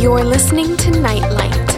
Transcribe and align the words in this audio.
You're 0.00 0.24
listening 0.24 0.78
to 0.78 0.90
Nightlight. 0.92 1.70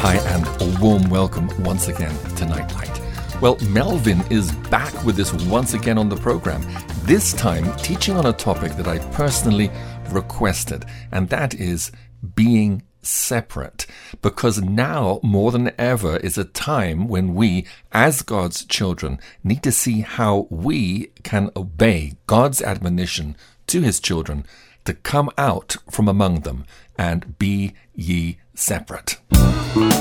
Hi, 0.00 0.16
and 0.28 0.46
a 0.62 0.80
warm 0.80 1.10
welcome 1.10 1.50
once 1.62 1.88
again 1.88 2.16
to 2.36 2.46
Nightlight. 2.46 2.98
Well, 3.42 3.58
Melvin 3.68 4.22
is 4.30 4.52
back 4.70 5.04
with 5.04 5.18
us 5.18 5.34
once 5.44 5.74
again 5.74 5.98
on 5.98 6.08
the 6.08 6.16
program, 6.16 6.62
this 7.02 7.34
time 7.34 7.76
teaching 7.76 8.16
on 8.16 8.24
a 8.24 8.32
topic 8.32 8.72
that 8.76 8.88
I 8.88 9.00
personally 9.12 9.70
requested, 10.12 10.86
and 11.12 11.28
that 11.28 11.52
is 11.52 11.92
being 12.34 12.84
separate. 13.06 13.86
Because 14.22 14.60
now, 14.60 15.20
more 15.22 15.52
than 15.52 15.70
ever, 15.78 16.16
is 16.18 16.36
a 16.36 16.44
time 16.44 17.08
when 17.08 17.34
we, 17.34 17.66
as 17.92 18.22
God's 18.22 18.64
children, 18.64 19.18
need 19.42 19.62
to 19.62 19.72
see 19.72 20.00
how 20.00 20.46
we 20.50 21.12
can 21.22 21.50
obey 21.56 22.14
God's 22.26 22.60
admonition 22.60 23.36
to 23.68 23.82
his 23.82 24.00
children 24.00 24.44
to 24.84 24.94
come 24.94 25.30
out 25.36 25.76
from 25.90 26.08
among 26.08 26.40
them 26.40 26.64
and 26.98 27.38
be 27.38 27.74
ye 27.94 28.38
separate. 28.54 29.18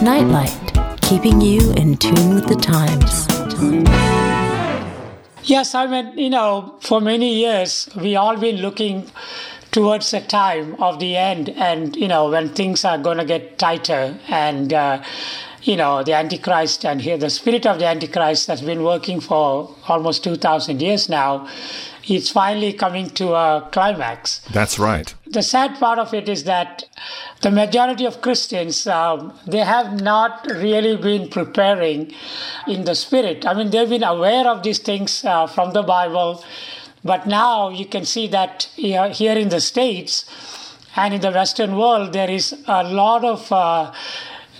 Nightlight, 0.02 1.02
keeping 1.02 1.41
you 1.41 1.72
in 1.74 1.98
tune 1.98 2.35
with 2.35 2.48
the 2.48 2.55
times. 2.55 3.27
Yes, 5.44 5.76
I 5.76 5.85
mean, 5.85 6.18
you 6.18 6.30
know, 6.30 6.76
for 6.82 6.99
many 6.99 7.35
years, 7.35 7.88
we 7.96 8.16
all 8.16 8.35
been 8.35 8.58
looking 8.58 9.12
towards 9.75 10.11
the 10.11 10.21
time 10.21 10.73
of 10.81 10.99
the 10.99 11.17
end 11.17 11.49
and 11.49 11.97
you 11.97 12.07
know 12.07 12.29
when 12.29 12.47
things 12.47 12.85
are 12.85 12.97
going 12.97 13.17
to 13.17 13.25
get 13.25 13.59
tighter 13.59 14.17
and 14.29 14.71
uh, 14.71 15.03
you 15.63 15.75
know 15.75 16.01
the 16.01 16.13
antichrist 16.13 16.85
and 16.85 17.01
here 17.01 17.17
the 17.17 17.29
spirit 17.29 17.65
of 17.65 17.77
the 17.79 17.85
antichrist 17.85 18.48
that's 18.48 18.61
been 18.61 18.84
working 18.84 19.20
for 19.20 19.75
almost 19.89 20.23
2000 20.23 20.81
years 20.81 21.09
now 21.09 21.45
it's 22.07 22.29
finally 22.29 22.71
coming 22.71 23.09
to 23.09 23.34
a 23.34 23.67
climax. 23.71 24.41
That's 24.51 24.77
right. 24.77 25.12
The 25.26 25.41
sad 25.41 25.79
part 25.79 25.98
of 25.98 26.13
it 26.13 26.29
is 26.29 26.43
that 26.43 26.84
the 27.41 27.49
majority 27.49 28.05
of 28.05 28.21
christians 28.21 28.85
um, 28.85 29.34
they 29.48 29.63
have 29.76 30.01
not 30.01 30.45
really 30.51 30.95
been 30.95 31.27
preparing 31.29 32.13
in 32.67 32.85
the 32.85 32.95
spirit. 32.95 33.45
I 33.45 33.55
mean 33.55 33.71
they've 33.71 33.89
been 33.89 34.04
aware 34.04 34.48
of 34.48 34.63
these 34.63 34.79
things 34.79 35.26
uh, 35.26 35.48
from 35.48 35.73
the 35.73 35.84
bible 35.84 36.43
but 37.05 37.27
now 37.27 37.70
you 37.70 37.85
can 37.85 38.03
see 38.03 38.27
that 38.27 38.63
here 38.75 39.37
in 39.37 39.49
the 39.49 39.61
States 39.61 40.25
and 40.95 41.13
in 41.13 41.21
the 41.21 41.31
Western 41.31 41.77
world, 41.77 42.13
there 42.13 42.29
is 42.29 42.55
a 42.67 42.84
lot 42.84 43.23
of 43.23 43.51
uh, 43.51 43.93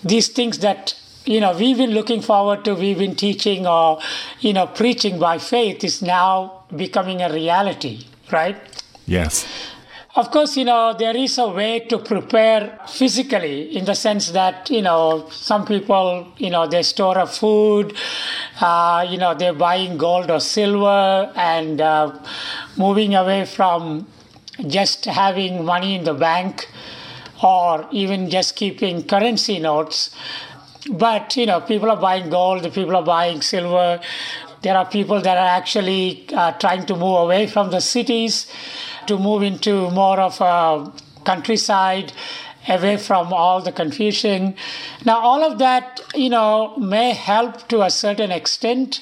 these 0.04 0.28
things 0.28 0.60
that 0.60 0.96
you 1.26 1.40
know 1.40 1.58
we've 1.58 1.78
been 1.78 1.92
looking 1.92 2.22
forward 2.22 2.64
to, 2.66 2.76
we've 2.76 3.00
been 3.00 3.16
teaching 3.16 3.66
or 3.66 4.00
you 4.42 4.54
know 4.54 4.68
preaching 4.68 5.18
by 5.18 5.40
faith 5.40 5.84
is 5.84 6.02
now 6.04 6.64
becoming 6.76 7.22
a 7.22 7.34
reality, 7.34 8.06
right? 8.32 8.58
Yes. 9.08 9.48
Of 10.18 10.32
course, 10.32 10.56
you 10.56 10.64
know, 10.64 10.94
there 10.98 11.18
is 11.18 11.38
a 11.38 11.50
way 11.50 11.80
to 11.90 11.98
prepare 11.98 12.80
physically 12.88 13.76
in 13.76 13.84
the 13.84 13.96
sense 13.96 14.32
that, 14.32 14.70
you 14.70 14.82
know, 14.82 15.28
some 15.30 15.66
people, 15.66 16.32
you 16.38 16.50
know, 16.50 16.66
they 16.68 16.84
store 16.84 17.18
a 17.18 17.28
food, 17.28 17.94
uh, 18.62 19.06
you 19.10 19.18
know, 19.18 19.34
they're 19.34 19.52
buying 19.52 19.98
gold 19.98 20.32
or 20.32 20.40
silver 20.40 21.34
and 21.36 21.82
uh, 21.82 22.18
moving 22.78 23.14
away 23.14 23.44
from 23.44 24.08
just 24.68 25.04
having 25.04 25.66
money 25.66 25.96
in 25.96 26.06
the 26.06 26.14
bank 26.14 26.70
or 27.44 27.86
even 27.92 28.30
just 28.30 28.56
keeping 28.56 29.04
currency 29.04 29.60
notes. 29.60 30.16
But, 30.90 31.36
you 31.36 31.46
know, 31.46 31.60
people 31.60 31.92
are 31.92 32.00
buying 32.00 32.30
gold, 32.30 32.64
people 32.74 32.96
are 32.96 33.04
buying 33.04 33.42
silver. 33.42 34.00
There 34.62 34.78
are 34.78 34.86
people 34.86 35.20
that 35.20 35.38
are 35.38 35.58
actually 35.58 36.26
uh, 36.34 36.54
trying 36.54 36.86
to 36.86 36.94
move 36.94 37.20
away 37.20 37.48
from 37.48 37.70
the 37.70 37.82
cities 37.82 38.50
to 39.08 39.18
move 39.18 39.44
into 39.44 39.90
more 39.92 40.20
of 40.20 40.40
a 40.42 40.92
countryside 41.26 42.14
away 42.68 42.98
from 42.98 43.32
all 43.32 43.62
the 43.62 43.72
confusion. 43.72 44.56
Now, 45.06 45.20
all 45.20 45.44
of 45.44 45.60
that, 45.60 46.02
you 46.14 46.30
know, 46.30 46.76
may 46.78 47.14
help 47.14 47.68
to 47.70 47.84
a 47.84 47.90
certain 47.90 48.32
extent. 48.32 49.02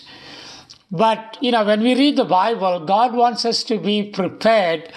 But, 0.92 1.38
you 1.42 1.52
know, 1.52 1.66
when 1.66 1.82
we 1.82 1.96
read 1.96 2.18
the 2.18 2.26
Bible, 2.26 2.86
God 2.86 3.16
wants 3.16 3.46
us 3.46 3.64
to 3.66 3.80
be 3.80 4.04
prepared 4.04 4.92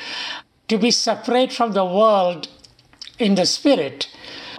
to 0.68 0.78
be 0.78 0.90
separate 0.90 1.52
from 1.52 1.72
the 1.72 1.84
world 1.84 2.48
in 3.18 3.34
the 3.34 3.46
spirit 3.46 4.08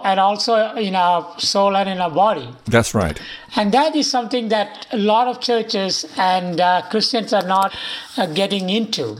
and 0.02 0.18
also 0.20 0.74
in 0.74 0.94
our 0.94 1.38
soul 1.38 1.76
and 1.76 1.88
in 1.88 2.00
our 2.00 2.10
body. 2.10 2.48
That's 2.66 2.94
right. 2.94 3.20
And 3.56 3.72
that 3.72 3.94
is 3.94 4.10
something 4.10 4.48
that 4.48 4.86
a 4.92 4.96
lot 4.96 5.28
of 5.28 5.40
churches 5.40 6.06
and 6.16 6.60
uh, 6.60 6.82
Christians 6.90 7.32
are 7.32 7.46
not 7.46 7.76
uh, 8.16 8.26
getting 8.26 8.70
into. 8.70 9.18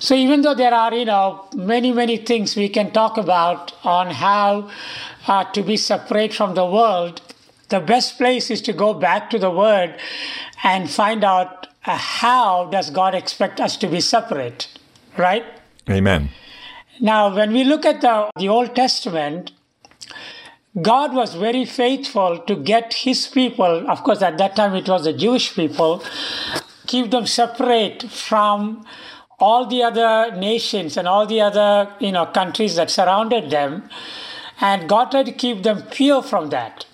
So 0.00 0.14
even 0.14 0.40
though 0.40 0.54
there 0.54 0.72
are, 0.72 0.94
you 0.94 1.04
know, 1.04 1.46
many, 1.54 1.92
many 1.92 2.16
things 2.16 2.56
we 2.56 2.70
can 2.70 2.90
talk 2.90 3.18
about 3.18 3.72
on 3.84 4.10
how 4.10 4.70
uh, 5.28 5.44
to 5.52 5.62
be 5.62 5.76
separate 5.76 6.32
from 6.32 6.54
the 6.54 6.64
world, 6.64 7.20
the 7.68 7.80
best 7.80 8.16
place 8.16 8.50
is 8.50 8.62
to 8.62 8.72
go 8.72 8.94
back 8.94 9.28
to 9.30 9.38
the 9.38 9.50
Word 9.50 9.94
and 10.64 10.90
find 10.90 11.22
out 11.22 11.68
uh, 11.84 11.96
how 11.96 12.66
does 12.70 12.88
God 12.88 13.14
expect 13.14 13.60
us 13.60 13.76
to 13.76 13.86
be 13.86 14.00
separate, 14.00 14.68
right? 15.18 15.44
Amen. 15.88 16.30
Now, 16.98 17.34
when 17.34 17.52
we 17.52 17.64
look 17.64 17.84
at 17.84 18.00
the, 18.00 18.30
the 18.36 18.48
Old 18.48 18.74
Testament, 18.74 19.52
God 20.80 21.14
was 21.14 21.34
very 21.34 21.66
faithful 21.66 22.38
to 22.38 22.56
get 22.56 22.94
his 22.94 23.26
people, 23.26 23.90
of 23.90 24.02
course, 24.02 24.22
at 24.22 24.38
that 24.38 24.56
time 24.56 24.74
it 24.74 24.88
was 24.88 25.04
the 25.04 25.12
Jewish 25.12 25.54
people, 25.54 26.02
keep 26.86 27.10
them 27.10 27.26
separate 27.26 28.04
from 28.04 28.86
all 29.40 29.66
the 29.66 29.82
other 29.82 30.36
nations 30.36 30.96
and 30.96 31.08
all 31.08 31.26
the 31.26 31.40
other 31.40 31.90
you 31.98 32.12
know 32.12 32.26
countries 32.26 32.76
that 32.76 32.90
surrounded 32.90 33.50
them 33.50 33.88
and 34.60 34.88
god 34.88 35.10
tried 35.10 35.26
to 35.26 35.32
keep 35.32 35.62
them 35.62 35.82
pure 35.90 36.22
from 36.22 36.50
that. 36.50 36.84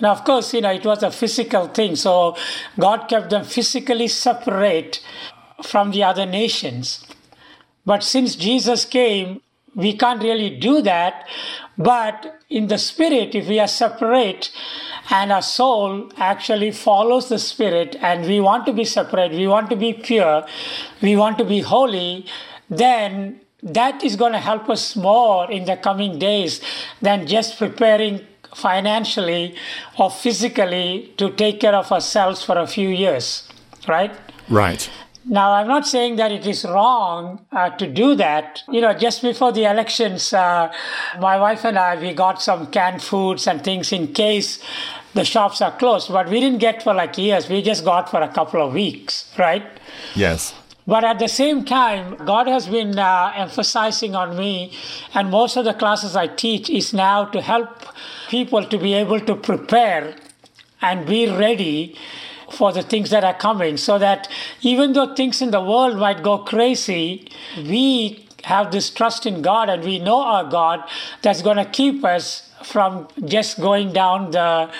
Now 0.00 0.12
of 0.12 0.24
course 0.24 0.54
you 0.54 0.60
know 0.60 0.70
it 0.70 0.84
was 0.84 1.02
a 1.02 1.10
physical 1.10 1.66
thing 1.68 1.96
so 1.96 2.36
god 2.78 3.08
kept 3.08 3.30
them 3.30 3.44
physically 3.44 4.08
separate 4.08 5.02
from 5.62 5.90
the 5.90 6.04
other 6.04 6.26
nations. 6.26 7.04
But 7.84 8.02
since 8.02 8.36
jesus 8.36 8.84
came 8.84 9.40
we 9.78 9.96
can't 9.96 10.22
really 10.22 10.50
do 10.66 10.82
that 10.82 11.26
but 11.78 12.34
in 12.50 12.66
the 12.66 12.76
spirit 12.76 13.34
if 13.34 13.48
we 13.48 13.58
are 13.64 13.68
separate 13.68 14.50
and 15.10 15.32
our 15.32 15.42
soul 15.42 16.10
actually 16.18 16.70
follows 16.70 17.28
the 17.28 17.38
spirit 17.38 17.96
and 18.00 18.26
we 18.26 18.40
want 18.40 18.66
to 18.66 18.72
be 18.72 18.84
separate 18.84 19.32
we 19.32 19.46
want 19.46 19.70
to 19.70 19.76
be 19.76 19.92
pure 19.92 20.44
we 21.00 21.16
want 21.16 21.38
to 21.38 21.44
be 21.44 21.60
holy 21.60 22.26
then 22.68 23.40
that 23.62 24.04
is 24.04 24.16
going 24.16 24.32
to 24.32 24.38
help 24.50 24.68
us 24.68 24.94
more 24.96 25.50
in 25.50 25.64
the 25.64 25.76
coming 25.76 26.18
days 26.18 26.60
than 27.00 27.26
just 27.26 27.58
preparing 27.58 28.20
financially 28.54 29.54
or 29.98 30.10
physically 30.10 31.12
to 31.16 31.30
take 31.30 31.60
care 31.60 31.74
of 31.74 31.90
ourselves 31.92 32.42
for 32.42 32.58
a 32.58 32.66
few 32.66 32.88
years 32.88 33.48
right? 33.86 34.12
Right 34.48 34.90
now, 35.28 35.52
I'm 35.52 35.68
not 35.68 35.86
saying 35.86 36.16
that 36.16 36.32
it 36.32 36.46
is 36.46 36.64
wrong 36.64 37.44
uh, 37.52 37.68
to 37.76 37.86
do 37.86 38.14
that. 38.14 38.62
You 38.70 38.80
know, 38.80 38.94
just 38.94 39.20
before 39.20 39.52
the 39.52 39.64
elections, 39.64 40.32
uh, 40.32 40.72
my 41.20 41.38
wife 41.38 41.66
and 41.66 41.78
I, 41.78 42.00
we 42.00 42.14
got 42.14 42.40
some 42.40 42.68
canned 42.68 43.02
foods 43.02 43.46
and 43.46 43.62
things 43.62 43.92
in 43.92 44.14
case 44.14 44.58
the 45.12 45.24
shops 45.24 45.60
are 45.60 45.76
closed. 45.76 46.10
But 46.10 46.30
we 46.30 46.40
didn't 46.40 46.60
get 46.60 46.82
for 46.82 46.94
like 46.94 47.18
years. 47.18 47.48
We 47.48 47.60
just 47.60 47.84
got 47.84 48.10
for 48.10 48.22
a 48.22 48.28
couple 48.28 48.66
of 48.66 48.72
weeks, 48.72 49.30
right? 49.38 49.66
Yes. 50.14 50.54
But 50.86 51.04
at 51.04 51.18
the 51.18 51.28
same 51.28 51.66
time, 51.66 52.16
God 52.24 52.46
has 52.46 52.66
been 52.66 52.98
uh, 52.98 53.32
emphasizing 53.36 54.14
on 54.14 54.34
me, 54.34 54.72
and 55.12 55.30
most 55.30 55.58
of 55.58 55.66
the 55.66 55.74
classes 55.74 56.16
I 56.16 56.28
teach 56.28 56.70
is 56.70 56.94
now 56.94 57.26
to 57.26 57.42
help 57.42 57.84
people 58.30 58.64
to 58.64 58.78
be 58.78 58.94
able 58.94 59.20
to 59.20 59.36
prepare 59.36 60.14
and 60.80 61.06
be 61.06 61.28
ready 61.28 61.98
for 62.50 62.72
the 62.72 62.82
things 62.82 63.10
that 63.10 63.24
are 63.24 63.34
coming 63.34 63.76
so 63.76 63.98
that 63.98 64.28
even 64.62 64.92
though 64.92 65.14
things 65.14 65.42
in 65.42 65.50
the 65.50 65.60
world 65.60 65.96
might 65.98 66.22
go 66.22 66.38
crazy, 66.38 67.28
we 67.56 68.26
have 68.44 68.70
this 68.70 68.90
trust 68.90 69.26
in 69.26 69.42
God 69.42 69.68
and 69.68 69.84
we 69.84 69.98
know 69.98 70.22
our 70.22 70.44
God 70.44 70.80
that's 71.22 71.42
going 71.42 71.56
to 71.56 71.64
keep 71.64 72.04
us 72.04 72.50
from 72.64 73.08
just 73.24 73.60
going 73.60 73.92
down 73.92 74.30
the 74.30 74.70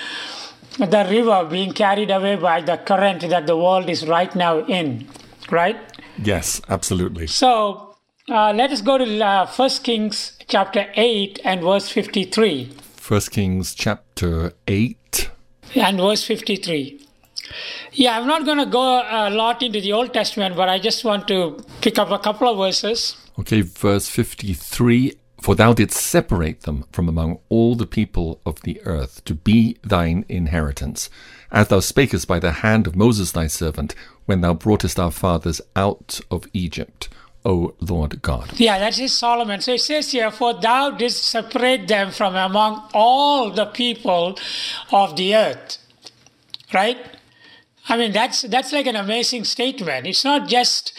the 0.77 1.05
river 1.09 1.45
being 1.49 1.73
carried 1.73 2.09
away 2.09 2.35
by 2.37 2.61
the 2.61 2.77
current 2.77 3.27
that 3.29 3.45
the 3.47 3.57
world 3.57 3.89
is 3.89 4.07
right 4.07 4.33
now 4.35 4.59
in 4.65 5.07
right? 5.51 5.77
Yes 6.23 6.61
absolutely. 6.69 7.27
So 7.27 7.95
uh, 8.29 8.53
let 8.53 8.71
us 8.71 8.81
go 8.81 8.97
to 8.97 9.25
uh, 9.25 9.47
1 9.47 9.69
kings 9.83 10.37
chapter 10.47 10.85
8 10.95 11.39
and 11.43 11.61
verse 11.61 11.89
53 11.89 12.71
1 13.07 13.21
kings 13.31 13.73
chapter 13.73 14.53
8 14.67 15.29
and 15.75 15.97
verse 15.97 16.23
53 16.23 17.08
yeah, 17.93 18.19
I'm 18.19 18.27
not 18.27 18.45
going 18.45 18.57
to 18.57 18.65
go 18.65 18.99
uh, 18.99 19.29
a 19.29 19.35
lot 19.35 19.61
into 19.63 19.81
the 19.81 19.93
Old 19.93 20.13
Testament, 20.13 20.55
but 20.55 20.69
I 20.69 20.79
just 20.79 21.03
want 21.03 21.27
to 21.27 21.57
pick 21.81 21.97
up 21.97 22.11
a 22.11 22.19
couple 22.19 22.47
of 22.47 22.57
verses. 22.57 23.15
Okay, 23.39 23.61
verse 23.61 24.07
53 24.09 25.13
For 25.41 25.55
thou 25.55 25.73
didst 25.73 25.97
separate 25.97 26.61
them 26.61 26.85
from 26.91 27.07
among 27.07 27.39
all 27.49 27.75
the 27.75 27.87
people 27.87 28.41
of 28.45 28.61
the 28.61 28.81
earth 28.85 29.23
to 29.25 29.33
be 29.33 29.77
thine 29.83 30.25
inheritance, 30.27 31.09
as 31.51 31.69
thou 31.69 31.79
spakest 31.79 32.27
by 32.27 32.39
the 32.39 32.51
hand 32.51 32.87
of 32.87 32.95
Moses 32.95 33.31
thy 33.31 33.47
servant, 33.47 33.95
when 34.25 34.41
thou 34.41 34.53
broughtest 34.53 34.99
our 34.99 35.11
fathers 35.11 35.61
out 35.75 36.19
of 36.29 36.45
Egypt. 36.53 37.09
O 37.45 37.73
Lord 37.79 38.21
God. 38.21 38.59
Yeah, 38.59 38.77
that 38.79 38.99
is 38.99 39.17
Solomon. 39.17 39.61
So 39.61 39.73
it 39.73 39.81
says 39.81 40.11
here, 40.11 40.29
For 40.29 40.53
thou 40.53 40.91
didst 40.91 41.23
separate 41.23 41.87
them 41.87 42.11
from 42.11 42.35
among 42.35 42.89
all 42.93 43.49
the 43.49 43.65
people 43.65 44.37
of 44.91 45.15
the 45.15 45.35
earth. 45.35 45.77
Right? 46.73 46.97
I 47.89 47.97
mean, 47.97 48.11
that's, 48.11 48.43
that's 48.43 48.71
like 48.71 48.85
an 48.85 48.95
amazing 48.95 49.43
statement. 49.43 50.07
It's 50.07 50.23
not 50.23 50.47
just 50.47 50.93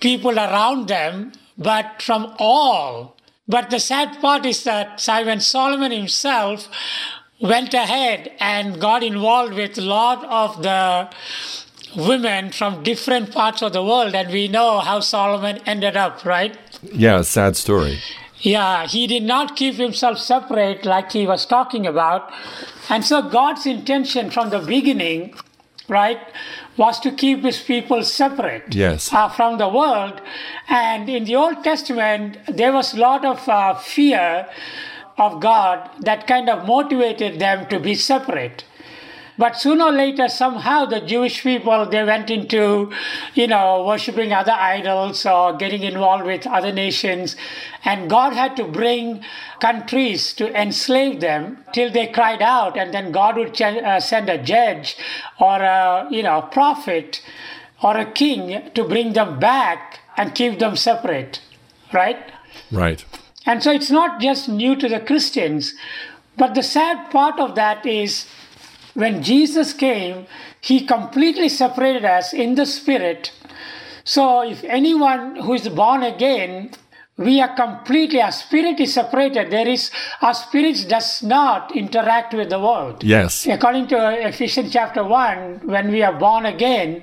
people 0.00 0.38
around 0.38 0.88
them, 0.88 1.32
but 1.58 2.00
from 2.00 2.34
all. 2.38 3.16
But 3.48 3.70
the 3.70 3.80
sad 3.80 4.20
part 4.20 4.46
is 4.46 4.64
that 4.64 5.00
Simon 5.00 5.40
Solomon 5.40 5.92
himself 5.92 6.68
went 7.40 7.74
ahead 7.74 8.32
and 8.40 8.80
got 8.80 9.02
involved 9.02 9.54
with 9.54 9.76
a 9.76 9.82
lot 9.82 10.24
of 10.24 10.62
the 10.62 11.08
women 11.96 12.52
from 12.52 12.82
different 12.82 13.32
parts 13.32 13.62
of 13.62 13.72
the 13.72 13.82
world, 13.82 14.14
and 14.14 14.30
we 14.32 14.48
know 14.48 14.80
how 14.80 15.00
Solomon 15.00 15.58
ended 15.66 15.96
up, 15.96 16.24
right? 16.24 16.56
Yeah, 16.82 17.22
sad 17.22 17.56
story. 17.56 17.98
Yeah, 18.40 18.86
he 18.86 19.06
did 19.06 19.22
not 19.22 19.56
keep 19.56 19.76
himself 19.76 20.18
separate 20.18 20.84
like 20.84 21.12
he 21.12 21.26
was 21.26 21.46
talking 21.46 21.86
about. 21.86 22.30
And 22.88 23.04
so 23.04 23.22
God's 23.22 23.66
intention 23.66 24.30
from 24.30 24.50
the 24.50 24.58
beginning, 24.60 25.34
right, 25.88 26.20
was 26.76 26.98
to 27.00 27.10
keep 27.10 27.42
his 27.42 27.60
people 27.60 28.02
separate 28.02 28.74
Yes. 28.74 29.12
uh, 29.12 29.28
from 29.28 29.58
the 29.58 29.68
world. 29.68 30.20
And 30.68 31.08
in 31.08 31.24
the 31.24 31.36
Old 31.36 31.62
Testament, 31.64 32.38
there 32.48 32.72
was 32.72 32.94
a 32.94 32.98
lot 32.98 33.24
of 33.24 33.48
uh, 33.48 33.74
fear 33.74 34.48
of 35.18 35.40
God 35.40 35.88
that 36.00 36.26
kind 36.26 36.48
of 36.50 36.66
motivated 36.66 37.38
them 37.38 37.66
to 37.68 37.78
be 37.80 37.94
separate. 37.94 38.64
But 39.38 39.58
sooner 39.58 39.86
or 39.86 39.92
later, 39.92 40.28
somehow 40.28 40.86
the 40.86 41.00
Jewish 41.00 41.42
people 41.42 41.84
they 41.86 42.02
went 42.04 42.30
into, 42.30 42.90
you 43.34 43.46
know, 43.46 43.84
worshiping 43.84 44.32
other 44.32 44.52
idols 44.52 45.26
or 45.26 45.56
getting 45.56 45.82
involved 45.82 46.24
with 46.24 46.46
other 46.46 46.72
nations, 46.72 47.36
and 47.84 48.08
God 48.08 48.32
had 48.32 48.56
to 48.56 48.64
bring 48.64 49.22
countries 49.60 50.32
to 50.34 50.48
enslave 50.58 51.20
them 51.20 51.58
till 51.72 51.90
they 51.90 52.06
cried 52.06 52.40
out, 52.40 52.78
and 52.78 52.94
then 52.94 53.12
God 53.12 53.36
would 53.36 53.54
ch- 53.54 53.62
uh, 53.62 54.00
send 54.00 54.30
a 54.30 54.42
judge 54.42 54.96
or 55.38 55.60
a 55.60 56.08
you 56.10 56.22
know 56.22 56.42
prophet 56.42 57.22
or 57.82 57.96
a 57.96 58.10
king 58.10 58.70
to 58.74 58.84
bring 58.84 59.12
them 59.12 59.38
back 59.38 60.00
and 60.16 60.34
keep 60.34 60.58
them 60.58 60.76
separate, 60.76 61.40
right? 61.92 62.32
Right. 62.72 63.04
And 63.44 63.62
so 63.62 63.70
it's 63.70 63.90
not 63.90 64.20
just 64.20 64.48
new 64.48 64.74
to 64.76 64.88
the 64.88 64.98
Christians, 64.98 65.74
but 66.36 66.54
the 66.54 66.62
sad 66.62 67.10
part 67.10 67.38
of 67.38 67.54
that 67.54 67.86
is 67.86 68.26
when 68.96 69.22
Jesus 69.22 69.72
came, 69.72 70.26
he 70.60 70.86
completely 70.86 71.48
separated 71.48 72.04
us 72.04 72.32
in 72.32 72.54
the 72.54 72.66
spirit. 72.66 73.30
So 74.04 74.42
if 74.42 74.64
anyone 74.64 75.36
who 75.36 75.52
is 75.52 75.68
born 75.68 76.02
again, 76.02 76.70
we 77.18 77.40
are 77.40 77.54
completely, 77.54 78.20
our 78.20 78.32
spirit 78.32 78.80
is 78.80 78.94
separated. 78.94 79.50
There 79.50 79.68
is, 79.68 79.90
our 80.20 80.34
spirit 80.34 80.86
does 80.88 81.22
not 81.22 81.76
interact 81.76 82.32
with 82.34 82.50
the 82.50 82.58
world. 82.58 83.04
Yes. 83.04 83.46
According 83.46 83.88
to 83.88 84.28
Ephesians 84.28 84.72
chapter 84.72 85.04
1, 85.04 85.60
when 85.64 85.90
we 85.90 86.02
are 86.02 86.18
born 86.18 86.46
again, 86.46 87.02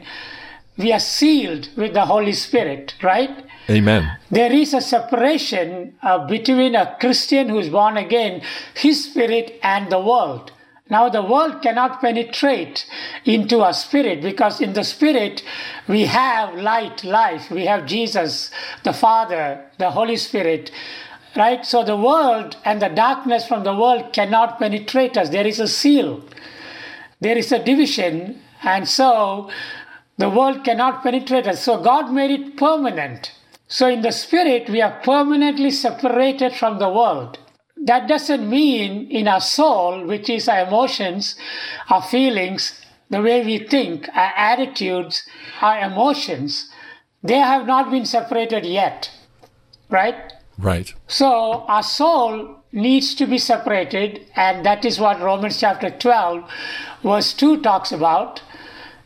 we 0.77 0.91
are 0.91 0.99
sealed 0.99 1.69
with 1.75 1.93
the 1.93 2.05
Holy 2.05 2.33
Spirit, 2.33 2.95
right? 3.03 3.45
Amen. 3.69 4.17
There 4.31 4.51
is 4.51 4.73
a 4.73 4.81
separation 4.81 5.95
uh, 6.01 6.25
between 6.27 6.75
a 6.75 6.97
Christian 6.99 7.49
who 7.49 7.59
is 7.59 7.69
born 7.69 7.97
again, 7.97 8.41
his 8.75 9.05
spirit, 9.05 9.59
and 9.61 9.91
the 9.91 9.99
world. 9.99 10.51
Now, 10.93 11.09
the 11.09 11.23
world 11.23 11.63
cannot 11.63 12.01
penetrate 12.01 12.85
into 13.25 13.61
our 13.61 13.73
spirit 13.73 14.21
because 14.21 14.61
in 14.61 14.73
the 14.73 14.83
spirit 14.83 15.41
we 15.87 16.05
have 16.05 16.53
light, 16.53 17.03
life, 17.03 17.49
we 17.49 17.65
have 17.65 17.87
Jesus, 17.87 18.51
the 18.83 18.93
Father, 18.93 19.65
the 19.79 19.89
Holy 19.89 20.17
Spirit, 20.17 20.69
right? 21.35 21.65
So, 21.65 21.83
the 21.83 21.97
world 21.97 22.57
and 22.63 22.79
the 22.79 22.89
darkness 22.89 23.47
from 23.47 23.63
the 23.63 23.75
world 23.75 24.13
cannot 24.13 24.59
penetrate 24.59 25.17
us. 25.17 25.29
There 25.29 25.47
is 25.47 25.59
a 25.59 25.67
seal, 25.67 26.23
there 27.19 27.39
is 27.39 27.51
a 27.51 27.57
division, 27.57 28.39
and 28.61 28.87
so 28.87 29.49
the 30.19 30.29
world 30.29 30.63
cannot 30.63 31.01
penetrate 31.01 31.47
us. 31.47 31.63
So, 31.63 31.81
God 31.81 32.13
made 32.13 32.29
it 32.29 32.55
permanent. 32.55 33.31
So, 33.67 33.87
in 33.87 34.03
the 34.03 34.11
spirit, 34.11 34.69
we 34.69 34.79
are 34.79 35.01
permanently 35.01 35.71
separated 35.71 36.53
from 36.53 36.77
the 36.77 36.89
world. 36.89 37.39
That 37.85 38.07
doesn't 38.07 38.49
mean 38.49 39.11
in 39.11 39.27
our 39.27 39.41
soul, 39.41 40.05
which 40.05 40.29
is 40.29 40.47
our 40.47 40.67
emotions, 40.67 41.35
our 41.89 42.01
feelings, 42.01 42.79
the 43.09 43.21
way 43.21 43.43
we 43.43 43.59
think, 43.59 44.07
our 44.15 44.33
attitudes, 44.35 45.27
our 45.61 45.79
emotions, 45.79 46.69
they 47.21 47.39
have 47.39 47.67
not 47.67 47.91
been 47.91 48.05
separated 48.05 48.65
yet. 48.65 49.11
Right? 49.89 50.33
Right. 50.57 50.93
So 51.07 51.65
our 51.67 51.83
soul 51.83 52.63
needs 52.71 53.13
to 53.15 53.25
be 53.25 53.37
separated, 53.37 54.25
and 54.35 54.65
that 54.65 54.85
is 54.85 54.99
what 54.99 55.21
Romans 55.21 55.59
chapter 55.59 55.89
12, 55.89 56.49
verse 57.03 57.33
2 57.33 57.61
talks 57.61 57.91
about. 57.91 58.41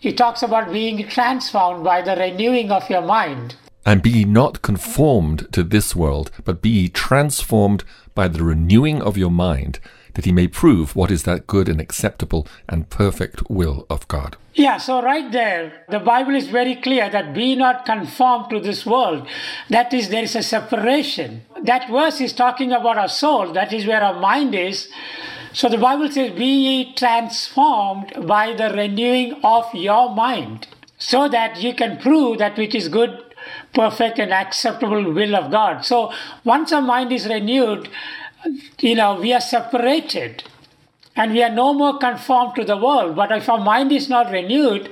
It 0.02 0.18
talks 0.18 0.44
about 0.44 0.72
being 0.72 1.08
transformed 1.08 1.84
by 1.84 2.02
the 2.02 2.16
renewing 2.16 2.72
of 2.72 2.90
your 2.90 3.02
mind. 3.02 3.56
And 3.86 4.02
be 4.04 4.26
not 4.26 4.62
conformed 4.62 5.52
to 5.54 5.64
this 5.64 5.96
world, 5.96 6.30
but 6.44 6.62
be 6.62 6.90
transformed 6.90 7.84
by 8.18 8.28
the 8.28 8.44
renewing 8.44 9.00
of 9.00 9.16
your 9.16 9.30
mind, 9.30 9.80
that 10.16 10.26
he 10.26 10.32
may 10.32 10.48
prove 10.48 10.96
what 10.96 11.12
is 11.12 11.22
that 11.24 11.46
good 11.46 11.70
and 11.70 11.80
acceptable 11.80 12.48
and 12.68 12.90
perfect 12.90 13.48
will 13.48 13.86
of 13.92 14.08
God. 14.08 14.36
Yeah, 14.56 14.78
so 14.78 15.04
right 15.04 15.32
there, 15.32 15.86
the 15.88 16.00
Bible 16.00 16.34
is 16.34 16.48
very 16.48 16.74
clear 16.76 17.12
that 17.12 17.36
be 17.36 17.56
not 17.56 17.86
conformed 17.86 18.50
to 18.50 18.60
this 18.60 18.88
world. 18.88 19.28
That 19.70 19.94
is, 19.94 20.10
there 20.10 20.24
is 20.24 20.36
a 20.36 20.42
separation. 20.42 21.44
That 21.64 21.92
verse 21.92 22.20
is 22.20 22.34
talking 22.34 22.72
about 22.72 22.98
our 22.98 23.08
soul, 23.08 23.54
that 23.54 23.72
is 23.72 23.86
where 23.86 24.02
our 24.02 24.20
mind 24.20 24.56
is. 24.56 24.90
So 25.54 25.70
the 25.70 25.78
Bible 25.78 26.10
says, 26.10 26.32
Be 26.32 26.46
ye 26.46 26.96
transformed 26.96 28.28
by 28.28 28.54
the 28.54 28.72
renewing 28.74 29.40
of 29.44 29.66
your 29.76 30.10
mind, 30.16 30.68
so 30.98 31.30
that 31.30 31.62
you 31.62 31.76
can 31.76 31.98
prove 32.00 32.40
that 32.40 32.58
which 32.58 32.74
is 32.74 32.88
good, 32.88 33.27
perfect, 33.74 34.20
and 34.20 34.32
acceptable 34.32 35.12
will 35.14 35.36
of 35.36 35.52
God. 35.52 35.86
So 35.86 36.12
once 36.44 36.72
our 36.72 36.82
mind 36.82 37.12
is 37.12 37.28
renewed, 37.28 37.90
you 38.80 38.96
know, 38.96 39.20
we 39.20 39.34
are 39.34 39.42
separated 39.42 40.44
and 41.16 41.34
we 41.34 41.44
are 41.44 41.50
no 41.50 41.74
more 41.74 41.98
conformed 41.98 42.56
to 42.56 42.64
the 42.64 42.78
world. 42.78 43.16
But 43.16 43.32
if 43.32 43.50
our 43.50 43.60
mind 43.60 43.92
is 43.92 44.08
not 44.08 44.32
renewed, 44.32 44.92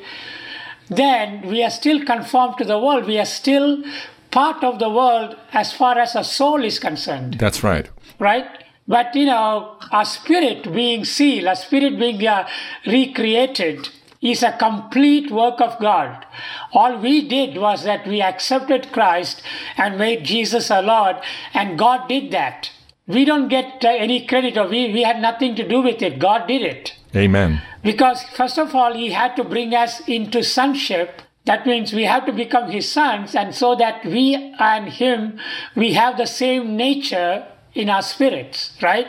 then 0.89 1.47
we 1.47 1.63
are 1.63 1.69
still 1.69 2.03
conformed 2.03 2.57
to 2.57 2.65
the 2.65 2.79
world. 2.79 3.05
We 3.05 3.19
are 3.19 3.25
still 3.25 3.83
part 4.31 4.63
of 4.63 4.79
the 4.79 4.89
world 4.89 5.35
as 5.53 5.71
far 5.71 5.97
as 5.97 6.15
our 6.15 6.23
soul 6.23 6.63
is 6.63 6.79
concerned, 6.79 7.37
That's 7.39 7.63
right. 7.63 7.89
right? 8.19 8.45
But 8.87 9.15
you 9.15 9.25
know, 9.25 9.77
our 9.91 10.05
spirit 10.05 10.71
being 10.73 11.05
sealed, 11.05 11.47
our 11.47 11.55
spirit 11.55 11.97
being 11.97 12.25
uh, 12.27 12.47
recreated, 12.85 13.89
is 14.21 14.43
a 14.43 14.57
complete 14.57 15.31
work 15.31 15.61
of 15.61 15.79
God. 15.79 16.25
All 16.73 16.97
we 16.97 17.27
did 17.27 17.57
was 17.57 17.83
that 17.83 18.07
we 18.07 18.21
accepted 18.21 18.91
Christ 18.91 19.41
and 19.77 19.97
made 19.97 20.23
Jesus 20.23 20.71
our 20.71 20.81
Lord, 20.81 21.17
and 21.53 21.77
God 21.77 22.07
did 22.07 22.31
that. 22.31 22.71
We 23.07 23.23
don't 23.23 23.49
get 23.49 23.85
uh, 23.85 23.89
any 23.89 24.25
credit, 24.25 24.57
or 24.57 24.67
we, 24.67 24.91
we 24.91 25.03
had 25.03 25.21
nothing 25.21 25.55
to 25.55 25.67
do 25.67 25.81
with 25.81 26.01
it. 26.01 26.17
God 26.17 26.47
did 26.47 26.63
it. 26.63 26.95
Amen. 27.15 27.61
Because, 27.83 28.23
first 28.23 28.57
of 28.57 28.73
all, 28.73 28.93
He 28.93 29.11
had 29.11 29.35
to 29.35 29.43
bring 29.43 29.75
us 29.75 30.01
into 30.07 30.43
sonship. 30.43 31.21
That 31.45 31.67
means 31.67 31.93
we 31.93 32.05
have 32.05 32.25
to 32.25 32.33
become 32.33 32.71
His 32.71 32.91
sons, 32.91 33.35
and 33.35 33.53
so 33.53 33.75
that 33.75 34.03
we 34.05 34.55
and 34.59 34.89
Him, 34.89 35.39
we 35.75 35.93
have 35.93 36.17
the 36.17 36.25
same 36.25 36.75
nature 36.75 37.45
in 37.75 37.89
our 37.89 38.01
spirits, 38.01 38.71
right? 38.81 39.07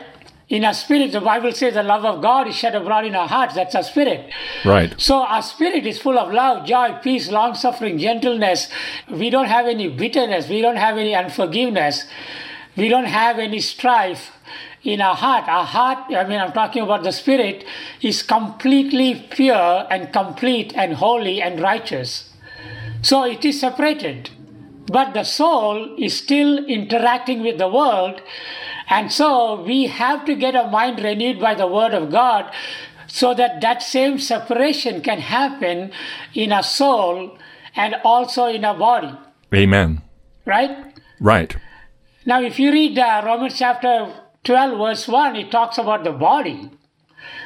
In 0.48 0.64
our 0.64 0.74
spirit, 0.74 1.10
the 1.10 1.20
Bible 1.20 1.50
says 1.50 1.74
the 1.74 1.82
love 1.82 2.04
of 2.04 2.22
God 2.22 2.46
is 2.46 2.54
shed 2.54 2.76
abroad 2.76 3.04
in 3.04 3.16
our 3.16 3.26
hearts. 3.26 3.56
That's 3.56 3.74
our 3.74 3.82
spirit. 3.82 4.32
Right. 4.64 4.94
So 4.96 5.16
our 5.16 5.42
spirit 5.42 5.84
is 5.86 5.98
full 5.98 6.18
of 6.18 6.32
love, 6.32 6.66
joy, 6.66 6.98
peace, 7.02 7.30
long 7.30 7.54
suffering, 7.54 7.98
gentleness. 7.98 8.68
We 9.10 9.28
don't 9.28 9.46
have 9.48 9.66
any 9.66 9.88
bitterness. 9.88 10.48
We 10.48 10.60
don't 10.60 10.76
have 10.76 10.98
any 10.98 11.16
unforgiveness. 11.16 12.04
We 12.76 12.88
don't 12.88 13.06
have 13.06 13.40
any 13.40 13.58
strife 13.58 14.30
in 14.84 15.00
our 15.00 15.16
heart. 15.16 15.48
Our 15.48 15.64
heart, 15.64 16.14
I 16.14 16.24
mean, 16.28 16.38
I'm 16.38 16.52
talking 16.52 16.82
about 16.82 17.02
the 17.02 17.12
spirit, 17.12 17.64
is 18.00 18.22
completely 18.22 19.26
pure 19.30 19.86
and 19.90 20.12
complete 20.12 20.72
and 20.76 20.94
holy 20.94 21.42
and 21.42 21.60
righteous. 21.60 22.32
So 23.02 23.24
it 23.24 23.44
is 23.44 23.58
separated. 23.60 24.30
But 24.86 25.12
the 25.14 25.24
soul 25.24 25.96
is 25.98 26.16
still 26.16 26.64
interacting 26.66 27.42
with 27.42 27.58
the 27.58 27.68
world. 27.68 28.22
And 28.88 29.12
so 29.12 29.60
we 29.62 29.86
have 29.86 30.24
to 30.26 30.34
get 30.34 30.54
our 30.54 30.70
mind 30.70 31.02
renewed 31.02 31.40
by 31.40 31.54
the 31.54 31.66
word 31.66 31.94
of 31.94 32.10
God 32.10 32.52
so 33.06 33.34
that 33.34 33.60
that 33.60 33.82
same 33.82 34.18
separation 34.18 35.00
can 35.00 35.20
happen 35.20 35.90
in 36.34 36.52
our 36.52 36.62
soul 36.62 37.38
and 37.74 37.96
also 38.04 38.46
in 38.46 38.64
our 38.64 38.76
body. 38.76 39.12
Amen. 39.54 40.02
Right? 40.44 40.94
Right. 41.20 41.56
Now, 42.24 42.42
if 42.42 42.58
you 42.58 42.72
read 42.72 42.98
uh, 42.98 43.22
Romans 43.24 43.58
chapter 43.58 44.12
12, 44.44 44.78
verse 44.78 45.08
1, 45.08 45.36
it 45.36 45.50
talks 45.50 45.78
about 45.78 46.04
the 46.04 46.12
body. 46.12 46.70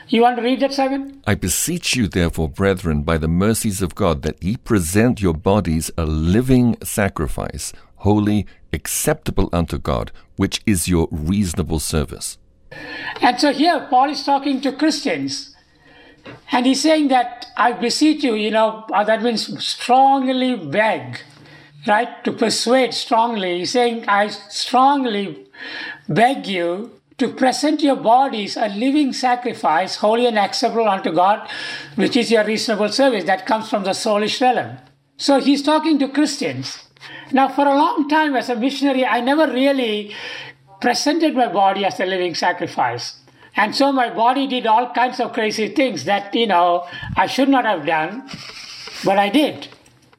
You 0.08 0.22
want 0.22 0.36
to 0.36 0.42
read 0.42 0.60
that, 0.60 0.72
Simon? 0.72 1.22
I 1.26 1.34
beseech 1.34 1.94
you, 1.94 2.08
therefore, 2.08 2.48
brethren, 2.48 3.02
by 3.02 3.16
the 3.16 3.28
mercies 3.28 3.80
of 3.80 3.94
God, 3.94 4.22
that 4.22 4.42
ye 4.42 4.56
present 4.56 5.20
your 5.20 5.34
bodies 5.34 5.90
a 5.96 6.04
living 6.04 6.76
sacrifice, 6.82 7.72
holy, 7.96 8.46
acceptable 8.72 9.48
unto 9.52 9.78
God, 9.78 10.10
which 10.40 10.62
is 10.64 10.88
your 10.88 11.06
reasonable 11.10 11.78
service. 11.78 12.38
And 13.20 13.38
so 13.38 13.52
here 13.52 13.86
Paul 13.90 14.08
is 14.08 14.24
talking 14.24 14.62
to 14.62 14.72
Christians. 14.72 15.54
And 16.50 16.64
he's 16.64 16.80
saying 16.80 17.08
that 17.08 17.48
I 17.58 17.72
beseech 17.72 18.24
you, 18.24 18.34
you 18.34 18.50
know, 18.50 18.86
uh, 18.90 19.04
that 19.04 19.22
means 19.22 19.42
strongly 19.62 20.56
beg, 20.56 21.20
right? 21.86 22.24
To 22.24 22.32
persuade 22.32 22.94
strongly. 22.94 23.58
He's 23.58 23.72
saying, 23.72 24.08
I 24.08 24.28
strongly 24.28 25.46
beg 26.08 26.46
you 26.46 26.92
to 27.18 27.28
present 27.28 27.82
your 27.82 27.96
bodies 27.96 28.56
a 28.56 28.68
living 28.68 29.12
sacrifice, 29.12 29.96
holy 29.96 30.24
and 30.24 30.38
acceptable 30.38 30.88
unto 30.88 31.12
God, 31.12 31.46
which 31.96 32.16
is 32.16 32.30
your 32.30 32.44
reasonable 32.44 32.88
service. 32.88 33.24
That 33.24 33.44
comes 33.44 33.68
from 33.68 33.84
the 33.84 33.90
soulish 33.90 34.40
realm. 34.40 34.78
So 35.18 35.38
he's 35.38 35.62
talking 35.62 35.98
to 35.98 36.08
Christians. 36.08 36.89
Now, 37.32 37.48
for 37.48 37.66
a 37.66 37.76
long 37.76 38.08
time 38.08 38.34
as 38.34 38.48
a 38.48 38.56
missionary, 38.56 39.06
I 39.06 39.20
never 39.20 39.46
really 39.46 40.14
presented 40.80 41.34
my 41.34 41.52
body 41.52 41.84
as 41.84 42.00
a 42.00 42.06
living 42.06 42.34
sacrifice. 42.34 43.16
And 43.56 43.74
so 43.74 43.92
my 43.92 44.10
body 44.10 44.46
did 44.46 44.66
all 44.66 44.92
kinds 44.92 45.20
of 45.20 45.32
crazy 45.32 45.68
things 45.68 46.04
that, 46.04 46.34
you 46.34 46.46
know, 46.46 46.86
I 47.16 47.26
should 47.26 47.48
not 47.48 47.64
have 47.64 47.84
done, 47.86 48.28
but 49.04 49.18
I 49.18 49.28
did. 49.28 49.68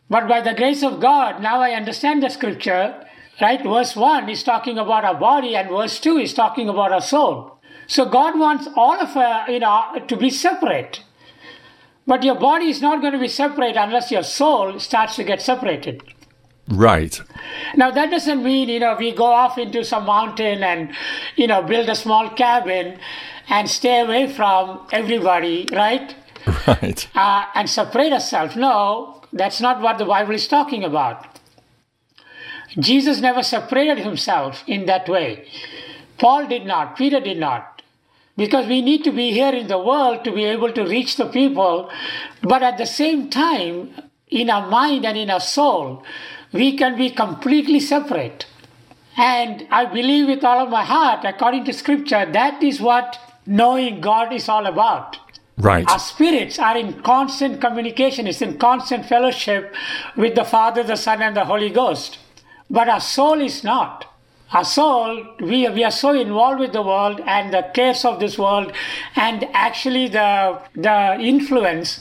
But 0.09 0.27
by 0.27 0.41
the 0.41 0.53
grace 0.53 0.83
of 0.83 0.99
God, 0.99 1.41
now 1.41 1.61
I 1.61 1.71
understand 1.71 2.21
the 2.21 2.29
scripture, 2.29 3.05
right? 3.41 3.63
Verse 3.63 3.95
1 3.95 4.29
is 4.29 4.43
talking 4.43 4.77
about 4.77 5.05
our 5.05 5.15
body, 5.15 5.55
and 5.55 5.69
verse 5.69 5.99
2 5.99 6.17
is 6.17 6.33
talking 6.33 6.67
about 6.67 6.91
our 6.91 7.01
soul. 7.01 7.57
So 7.87 8.05
God 8.05 8.37
wants 8.37 8.67
all 8.75 8.99
of 8.99 9.15
us, 9.17 9.49
you 9.49 9.59
know, 9.59 10.03
to 10.07 10.17
be 10.17 10.29
separate. 10.29 11.03
But 12.05 12.23
your 12.23 12.35
body 12.35 12.69
is 12.69 12.81
not 12.81 13.01
going 13.01 13.13
to 13.13 13.19
be 13.19 13.27
separate 13.27 13.77
unless 13.77 14.11
your 14.11 14.23
soul 14.23 14.79
starts 14.79 15.15
to 15.15 15.23
get 15.23 15.41
separated. 15.41 16.03
Right. 16.71 17.21
Now 17.75 17.91
that 17.91 18.09
doesn't 18.09 18.43
mean 18.43 18.69
you 18.69 18.79
know 18.79 18.95
we 18.97 19.11
go 19.11 19.25
off 19.25 19.57
into 19.57 19.83
some 19.83 20.05
mountain 20.05 20.63
and 20.63 20.95
you 21.35 21.47
know 21.47 21.61
build 21.61 21.89
a 21.89 21.95
small 21.95 22.29
cabin 22.29 22.97
and 23.49 23.69
stay 23.69 23.99
away 23.99 24.31
from 24.31 24.87
everybody, 24.91 25.67
right? 25.71 26.15
Right. 26.67 27.07
Uh, 27.13 27.45
and 27.53 27.69
separate 27.69 28.13
ourselves. 28.13 28.55
No, 28.55 29.21
that's 29.31 29.61
not 29.61 29.81
what 29.81 29.97
the 29.97 30.05
Bible 30.05 30.33
is 30.33 30.47
talking 30.47 30.83
about. 30.83 31.27
Jesus 32.79 33.19
never 33.19 33.43
separated 33.43 33.99
himself 33.99 34.63
in 34.65 34.85
that 34.85 35.07
way. 35.09 35.45
Paul 36.17 36.47
did 36.47 36.65
not. 36.65 36.95
Peter 36.95 37.19
did 37.19 37.37
not. 37.37 37.81
Because 38.37 38.65
we 38.65 38.81
need 38.81 39.03
to 39.03 39.11
be 39.11 39.31
here 39.31 39.53
in 39.53 39.67
the 39.67 39.77
world 39.77 40.23
to 40.23 40.31
be 40.31 40.45
able 40.45 40.71
to 40.71 40.83
reach 40.83 41.17
the 41.17 41.25
people, 41.25 41.91
but 42.41 42.63
at 42.63 42.77
the 42.77 42.85
same 42.85 43.29
time, 43.29 43.93
in 44.29 44.49
our 44.49 44.67
mind 44.67 45.05
and 45.05 45.17
in 45.17 45.29
our 45.29 45.41
soul, 45.41 46.03
we 46.53 46.77
can 46.77 46.97
be 46.97 47.09
completely 47.09 47.79
separate. 47.79 48.45
And 49.17 49.67
I 49.71 49.85
believe 49.85 50.27
with 50.27 50.43
all 50.43 50.59
of 50.59 50.69
my 50.69 50.83
heart, 50.83 51.25
according 51.25 51.65
to 51.65 51.73
scripture, 51.73 52.25
that 52.31 52.63
is 52.63 52.79
what 52.79 53.19
knowing 53.45 54.01
God 54.01 54.33
is 54.33 54.47
all 54.47 54.65
about. 54.65 55.17
Right. 55.57 55.87
Our 55.89 55.99
spirits 55.99 56.57
are 56.57 56.77
in 56.77 57.01
constant 57.03 57.61
communication, 57.61 58.25
it's 58.25 58.41
in 58.41 58.57
constant 58.57 59.05
fellowship 59.05 59.75
with 60.15 60.35
the 60.35 60.45
Father, 60.45 60.81
the 60.81 60.95
Son, 60.95 61.21
and 61.21 61.37
the 61.37 61.45
Holy 61.45 61.69
Ghost. 61.69 62.17
But 62.69 62.89
our 62.89 63.01
soul 63.01 63.41
is 63.41 63.63
not. 63.63 64.05
Our 64.53 64.65
soul, 64.65 65.23
we, 65.39 65.69
we 65.69 65.83
are 65.83 65.91
so 65.91 66.13
involved 66.19 66.59
with 66.59 66.73
the 66.73 66.81
world 66.81 67.21
and 67.25 67.53
the 67.53 67.69
cares 67.73 68.03
of 68.03 68.19
this 68.19 68.37
world, 68.37 68.73
and 69.15 69.45
actually 69.53 70.07
the, 70.07 70.59
the 70.73 71.17
influence 71.19 71.99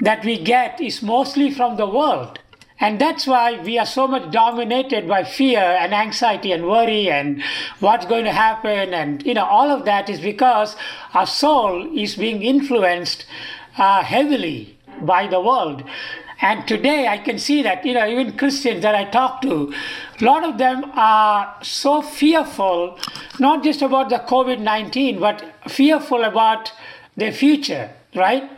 that 0.00 0.24
we 0.24 0.42
get 0.42 0.80
is 0.80 1.00
mostly 1.00 1.50
from 1.50 1.76
the 1.76 1.86
world. 1.86 2.39
And 2.80 2.98
that's 2.98 3.26
why 3.26 3.60
we 3.60 3.78
are 3.78 3.86
so 3.86 4.08
much 4.08 4.30
dominated 4.32 5.06
by 5.06 5.24
fear 5.24 5.60
and 5.60 5.92
anxiety 5.92 6.50
and 6.50 6.66
worry 6.66 7.10
and 7.10 7.42
what's 7.78 8.06
going 8.06 8.24
to 8.24 8.32
happen. 8.32 8.94
And, 8.94 9.24
you 9.24 9.34
know, 9.34 9.44
all 9.44 9.70
of 9.70 9.84
that 9.84 10.08
is 10.08 10.18
because 10.18 10.76
our 11.12 11.26
soul 11.26 11.86
is 11.96 12.16
being 12.16 12.42
influenced 12.42 13.26
uh, 13.76 14.02
heavily 14.02 14.78
by 15.02 15.26
the 15.26 15.40
world. 15.40 15.84
And 16.42 16.66
today 16.66 17.06
I 17.06 17.18
can 17.18 17.38
see 17.38 17.62
that, 17.62 17.84
you 17.84 17.92
know, 17.92 18.06
even 18.08 18.36
Christians 18.38 18.80
that 18.82 18.94
I 18.94 19.04
talk 19.04 19.42
to, 19.42 19.74
a 20.18 20.24
lot 20.24 20.42
of 20.42 20.56
them 20.56 20.90
are 20.94 21.54
so 21.62 22.00
fearful, 22.00 22.98
not 23.38 23.62
just 23.62 23.82
about 23.82 24.08
the 24.08 24.16
COVID 24.16 24.58
19, 24.58 25.20
but 25.20 25.44
fearful 25.68 26.24
about 26.24 26.72
their 27.14 27.32
future, 27.32 27.90
right? 28.14 28.50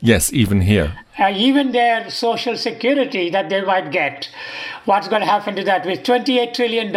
Yes, 0.00 0.32
even 0.32 0.62
here. 0.62 0.98
Uh, 1.18 1.32
even 1.34 1.72
their 1.72 2.10
social 2.10 2.56
security 2.56 3.30
that 3.30 3.48
they 3.48 3.62
might 3.62 3.90
get. 3.90 4.28
What's 4.84 5.08
going 5.08 5.22
to 5.22 5.26
happen 5.26 5.56
to 5.56 5.64
that? 5.64 5.86
With 5.86 6.02
$28 6.02 6.52
trillion 6.54 6.92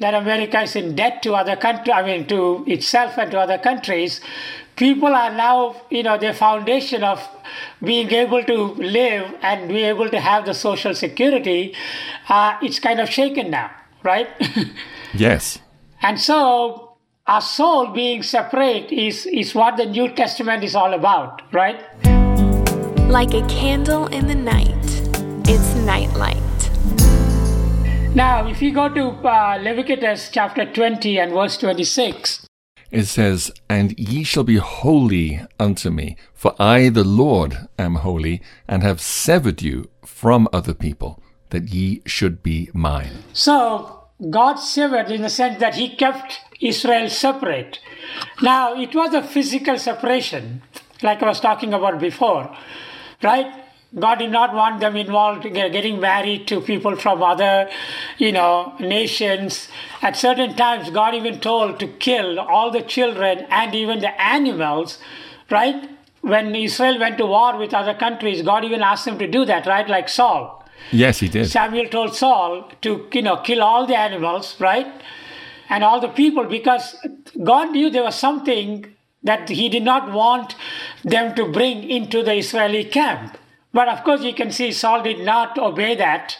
that 0.00 0.14
America 0.14 0.62
is 0.62 0.74
in 0.74 0.94
debt 0.96 1.22
to 1.22 1.34
other 1.34 1.54
countries, 1.54 1.94
I 1.94 2.02
mean, 2.02 2.26
to 2.28 2.64
itself 2.66 3.18
and 3.18 3.30
to 3.32 3.38
other 3.40 3.58
countries, 3.58 4.20
people 4.76 5.14
are 5.14 5.30
now, 5.30 5.76
you 5.90 6.02
know, 6.02 6.18
the 6.18 6.32
foundation 6.32 7.04
of 7.04 7.20
being 7.82 8.10
able 8.10 8.42
to 8.44 8.56
live 8.74 9.34
and 9.42 9.68
be 9.68 9.82
able 9.82 10.08
to 10.08 10.18
have 10.18 10.46
the 10.46 10.54
social 10.54 10.94
security, 10.94 11.74
uh, 12.28 12.56
it's 12.62 12.78
kind 12.80 13.00
of 13.00 13.08
shaken 13.10 13.50
now, 13.50 13.70
right? 14.02 14.28
Yes. 15.16 15.60
and 16.02 16.20
so 16.20 16.96
our 17.26 17.40
soul 17.40 17.86
being 17.88 18.22
separate 18.24 18.90
is, 18.90 19.26
is 19.26 19.54
what 19.54 19.76
the 19.76 19.86
New 19.86 20.08
Testament 20.08 20.64
is 20.64 20.74
all 20.74 20.92
about, 20.92 21.42
right? 21.52 21.78
Like 23.08 23.34
a 23.34 23.46
candle 23.48 24.06
in 24.08 24.26
the 24.26 24.34
night, 24.34 24.84
it's 25.46 25.74
nightlight. 25.76 26.36
Now, 28.14 28.46
if 28.48 28.60
you 28.62 28.72
go 28.72 28.88
to 28.88 29.02
uh, 29.08 29.58
Leviticus 29.62 30.30
chapter 30.32 30.64
20 30.64 31.18
and 31.18 31.32
verse 31.32 31.56
26, 31.58 32.46
It 32.90 33.04
says, 33.06 33.52
And 33.68 33.98
ye 33.98 34.24
shall 34.24 34.44
be 34.44 34.56
holy 34.56 35.40
unto 35.60 35.90
me, 35.90 36.16
for 36.32 36.54
I, 36.58 36.88
the 36.88 37.04
Lord, 37.04 37.68
am 37.78 37.96
holy, 37.96 38.40
and 38.68 38.82
have 38.82 39.00
severed 39.00 39.62
you 39.62 39.90
from 40.04 40.48
other 40.52 40.74
people, 40.74 41.22
that 41.50 41.68
ye 41.68 42.02
should 42.06 42.42
be 42.42 42.70
mine. 42.72 43.24
so 43.32 44.00
God 44.30 44.54
severed 44.56 45.10
in 45.10 45.22
the 45.22 45.28
sense 45.28 45.58
that 45.60 45.74
He 45.74 45.88
kept 45.96 46.38
Israel 46.60 47.08
separate. 47.10 47.80
Now, 48.42 48.80
it 48.80 48.94
was 48.94 49.12
a 49.12 49.22
physical 49.22 49.76
separation, 49.78 50.62
like 51.02 51.22
I 51.22 51.26
was 51.26 51.40
talking 51.40 51.74
about 51.74 51.98
before, 52.00 52.56
right? 53.24 53.64
God 53.98 54.16
did 54.16 54.32
not 54.32 54.54
want 54.54 54.80
them 54.80 54.96
involved 54.96 55.46
in 55.46 55.52
getting 55.52 56.00
married 56.00 56.48
to 56.48 56.60
people 56.60 56.96
from 56.96 57.22
other, 57.22 57.70
you 58.18 58.32
know, 58.32 58.74
nations. 58.80 59.68
At 60.02 60.16
certain 60.16 60.56
times, 60.56 60.90
God 60.90 61.14
even 61.14 61.38
told 61.40 61.78
to 61.78 61.86
kill 61.86 62.40
all 62.40 62.72
the 62.72 62.82
children 62.82 63.46
and 63.50 63.74
even 63.74 64.00
the 64.00 64.20
animals, 64.20 64.98
right? 65.48 65.88
When 66.22 66.54
Israel 66.56 66.98
went 66.98 67.18
to 67.18 67.26
war 67.26 67.56
with 67.56 67.72
other 67.72 67.94
countries, 67.94 68.42
God 68.42 68.64
even 68.64 68.82
asked 68.82 69.04
them 69.04 69.18
to 69.18 69.28
do 69.28 69.44
that, 69.44 69.66
right? 69.66 69.88
Like 69.88 70.08
Saul. 70.08 70.64
Yes, 70.90 71.20
he 71.20 71.28
did. 71.28 71.48
Samuel 71.50 71.88
told 71.88 72.16
Saul 72.16 72.70
to, 72.82 73.08
you 73.12 73.22
know, 73.22 73.36
kill 73.36 73.62
all 73.62 73.86
the 73.86 73.96
animals, 73.96 74.56
right? 74.58 74.88
And 75.68 75.84
all 75.84 76.00
the 76.00 76.08
people 76.08 76.44
because 76.44 76.96
God 77.42 77.70
knew 77.70 77.90
there 77.90 78.02
was 78.02 78.16
something 78.16 78.93
that 79.24 79.48
he 79.48 79.68
did 79.68 79.82
not 79.82 80.12
want 80.12 80.54
them 81.02 81.34
to 81.34 81.50
bring 81.50 81.88
into 81.88 82.22
the 82.22 82.34
Israeli 82.34 82.84
camp. 82.84 83.36
But 83.72 83.88
of 83.88 84.04
course, 84.04 84.22
you 84.22 84.34
can 84.34 84.52
see 84.52 84.70
Saul 84.70 85.02
did 85.02 85.20
not 85.20 85.58
obey 85.58 85.96
that, 85.96 86.38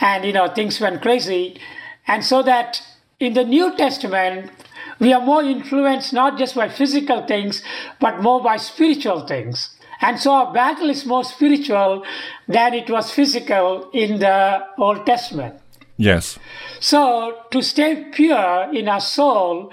and 0.00 0.24
you 0.24 0.32
know 0.32 0.48
things 0.48 0.80
went 0.80 1.02
crazy, 1.02 1.60
and 2.06 2.24
so 2.24 2.42
that 2.42 2.82
in 3.20 3.34
the 3.34 3.44
New 3.44 3.76
Testament 3.76 4.50
we 4.98 5.12
are 5.12 5.20
more 5.20 5.42
influenced 5.42 6.12
not 6.12 6.38
just 6.38 6.54
by 6.54 6.68
physical 6.68 7.26
things, 7.26 7.62
but 8.00 8.20
more 8.20 8.42
by 8.42 8.56
spiritual 8.56 9.26
things. 9.26 9.70
And 10.00 10.18
so 10.18 10.32
our 10.32 10.52
battle 10.52 10.90
is 10.90 11.06
more 11.06 11.24
spiritual 11.24 12.04
than 12.48 12.74
it 12.74 12.90
was 12.90 13.12
physical 13.12 13.90
in 13.92 14.18
the 14.18 14.64
Old 14.78 15.06
Testament. 15.06 15.60
Yes. 15.96 16.38
So, 16.80 17.38
to 17.52 17.62
stay 17.62 18.06
pure 18.12 18.68
in 18.74 18.88
our 18.88 19.00
soul, 19.00 19.72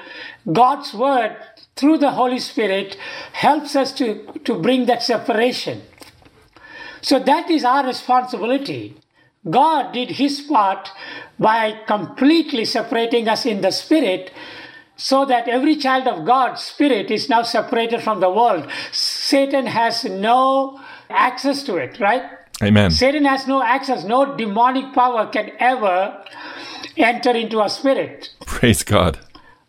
God's 0.52 0.94
word 0.94 1.36
through 1.76 1.98
the 1.98 2.12
Holy 2.12 2.40
Spirit 2.40 2.98
helps 3.34 3.76
us 3.76 3.92
to, 3.94 4.26
to 4.44 4.60
bring 4.60 4.86
that 4.86 5.04
separation. 5.04 5.82
So, 7.02 7.20
that 7.20 7.50
is 7.50 7.64
our 7.64 7.86
responsibility. 7.86 8.96
God 9.50 9.92
did 9.92 10.12
his 10.12 10.42
part 10.42 10.90
by 11.40 11.80
completely 11.88 12.66
separating 12.66 13.28
us 13.28 13.46
in 13.46 13.62
the 13.62 13.72
spirit 13.72 14.32
so 14.96 15.26
that 15.26 15.48
every 15.48 15.76
child 15.76 16.08
of 16.08 16.26
God's 16.26 16.62
spirit 16.62 17.10
is 17.10 17.28
now 17.28 17.42
separated 17.42 18.04
from 18.04 18.20
the 18.20 18.30
world. 18.30 18.70
Satan 18.92 19.66
has 19.66 20.06
no 20.06 20.80
access 21.10 21.64
to 21.64 21.78
it, 21.78 22.00
right? 22.00 22.22
Amen. 22.62 22.92
Satan 22.92 23.26
has 23.26 23.48
no 23.48 23.64
access, 23.64 24.04
no 24.04 24.38
demonic 24.38 24.94
power 24.94 25.26
can 25.26 25.52
ever 25.58 26.24
enter 26.98 27.32
into 27.32 27.60
our 27.60 27.70
spirit. 27.70 28.30
Praise 28.46 28.84
God. 28.84 29.20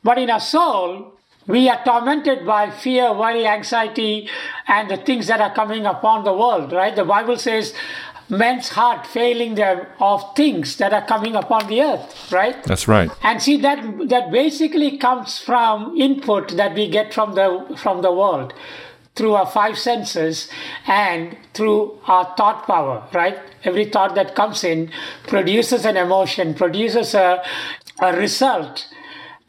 But 0.05 0.19
in 0.19 0.29
our 0.29 0.41
soul, 0.41 1.15
we 1.47 1.69
are 1.69 1.83
tormented 1.85 2.47
by 2.47 2.71
fear, 2.71 3.13
worry, 3.13 3.47
anxiety, 3.47 4.29
and 4.69 4.91
the 4.91 4.97
things 4.97 5.27
that 5.27 5.41
are 5.41 5.55
coming 5.55 5.87
upon 5.87 6.25
the 6.25 6.33
world, 6.33 6.73
right? 6.73 6.95
The 6.95 7.05
Bible 7.05 7.37
says, 7.37 7.75
men's 8.29 8.71
heart 8.71 9.07
failing 9.07 9.55
them 9.57 9.87
of 10.01 10.35
things 10.35 10.77
that 10.77 10.93
are 10.93 11.05
coming 11.05 11.37
upon 11.37 11.69
the 11.69 11.83
earth, 11.83 12.33
right? 12.33 12.63
That's 12.65 12.89
right. 12.89 13.11
And 13.23 13.43
see 13.43 13.59
that 13.59 14.09
that 14.09 14.31
basically 14.31 14.97
comes 14.99 15.39
from 15.39 15.97
input 15.97 16.57
that 16.57 16.75
we 16.75 16.89
get 16.89 17.13
from 17.13 17.35
the 17.35 17.77
from 17.77 18.03
the 18.03 18.13
world 18.13 18.55
through 19.15 19.35
our 19.35 19.47
five 19.47 19.79
senses 19.79 20.49
and 20.87 21.37
through 21.53 21.99
our 22.07 22.35
thought 22.37 22.67
power, 22.67 23.07
right? 23.13 23.39
Every 23.65 23.85
thought 23.85 24.15
that 24.15 24.35
comes 24.35 24.65
in 24.65 24.91
produces 25.27 25.85
an 25.85 25.99
emotion, 25.99 26.55
produces 26.55 27.15
a, 27.15 27.45
a 28.01 28.17
result 28.17 28.89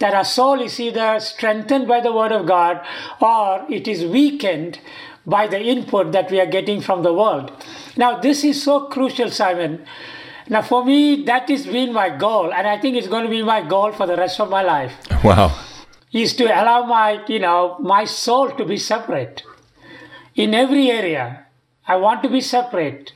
that 0.03 0.13
our 0.13 0.25
soul 0.25 0.59
is 0.59 0.81
either 0.81 1.17
strengthened 1.21 1.87
by 1.87 2.01
the 2.01 2.11
word 2.11 2.33
of 2.33 2.45
God 2.45 2.85
or 3.21 3.65
it 3.69 3.87
is 3.87 4.03
weakened 4.03 4.79
by 5.25 5.47
the 5.47 5.61
input 5.73 6.11
that 6.11 6.29
we 6.29 6.41
are 6.41 6.45
getting 6.45 6.81
from 6.81 7.03
the 7.03 7.13
world. 7.13 7.51
Now, 7.95 8.19
this 8.19 8.43
is 8.43 8.61
so 8.61 8.87
crucial, 8.87 9.31
Simon. 9.31 9.85
Now, 10.49 10.61
for 10.61 10.83
me, 10.83 11.23
that 11.23 11.47
has 11.49 11.65
been 11.65 11.93
my 11.93 12.09
goal, 12.09 12.51
and 12.53 12.67
I 12.67 12.77
think 12.81 12.97
it's 12.97 13.07
going 13.07 13.23
to 13.23 13.29
be 13.29 13.43
my 13.43 13.61
goal 13.65 13.93
for 13.93 14.05
the 14.05 14.17
rest 14.17 14.41
of 14.41 14.49
my 14.49 14.61
life. 14.61 14.91
Wow. 15.23 15.57
Is 16.11 16.35
to 16.35 16.47
allow 16.47 16.83
my, 16.83 17.23
you 17.27 17.39
know, 17.39 17.77
my 17.79 18.03
soul 18.03 18.51
to 18.51 18.65
be 18.65 18.77
separate 18.77 19.43
in 20.35 20.53
every 20.53 20.91
area. 20.91 21.45
I 21.87 21.95
want 21.95 22.23
to 22.23 22.29
be 22.29 22.41
separate. 22.41 23.13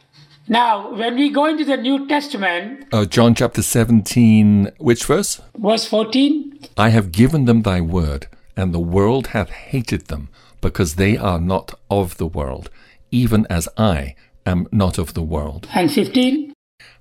Now, 0.49 0.93
when 0.93 1.15
we 1.15 1.29
go 1.29 1.45
into 1.45 1.65
the 1.65 1.75
New 1.77 2.07
Testament, 2.07 2.85
Uh, 2.93 3.05
John 3.05 3.35
chapter 3.35 3.61
17, 3.61 4.71
which 4.77 5.03
verse? 5.05 5.41
verse 5.57 5.85
14, 5.85 6.59
I 6.77 6.89
have 6.89 7.11
given 7.11 7.45
them 7.45 7.63
thy 7.63 7.81
word, 7.81 8.27
and 8.55 8.73
the 8.73 8.79
world 8.79 9.27
hath 9.27 9.49
hated 9.49 10.07
them, 10.07 10.29
because 10.61 10.95
they 10.95 11.17
are 11.17 11.39
not 11.39 11.73
of 11.89 12.17
the 12.17 12.25
world, 12.27 12.69
even 13.11 13.45
as 13.49 13.67
I 13.77 14.15
am 14.45 14.67
not 14.71 14.97
of 14.97 15.13
the 15.13 15.21
world. 15.21 15.67
and 15.73 15.91
15, 15.91 16.53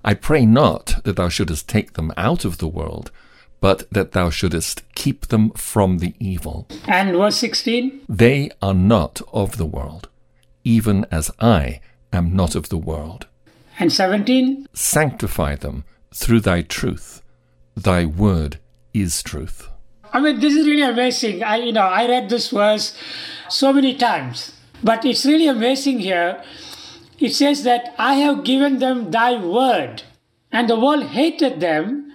I 0.04 0.14
pray 0.14 0.44
not 0.44 1.02
that 1.04 1.14
thou 1.16 1.28
shouldest 1.28 1.68
take 1.68 1.92
them 1.92 2.12
out 2.16 2.44
of 2.44 2.58
the 2.58 2.68
world, 2.68 3.10
but 3.60 3.88
that 3.92 4.10
thou 4.12 4.28
shouldest 4.30 4.82
keep 4.94 5.28
them 5.28 5.50
from 5.50 5.98
the 5.98 6.14
evil. 6.18 6.66
and 6.88 7.12
verse 7.16 7.36
16, 7.36 8.00
They 8.08 8.50
are 8.60 8.74
not 8.74 9.22
of 9.32 9.56
the 9.56 9.66
world, 9.66 10.08
even 10.64 11.06
as 11.12 11.30
I 11.40 11.80
am 12.12 12.34
not 12.34 12.56
of 12.56 12.68
the 12.70 12.78
world. 12.78 13.26
And 13.78 13.92
17, 13.92 14.66
Sanctify 14.72 15.56
them 15.56 15.84
through 16.14 16.40
thy 16.40 16.62
truth. 16.62 17.22
Thy 17.76 18.04
word 18.04 18.58
is 18.94 19.22
truth. 19.22 19.68
I 20.12 20.20
mean, 20.20 20.40
this 20.40 20.54
is 20.54 20.66
really 20.66 20.82
amazing. 20.82 21.42
I, 21.42 21.56
you 21.56 21.72
know, 21.72 21.82
I 21.82 22.08
read 22.08 22.30
this 22.30 22.50
verse 22.50 22.96
so 23.48 23.72
many 23.72 23.94
times, 23.94 24.54
but 24.82 25.04
it's 25.04 25.26
really 25.26 25.46
amazing 25.46 26.00
here. 26.00 26.42
It 27.18 27.34
says 27.34 27.64
that 27.64 27.94
I 27.98 28.14
have 28.14 28.44
given 28.44 28.78
them 28.78 29.10
thy 29.10 29.38
word, 29.38 30.02
and 30.50 30.68
the 30.68 30.78
world 30.78 31.04
hated 31.08 31.60
them 31.60 32.12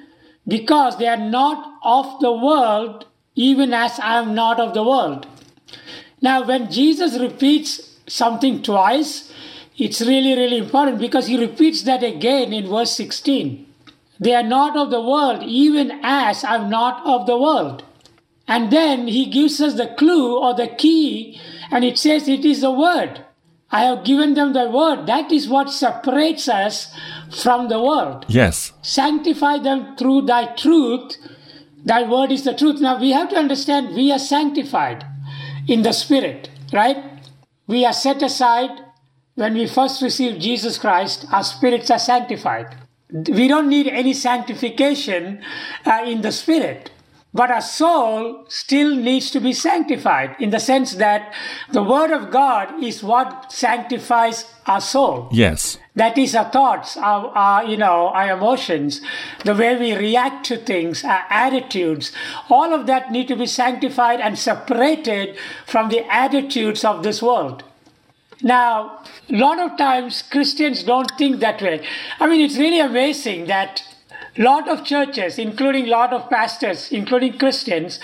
because 0.47 0.97
they 0.97 1.07
are 1.07 1.17
not 1.17 1.73
of 1.83 2.19
the 2.21 2.31
world, 2.31 3.05
even 3.35 3.73
as 3.73 3.99
I 3.99 4.19
am 4.19 4.33
not 4.33 4.59
of 4.59 4.73
the 4.73 4.83
world. 4.83 5.27
Now, 6.21 6.45
when 6.45 6.71
Jesus 6.71 7.19
repeats 7.19 7.97
something 8.07 8.61
twice, 8.61 9.30
it's 9.81 9.99
really, 9.99 10.35
really 10.35 10.59
important 10.59 10.99
because 10.99 11.25
he 11.25 11.39
repeats 11.39 11.81
that 11.83 12.03
again 12.03 12.53
in 12.53 12.69
verse 12.69 12.91
16. 12.91 13.65
They 14.19 14.35
are 14.35 14.43
not 14.43 14.77
of 14.77 14.91
the 14.91 15.01
world, 15.01 15.41
even 15.41 15.99
as 16.03 16.43
I'm 16.43 16.69
not 16.69 17.03
of 17.03 17.25
the 17.25 17.35
world. 17.35 17.83
And 18.47 18.71
then 18.71 19.07
he 19.07 19.25
gives 19.25 19.59
us 19.59 19.73
the 19.73 19.87
clue 19.97 20.37
or 20.37 20.53
the 20.53 20.67
key, 20.67 21.41
and 21.71 21.83
it 21.83 21.97
says 21.97 22.27
it 22.27 22.45
is 22.45 22.61
the 22.61 22.71
word. 22.71 23.25
I 23.71 23.85
have 23.85 24.03
given 24.03 24.35
them 24.35 24.53
the 24.53 24.69
word. 24.69 25.07
That 25.07 25.31
is 25.31 25.49
what 25.49 25.71
separates 25.71 26.47
us 26.47 26.93
from 27.31 27.69
the 27.69 27.81
world. 27.81 28.25
Yes, 28.27 28.73
Sanctify 28.83 29.59
them 29.59 29.95
through 29.97 30.23
thy 30.23 30.53
truth. 30.53 31.17
Thy 31.83 32.03
word 32.03 32.31
is 32.31 32.43
the 32.43 32.53
truth. 32.53 32.79
Now 32.81 32.99
we 32.99 33.11
have 33.13 33.29
to 33.29 33.37
understand 33.37 33.95
we 33.95 34.11
are 34.11 34.19
sanctified 34.19 35.05
in 35.67 35.81
the 35.81 35.93
spirit, 35.93 36.51
right? 36.71 36.97
We 37.65 37.83
are 37.83 37.93
set 37.93 38.21
aside 38.21 38.77
when 39.35 39.53
we 39.53 39.67
first 39.67 40.01
receive 40.01 40.39
Jesus 40.39 40.77
Christ, 40.77 41.25
our 41.31 41.43
spirits 41.43 41.89
are 41.89 41.99
sanctified. 41.99 42.75
We 43.11 43.47
don't 43.47 43.69
need 43.69 43.87
any 43.87 44.13
sanctification 44.13 45.41
uh, 45.85 46.03
in 46.05 46.21
the 46.21 46.31
spirit. 46.31 46.91
But 47.33 47.49
our 47.49 47.61
soul 47.61 48.43
still 48.49 48.93
needs 48.93 49.31
to 49.31 49.39
be 49.39 49.53
sanctified 49.53 50.35
in 50.39 50.49
the 50.49 50.59
sense 50.59 50.95
that 50.95 51.33
the 51.71 51.81
Word 51.81 52.11
of 52.11 52.29
God 52.29 52.83
is 52.83 53.01
what 53.01 53.53
sanctifies 53.53 54.53
our 54.65 54.81
soul. 54.81 55.29
yes, 55.31 55.77
That 55.95 56.17
is 56.17 56.35
our 56.35 56.51
thoughts, 56.51 56.97
our, 56.97 57.27
our, 57.29 57.63
you 57.63 57.77
know, 57.77 58.09
our 58.09 58.35
emotions, 58.37 58.99
the 59.45 59.55
way 59.55 59.77
we 59.77 59.95
react 59.95 60.45
to 60.47 60.57
things, 60.57 61.05
our 61.05 61.23
attitudes. 61.29 62.11
All 62.49 62.73
of 62.73 62.85
that 62.87 63.11
need 63.11 63.29
to 63.29 63.37
be 63.37 63.45
sanctified 63.47 64.19
and 64.19 64.37
separated 64.37 65.37
from 65.65 65.87
the 65.87 66.03
attitudes 66.13 66.83
of 66.83 67.01
this 67.01 67.21
world. 67.21 67.63
Now, 68.43 69.03
a 69.31 69.37
lot 69.37 69.59
of 69.59 69.77
times 69.77 70.21
Christians 70.21 70.83
don't 70.83 71.11
think 71.17 71.39
that 71.39 71.61
way. 71.61 71.85
I 72.19 72.27
mean, 72.27 72.41
it's 72.41 72.57
really 72.57 72.79
amazing 72.79 73.45
that 73.47 73.83
lot 74.37 74.67
of 74.69 74.83
churches, 74.85 75.37
including 75.37 75.87
a 75.87 75.89
lot 75.89 76.13
of 76.13 76.29
pastors, 76.29 76.91
including 76.91 77.37
Christians, 77.37 77.99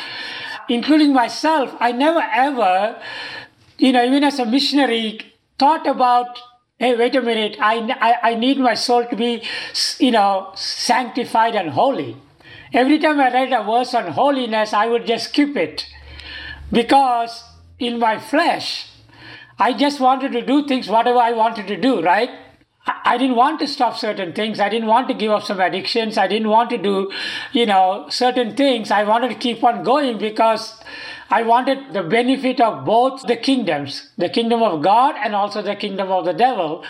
including 0.70 1.14
myself, 1.14 1.76
I 1.80 1.92
never 1.92 2.22
ever, 2.34 3.02
you 3.78 3.92
know, 3.92 4.04
even 4.04 4.24
as 4.24 4.40
a 4.40 4.46
missionary, 4.46 5.20
thought 5.58 5.88
about, 5.88 6.40
hey, 6.80 6.96
wait 6.96 7.16
a 7.16 7.22
minute, 7.22 7.58
I, 7.60 7.96
I, 8.00 8.32
I 8.32 8.36
need 8.36 8.60
my 8.60 8.74
soul 8.74 9.06
to 9.06 9.16
be, 9.16 9.42
you 10.00 10.12
know, 10.12 10.52
sanctified 10.56 11.56
and 11.56 11.72
holy. 11.72 12.18
Every 12.74 13.00
time 13.00 13.20
I 13.20 13.32
read 13.32 13.54
a 13.54 13.64
verse 13.64 13.94
on 13.94 14.12
holiness, 14.12 14.74
I 14.74 14.88
would 14.88 15.06
just 15.06 15.30
skip 15.30 15.56
it 15.56 15.86
because 16.72 17.44
in 17.80 17.98
my 17.98 18.20
flesh, 18.20 18.90
I 19.60 19.74
just 19.74 20.00
wanted 20.00 20.32
to 20.34 20.46
do 20.46 20.68
things 20.68 20.88
whatever 20.88 21.20
I 21.20 21.32
wanted 21.32 21.68
to 21.68 21.78
do, 21.78 22.02
right? 22.02 22.30
I 23.04 23.18
didn't 23.18 23.36
want 23.36 23.60
to 23.60 23.68
stop 23.68 23.98
certain 23.98 24.34
things. 24.34 24.60
I 24.60 24.70
didn't 24.70 24.88
want 24.88 25.08
to 25.10 25.14
give 25.14 25.32
up 25.32 25.44
some 25.44 25.60
addictions. 25.60 26.18
I 26.18 26.28
didn't 26.28 26.50
want 26.50 26.70
to 26.70 26.78
do, 26.78 27.12
you 27.52 27.66
know, 27.66 28.06
certain 28.10 28.56
things. 28.56 28.92
I 28.92 29.04
wanted 29.04 29.30
to 29.30 29.36
keep 29.36 29.64
on 29.64 29.84
going 29.84 30.18
because 30.18 30.82
I 31.30 31.44
wanted 31.44 31.94
the 31.94 32.04
benefit 32.04 32.62
of 32.62 32.86
both 32.86 33.24
the 33.24 33.36
kingdoms, 33.36 34.10
the 34.18 34.30
kingdom 34.30 34.64
of 34.64 34.82
God 34.82 35.16
and 35.18 35.36
also 35.36 35.62
the 35.62 35.76
kingdom 35.76 36.10
of 36.12 36.24
the 36.24 36.34
devil. 36.34 36.86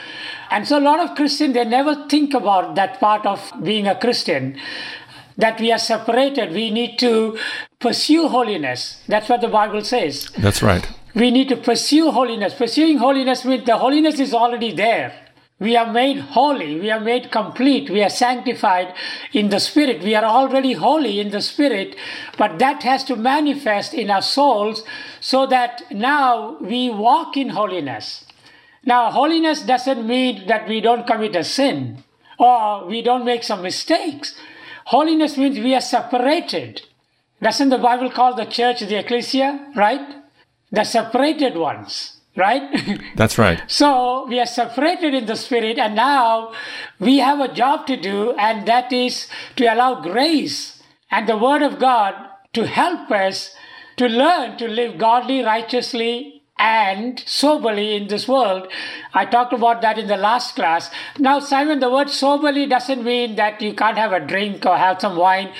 And 0.51 0.67
so 0.67 0.77
a 0.77 0.81
lot 0.81 0.99
of 0.99 1.15
Christians, 1.15 1.55
they 1.55 1.65
never 1.65 2.07
think 2.07 2.33
about 2.33 2.75
that 2.75 2.99
part 2.99 3.25
of 3.25 3.51
being 3.63 3.87
a 3.87 3.99
Christian 3.99 4.59
that 5.37 5.59
we 5.59 5.71
are 5.71 5.79
separated. 5.79 6.51
We 6.53 6.69
need 6.69 6.99
to 6.99 7.39
pursue 7.79 8.27
holiness. 8.27 9.01
That's 9.07 9.29
what 9.29 9.41
the 9.41 9.47
Bible 9.47 9.83
says. 9.83 10.29
that's 10.37 10.61
right. 10.61 10.87
We 11.17 11.31
need 11.31 11.49
to 11.49 11.57
pursue 11.57 12.11
holiness. 12.11 12.53
Pursuing 12.53 12.99
holiness 12.99 13.43
means 13.43 13.65
the 13.65 13.79
holiness 13.79 14.19
is 14.19 14.35
already 14.35 14.71
there. 14.71 15.13
We 15.59 15.75
are 15.75 15.91
made 15.91 16.19
holy. 16.19 16.79
We 16.79 16.91
are 16.91 16.99
made 16.99 17.31
complete. 17.31 17.89
We 17.89 18.03
are 18.03 18.09
sanctified 18.09 18.93
in 19.33 19.49
the 19.49 19.59
Spirit. 19.59 20.03
We 20.03 20.13
are 20.13 20.23
already 20.23 20.73
holy 20.73 21.19
in 21.19 21.31
the 21.31 21.41
Spirit, 21.41 21.95
but 22.37 22.59
that 22.59 22.83
has 22.83 23.03
to 23.05 23.15
manifest 23.15 23.95
in 23.95 24.11
our 24.11 24.21
souls 24.21 24.83
so 25.19 25.47
that 25.47 25.91
now 25.91 26.57
we 26.61 26.91
walk 26.91 27.35
in 27.35 27.49
holiness. 27.49 28.25
Now, 28.85 29.09
holiness 29.09 29.63
doesn't 29.63 30.05
mean 30.05 30.45
that 30.47 30.69
we 30.69 30.81
don't 30.81 31.07
commit 31.07 31.35
a 31.35 31.43
sin 31.43 32.03
or 32.37 32.85
we 32.85 33.01
don't 33.01 33.25
make 33.25 33.41
some 33.41 33.63
mistakes. 33.63 34.35
Holiness 34.85 35.35
means 35.35 35.57
we 35.57 35.73
are 35.73 35.81
separated. 35.81 36.83
Doesn't 37.41 37.69
the 37.69 37.79
Bible 37.79 38.11
call 38.11 38.35
the 38.35 38.45
church 38.45 38.81
the 38.81 38.99
ecclesia, 38.99 39.71
right? 39.75 40.16
The 40.71 40.83
separated 40.83 41.55
ones, 41.55 42.17
right? 42.35 43.01
That's 43.15 43.37
right. 43.37 43.61
so 43.67 44.25
we 44.27 44.39
are 44.39 44.45
separated 44.45 45.13
in 45.13 45.25
the 45.25 45.35
spirit, 45.35 45.77
and 45.77 45.95
now 45.95 46.53
we 46.99 47.19
have 47.19 47.39
a 47.39 47.53
job 47.53 47.87
to 47.87 47.95
do, 47.95 48.33
and 48.33 48.67
that 48.67 48.91
is 48.91 49.27
to 49.55 49.65
allow 49.65 50.01
grace 50.01 50.81
and 51.09 51.27
the 51.27 51.37
Word 51.37 51.61
of 51.61 51.79
God 51.79 52.13
to 52.53 52.67
help 52.67 53.11
us 53.11 53.55
to 53.97 54.07
learn 54.07 54.57
to 54.57 54.67
live 54.67 54.97
godly, 54.97 55.43
righteously, 55.43 56.43
and 56.59 57.21
soberly 57.25 57.95
in 57.95 58.07
this 58.07 58.27
world. 58.27 58.67
I 59.13 59.25
talked 59.25 59.53
about 59.53 59.81
that 59.81 59.97
in 59.97 60.07
the 60.07 60.17
last 60.17 60.55
class. 60.55 60.89
Now, 61.19 61.39
Simon, 61.39 61.79
the 61.79 61.89
word 61.89 62.09
soberly 62.09 62.65
doesn't 62.65 63.03
mean 63.03 63.35
that 63.35 63.61
you 63.61 63.73
can't 63.73 63.97
have 63.97 64.13
a 64.13 64.19
drink 64.19 64.65
or 64.65 64.77
have 64.77 65.01
some 65.01 65.17
wine. 65.17 65.53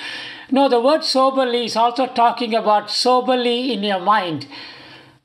No, 0.50 0.68
the 0.68 0.80
word 0.80 1.04
soberly 1.04 1.66
is 1.66 1.76
also 1.76 2.06
talking 2.06 2.54
about 2.54 2.90
soberly 2.90 3.72
in 3.72 3.82
your 3.82 4.00
mind. 4.00 4.46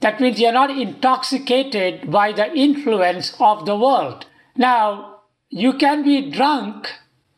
That 0.04 0.20
means 0.20 0.38
you're 0.38 0.52
not 0.52 0.70
intoxicated 0.70 2.12
by 2.12 2.34
the 2.34 2.54
influence 2.54 3.34
of 3.39 3.66
the 3.66 3.78
world. 3.78 4.26
Now, 4.58 5.22
you 5.50 5.72
can 5.78 6.04
be 6.04 6.30
drunk 6.30 6.92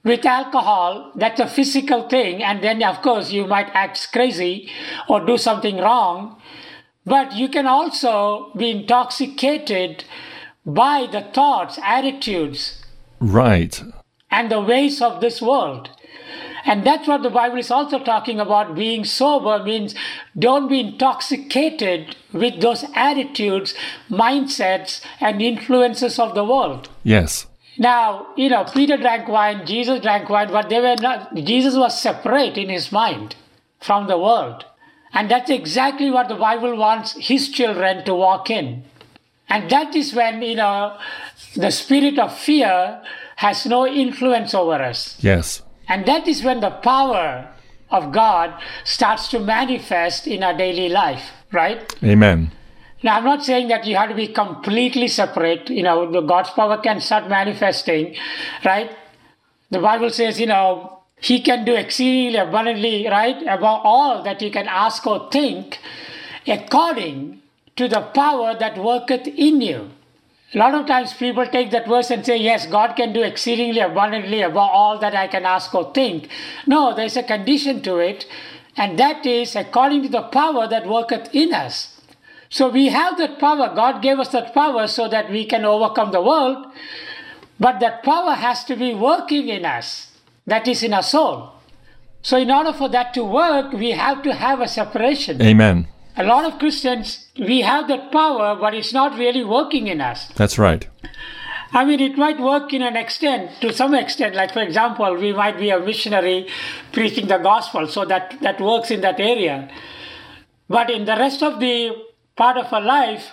with 0.03 0.25
alcohol, 0.25 1.11
that's 1.15 1.39
a 1.39 1.45
physical 1.47 2.09
thing, 2.09 2.41
and 2.41 2.63
then, 2.63 2.81
of 2.81 3.03
course, 3.03 3.31
you 3.31 3.45
might 3.45 3.69
act 3.75 4.11
crazy 4.11 4.67
or 5.07 5.23
do 5.23 5.37
something 5.37 5.77
wrong. 5.77 6.41
But 7.05 7.35
you 7.35 7.49
can 7.49 7.67
also 7.67 8.51
be 8.57 8.71
intoxicated 8.71 10.03
by 10.65 11.07
the 11.11 11.21
thoughts, 11.21 11.77
attitudes, 11.83 12.83
Right. 13.19 13.79
and 14.31 14.49
the 14.51 14.61
ways 14.61 15.03
of 15.03 15.21
this 15.21 15.39
world. 15.39 15.91
And 16.65 16.85
that's 16.85 17.07
what 17.07 17.21
the 17.21 17.29
Bible 17.29 17.57
is 17.57 17.69
also 17.69 17.99
talking 17.99 18.39
about. 18.39 18.75
Being 18.75 19.05
sober 19.05 19.63
means 19.63 19.93
don't 20.37 20.67
be 20.67 20.79
intoxicated 20.79 22.15
with 22.33 22.59
those 22.59 22.85
attitudes, 22.95 23.75
mindsets, 24.09 25.01
and 25.19 25.41
influences 25.41 26.17
of 26.17 26.33
the 26.33 26.43
world. 26.43 26.89
Yes. 27.03 27.45
Now, 27.77 28.27
you 28.35 28.49
know, 28.49 28.63
Peter 28.63 28.97
drank 28.97 29.27
wine, 29.27 29.65
Jesus 29.65 30.01
drank 30.01 30.29
wine, 30.29 30.49
but 30.51 30.69
they 30.69 30.79
were 30.79 30.95
not, 30.99 31.35
Jesus 31.35 31.75
was 31.75 32.01
separate 32.01 32.57
in 32.57 32.69
his 32.69 32.91
mind 32.91 33.35
from 33.79 34.07
the 34.07 34.17
world. 34.17 34.65
And 35.13 35.29
that's 35.29 35.49
exactly 35.49 36.09
what 36.09 36.29
the 36.29 36.35
Bible 36.35 36.75
wants 36.75 37.13
his 37.13 37.49
children 37.49 38.03
to 38.05 38.15
walk 38.15 38.49
in. 38.49 38.83
And 39.47 39.69
that 39.69 39.95
is 39.95 40.13
when, 40.13 40.41
you 40.41 40.55
know, 40.55 40.97
the 41.55 41.71
spirit 41.71 42.17
of 42.17 42.35
fear 42.37 43.01
has 43.37 43.65
no 43.65 43.85
influence 43.85 44.53
over 44.53 44.81
us. 44.81 45.17
Yes. 45.19 45.61
And 45.87 46.05
that 46.05 46.27
is 46.27 46.43
when 46.43 46.61
the 46.61 46.71
power 46.71 47.49
of 47.89 48.11
God 48.11 48.53
starts 48.83 49.27
to 49.29 49.39
manifest 49.39 50.27
in 50.27 50.43
our 50.43 50.55
daily 50.57 50.89
life, 50.89 51.31
right? 51.51 51.95
Amen. 52.03 52.51
Now, 53.03 53.17
I'm 53.17 53.23
not 53.23 53.43
saying 53.43 53.67
that 53.67 53.85
you 53.85 53.95
have 53.95 54.09
to 54.09 54.15
be 54.15 54.27
completely 54.27 55.07
separate. 55.07 55.69
You 55.69 55.83
know, 55.83 56.11
the 56.11 56.21
God's 56.21 56.49
power 56.49 56.77
can 56.77 56.99
start 56.99 57.29
manifesting, 57.29 58.15
right? 58.63 58.89
The 59.69 59.79
Bible 59.79 60.09
says, 60.09 60.39
you 60.39 60.47
know, 60.47 60.99
He 61.19 61.41
can 61.41 61.65
do 61.65 61.75
exceedingly 61.75 62.39
abundantly, 62.39 63.07
right? 63.07 63.41
Above 63.43 63.81
all 63.83 64.23
that 64.23 64.41
you 64.41 64.49
can 64.49 64.67
ask 64.67 65.05
or 65.05 65.29
think, 65.31 65.79
according 66.47 67.41
to 67.75 67.87
the 67.87 68.01
power 68.01 68.55
that 68.57 68.77
worketh 68.77 69.27
in 69.27 69.61
you. 69.61 69.91
A 70.55 70.57
lot 70.57 70.73
of 70.73 70.85
times 70.85 71.13
people 71.13 71.45
take 71.45 71.71
that 71.71 71.85
verse 71.85 72.09
and 72.09 72.25
say, 72.25 72.37
Yes, 72.37 72.65
God 72.65 72.95
can 72.95 73.11
do 73.11 73.21
exceedingly 73.21 73.81
abundantly 73.81 74.41
above 74.41 74.69
all 74.71 74.97
that 74.99 75.13
I 75.13 75.27
can 75.27 75.45
ask 75.45 75.75
or 75.75 75.93
think. 75.93 76.29
No, 76.65 76.95
there's 76.95 77.17
a 77.17 77.23
condition 77.23 77.81
to 77.81 77.97
it, 77.97 78.25
and 78.77 78.97
that 78.97 79.25
is 79.25 79.55
according 79.57 80.03
to 80.03 80.09
the 80.09 80.21
power 80.21 80.65
that 80.67 80.87
worketh 80.87 81.27
in 81.35 81.53
us. 81.53 81.99
So 82.49 82.69
we 82.69 82.87
have 82.87 83.17
that 83.17 83.37
power. 83.37 83.73
God 83.75 84.01
gave 84.01 84.17
us 84.17 84.29
that 84.29 84.53
power 84.53 84.87
so 84.87 85.09
that 85.09 85.29
we 85.29 85.45
can 85.45 85.65
overcome 85.65 86.13
the 86.13 86.21
world, 86.21 86.67
but 87.59 87.81
that 87.81 88.03
power 88.03 88.31
has 88.31 88.63
to 88.65 88.77
be 88.77 88.93
working 88.93 89.49
in 89.49 89.65
us, 89.65 90.11
that 90.47 90.69
is 90.69 90.83
in 90.83 90.93
our 90.93 91.03
soul. 91.03 91.51
So, 92.21 92.37
in 92.37 92.49
order 92.49 92.73
for 92.73 92.89
that 92.89 93.13
to 93.15 93.23
work, 93.23 93.73
we 93.73 93.91
have 93.91 94.23
to 94.23 94.33
have 94.33 94.61
a 94.61 94.67
separation. 94.67 95.41
Amen. 95.41 95.87
A 96.17 96.23
lot 96.23 96.45
of 96.45 96.59
Christians, 96.59 97.27
we 97.37 97.61
have 97.61 97.87
that 97.89 98.11
power, 98.11 98.55
but 98.55 98.73
it's 98.73 98.93
not 98.93 99.17
really 99.17 99.43
working 99.43 99.87
in 99.87 99.99
us. 99.99 100.29
That's 100.35 100.57
right. 100.57 100.87
I 101.73 101.83
mean, 101.83 101.99
it 101.99 102.17
might 102.17 102.39
work 102.39 102.71
in 102.71 102.81
an 102.81 102.95
extent, 102.95 103.51
to 103.59 103.73
some 103.73 103.93
extent. 103.93 104.33
Like, 104.33 104.53
for 104.53 104.61
example, 104.61 105.13
we 105.15 105.33
might 105.33 105.57
be 105.57 105.71
a 105.71 105.79
missionary 105.79 106.47
preaching 106.93 107.27
the 107.27 107.37
gospel, 107.37 107.87
so 107.87 108.05
that, 108.05 108.37
that 108.41 108.61
works 108.61 108.91
in 108.91 109.01
that 109.01 109.19
area. 109.19 109.69
But 110.69 110.89
in 110.89 111.03
the 111.03 111.17
rest 111.17 111.43
of 111.43 111.59
the 111.59 111.91
part 112.37 112.55
of 112.55 112.71
our 112.71 112.81
life, 112.81 113.31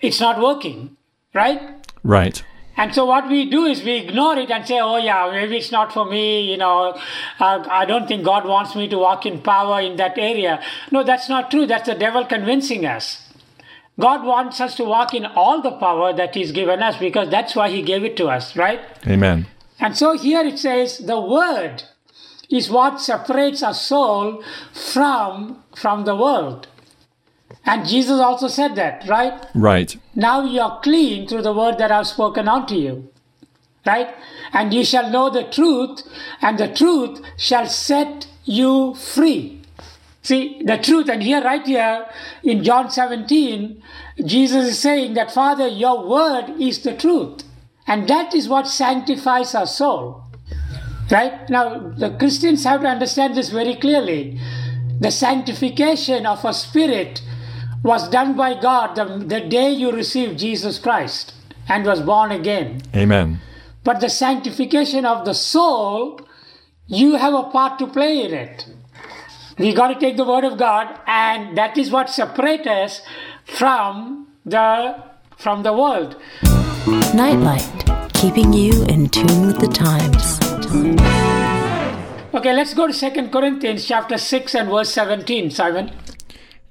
it's 0.00 0.20
not 0.20 0.40
working, 0.40 0.96
right? 1.34 1.86
Right. 2.02 2.42
And 2.78 2.94
so 2.94 3.04
what 3.04 3.28
we 3.28 3.50
do 3.50 3.64
is 3.64 3.82
we 3.82 3.96
ignore 3.96 4.38
it 4.38 4.50
and 4.52 4.66
say, 4.66 4.78
oh 4.78 4.96
yeah, 4.96 5.28
maybe 5.32 5.56
it's 5.56 5.72
not 5.72 5.92
for 5.92 6.04
me, 6.04 6.48
you 6.48 6.56
know, 6.56 6.96
uh, 7.40 7.64
I 7.68 7.84
don't 7.84 8.06
think 8.06 8.24
God 8.24 8.46
wants 8.46 8.76
me 8.76 8.86
to 8.88 8.98
walk 8.98 9.26
in 9.26 9.42
power 9.42 9.80
in 9.80 9.96
that 9.96 10.16
area. 10.16 10.62
No, 10.92 11.02
that's 11.02 11.28
not 11.28 11.50
true. 11.50 11.66
That's 11.66 11.88
the 11.88 11.96
devil 11.96 12.24
convincing 12.24 12.86
us. 12.86 13.28
God 13.98 14.24
wants 14.24 14.60
us 14.60 14.76
to 14.76 14.84
walk 14.84 15.12
in 15.12 15.26
all 15.26 15.60
the 15.60 15.72
power 15.72 16.12
that 16.12 16.36
He's 16.36 16.52
given 16.52 16.80
us 16.80 16.96
because 16.98 17.28
that's 17.30 17.56
why 17.56 17.68
He 17.68 17.82
gave 17.82 18.04
it 18.04 18.16
to 18.18 18.28
us, 18.28 18.54
right? 18.54 18.80
Amen. 19.08 19.48
And 19.80 19.96
so 19.96 20.16
here 20.16 20.42
it 20.42 20.60
says 20.60 20.98
the 20.98 21.20
word 21.20 21.82
is 22.48 22.70
what 22.70 23.00
separates 23.00 23.62
a 23.62 23.74
soul 23.74 24.42
from 24.72 25.64
from 25.74 26.04
the 26.04 26.14
world. 26.14 26.68
And 27.68 27.86
Jesus 27.86 28.18
also 28.18 28.48
said 28.48 28.76
that, 28.76 29.06
right? 29.06 29.44
Right. 29.54 29.94
Now 30.14 30.42
you 30.42 30.58
are 30.62 30.80
clean 30.80 31.28
through 31.28 31.42
the 31.42 31.52
word 31.52 31.76
that 31.76 31.92
I've 31.92 32.06
spoken 32.06 32.48
unto 32.48 32.74
you. 32.74 33.10
Right? 33.84 34.08
And 34.54 34.72
you 34.72 34.84
shall 34.86 35.10
know 35.10 35.28
the 35.28 35.44
truth, 35.44 36.02
and 36.40 36.56
the 36.58 36.72
truth 36.72 37.20
shall 37.36 37.66
set 37.66 38.26
you 38.44 38.94
free. 38.94 39.60
See, 40.22 40.62
the 40.64 40.78
truth, 40.78 41.10
and 41.10 41.22
here, 41.22 41.42
right 41.42 41.64
here 41.66 42.06
in 42.42 42.64
John 42.64 42.90
17, 42.90 43.82
Jesus 44.24 44.68
is 44.68 44.78
saying 44.78 45.12
that, 45.14 45.30
Father, 45.30 45.68
your 45.68 46.08
word 46.08 46.54
is 46.58 46.82
the 46.82 46.96
truth. 46.96 47.44
And 47.86 48.08
that 48.08 48.34
is 48.34 48.48
what 48.48 48.66
sanctifies 48.66 49.54
our 49.54 49.66
soul. 49.66 50.22
Right? 51.10 51.48
Now, 51.50 51.92
the 51.96 52.16
Christians 52.16 52.64
have 52.64 52.80
to 52.80 52.88
understand 52.88 53.36
this 53.36 53.50
very 53.50 53.74
clearly. 53.74 54.40
The 55.00 55.10
sanctification 55.10 56.24
of 56.24 56.46
a 56.46 56.54
spirit 56.54 57.22
was 57.82 58.08
done 58.08 58.36
by 58.36 58.58
God 58.60 58.94
the, 58.94 59.04
the 59.04 59.40
day 59.40 59.70
you 59.70 59.92
received 59.92 60.38
Jesus 60.38 60.78
Christ 60.78 61.34
and 61.68 61.84
was 61.84 62.00
born 62.00 62.32
again. 62.32 62.82
Amen. 62.94 63.40
But 63.84 64.00
the 64.00 64.10
sanctification 64.10 65.04
of 65.04 65.24
the 65.24 65.34
soul, 65.34 66.20
you 66.86 67.16
have 67.16 67.34
a 67.34 67.44
part 67.44 67.78
to 67.78 67.86
play 67.86 68.22
in 68.22 68.34
it. 68.34 68.66
We 69.58 69.74
got 69.74 69.88
to 69.88 69.98
take 69.98 70.16
the 70.16 70.24
word 70.24 70.44
of 70.44 70.56
God, 70.56 71.00
and 71.06 71.58
that 71.58 71.76
is 71.76 71.90
what 71.90 72.08
separates 72.08 72.66
us 72.66 73.02
from 73.44 74.28
the 74.44 75.02
from 75.36 75.62
the 75.62 75.72
world. 75.72 76.16
Nightlight, 77.14 77.68
keeping 78.12 78.52
you 78.52 78.84
in 78.84 79.08
tune 79.08 79.46
with 79.46 79.58
the 79.58 79.68
times. 79.68 80.38
Okay, 82.34 82.52
let's 82.52 82.74
go 82.74 82.86
to 82.86 82.92
Second 82.92 83.32
Corinthians 83.32 83.86
chapter 83.86 84.18
6 84.18 84.54
and 84.54 84.68
verse 84.68 84.90
17, 84.90 85.50
Simon. 85.50 85.90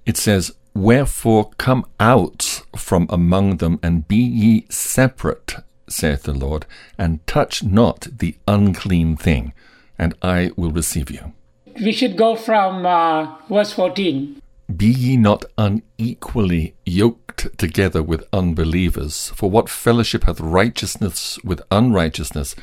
It 0.06 0.16
says, 0.16 0.54
Wherefore 0.78 1.50
come 1.58 1.88
out 2.00 2.62
from 2.76 3.08
among 3.10 3.58
them 3.58 3.80
and 3.82 4.08
be 4.08 4.18
ye 4.18 4.68
separate, 4.70 5.56
saith 5.90 6.22
the 6.22 6.36
Lord, 6.36 6.68
and 7.00 7.26
touch 7.26 7.64
not 7.64 8.08
the 8.20 8.36
unclean 8.48 9.18
thing, 9.18 9.54
and 9.98 10.14
I 10.22 10.52
will 10.56 10.70
receive 10.70 11.10
you. 11.10 11.34
We 11.82 11.92
should 11.92 12.16
go 12.16 12.36
from 12.36 12.86
uh, 12.86 13.38
verse 13.50 13.74
14. 13.74 14.40
Be 14.76 14.86
ye 14.86 15.18
not 15.18 15.46
unequally 15.58 16.76
yoked 16.86 17.58
together 17.58 18.04
with 18.04 18.28
unbelievers, 18.32 19.32
for 19.36 19.50
what 19.50 19.70
fellowship 19.70 20.26
hath 20.26 20.40
righteousness 20.40 21.40
with 21.44 21.60
unrighteousness? 21.72 22.56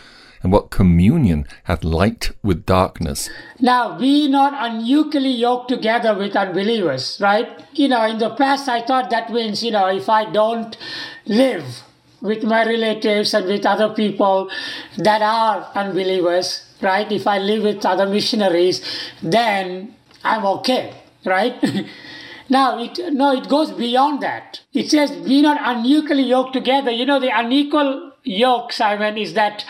And 0.45 0.53
what 0.53 0.69
communion 0.69 1.47
hath 1.65 1.83
light 1.83 2.33
with 2.43 2.67
darkness? 2.67 3.31
Now, 3.61 3.99
be 3.99 4.29
not 4.29 4.53
unequally 4.55 5.31
yoked 5.31 5.71
together 5.71 6.15
with 6.15 6.37
unbelievers, 6.37 7.19
right? 7.19 7.49
You 7.73 7.89
know, 7.89 8.05
in 8.05 8.19
the 8.19 8.29
past, 8.29 8.69
I 8.69 8.83
thought 8.83 9.09
that 9.09 9.33
means, 9.33 9.65
you 9.65 9.71
know, 9.71 9.87
if 9.87 10.11
I 10.11 10.31
don't 10.31 10.77
live 11.25 11.83
with 12.21 12.45
my 12.45 12.67
relatives 12.67 13.33
and 13.33 13.47
with 13.47 13.65
other 13.65 13.95
people 13.95 14.51
that 14.99 15.23
are 15.23 15.67
unbelievers, 15.75 16.67
right? 16.83 17.11
If 17.11 17.27
I 17.27 17.39
live 17.39 17.63
with 17.63 17.87
other 17.87 18.07
missionaries, 18.07 18.83
then 19.23 19.95
I'm 20.23 20.45
okay, 20.45 20.93
right? 21.25 21.57
now, 22.51 22.83
it, 22.83 22.99
no, 23.15 23.33
it 23.33 23.49
goes 23.49 23.73
beyond 23.73 24.23
that. 24.23 24.61
It 24.75 24.91
says, 24.91 25.11
be 25.11 25.41
not 25.41 25.59
unequally 25.63 26.25
yoked 26.25 26.53
together. 26.53 26.91
You 26.91 27.07
know, 27.07 27.19
the 27.19 27.31
unequal 27.35 28.13
yoke, 28.25 28.73
Simon, 28.75 29.17
is 29.17 29.33
that 29.33 29.65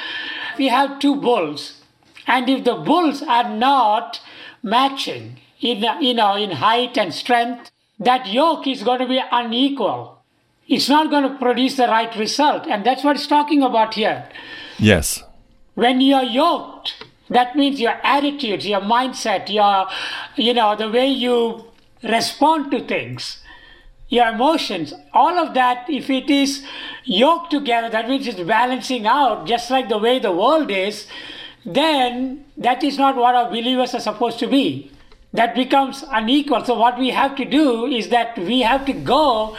we 0.58 0.68
have 0.68 0.98
two 0.98 1.16
bulls, 1.16 1.82
and 2.26 2.48
if 2.48 2.64
the 2.64 2.74
bulls 2.74 3.22
are 3.22 3.48
not 3.48 4.20
matching 4.62 5.40
in 5.60 5.84
you 6.00 6.14
know 6.14 6.34
in 6.36 6.52
height 6.52 6.98
and 6.98 7.14
strength, 7.14 7.70
that 7.98 8.26
yoke 8.26 8.66
is 8.66 8.82
going 8.82 9.00
to 9.00 9.08
be 9.08 9.20
unequal. 9.30 10.22
It's 10.66 10.88
not 10.88 11.10
going 11.10 11.30
to 11.30 11.38
produce 11.38 11.76
the 11.76 11.86
right 11.86 12.14
result, 12.16 12.66
and 12.66 12.84
that's 12.84 13.04
what 13.04 13.16
it's 13.16 13.26
talking 13.26 13.62
about 13.62 13.94
here. 13.94 14.28
Yes. 14.78 15.22
When 15.74 16.00
you're 16.00 16.22
yoked, 16.22 17.04
that 17.28 17.56
means 17.56 17.80
your 17.80 17.98
attitudes, 18.02 18.66
your 18.66 18.80
mindset, 18.80 19.48
your 19.52 19.86
you 20.36 20.54
know 20.54 20.76
the 20.76 20.90
way 20.90 21.08
you 21.08 21.64
respond 22.02 22.70
to 22.70 22.80
things 22.84 23.38
your 24.08 24.28
emotions, 24.28 24.94
all 25.12 25.38
of 25.38 25.54
that, 25.54 25.88
if 25.88 26.10
it 26.10 26.30
is 26.30 26.64
yoked 27.04 27.50
together, 27.50 27.88
that 27.90 28.08
means 28.08 28.26
it's 28.26 28.40
balancing 28.40 29.06
out, 29.06 29.46
just 29.46 29.70
like 29.70 29.88
the 29.88 29.98
way 29.98 30.18
the 30.18 30.32
world 30.32 30.70
is, 30.70 31.06
then 31.64 32.44
that 32.56 32.84
is 32.84 32.98
not 32.98 33.16
what 33.16 33.34
our 33.34 33.48
believers 33.48 33.94
are 33.94 34.00
supposed 34.00 34.38
to 34.38 34.46
be. 34.46 34.90
That 35.32 35.54
becomes 35.54 36.04
unequal. 36.10 36.64
So, 36.64 36.78
what 36.78 36.98
we 36.98 37.10
have 37.10 37.34
to 37.36 37.44
do 37.44 37.86
is 37.86 38.10
that 38.10 38.38
we 38.38 38.60
have 38.60 38.84
to 38.86 38.92
go 38.92 39.56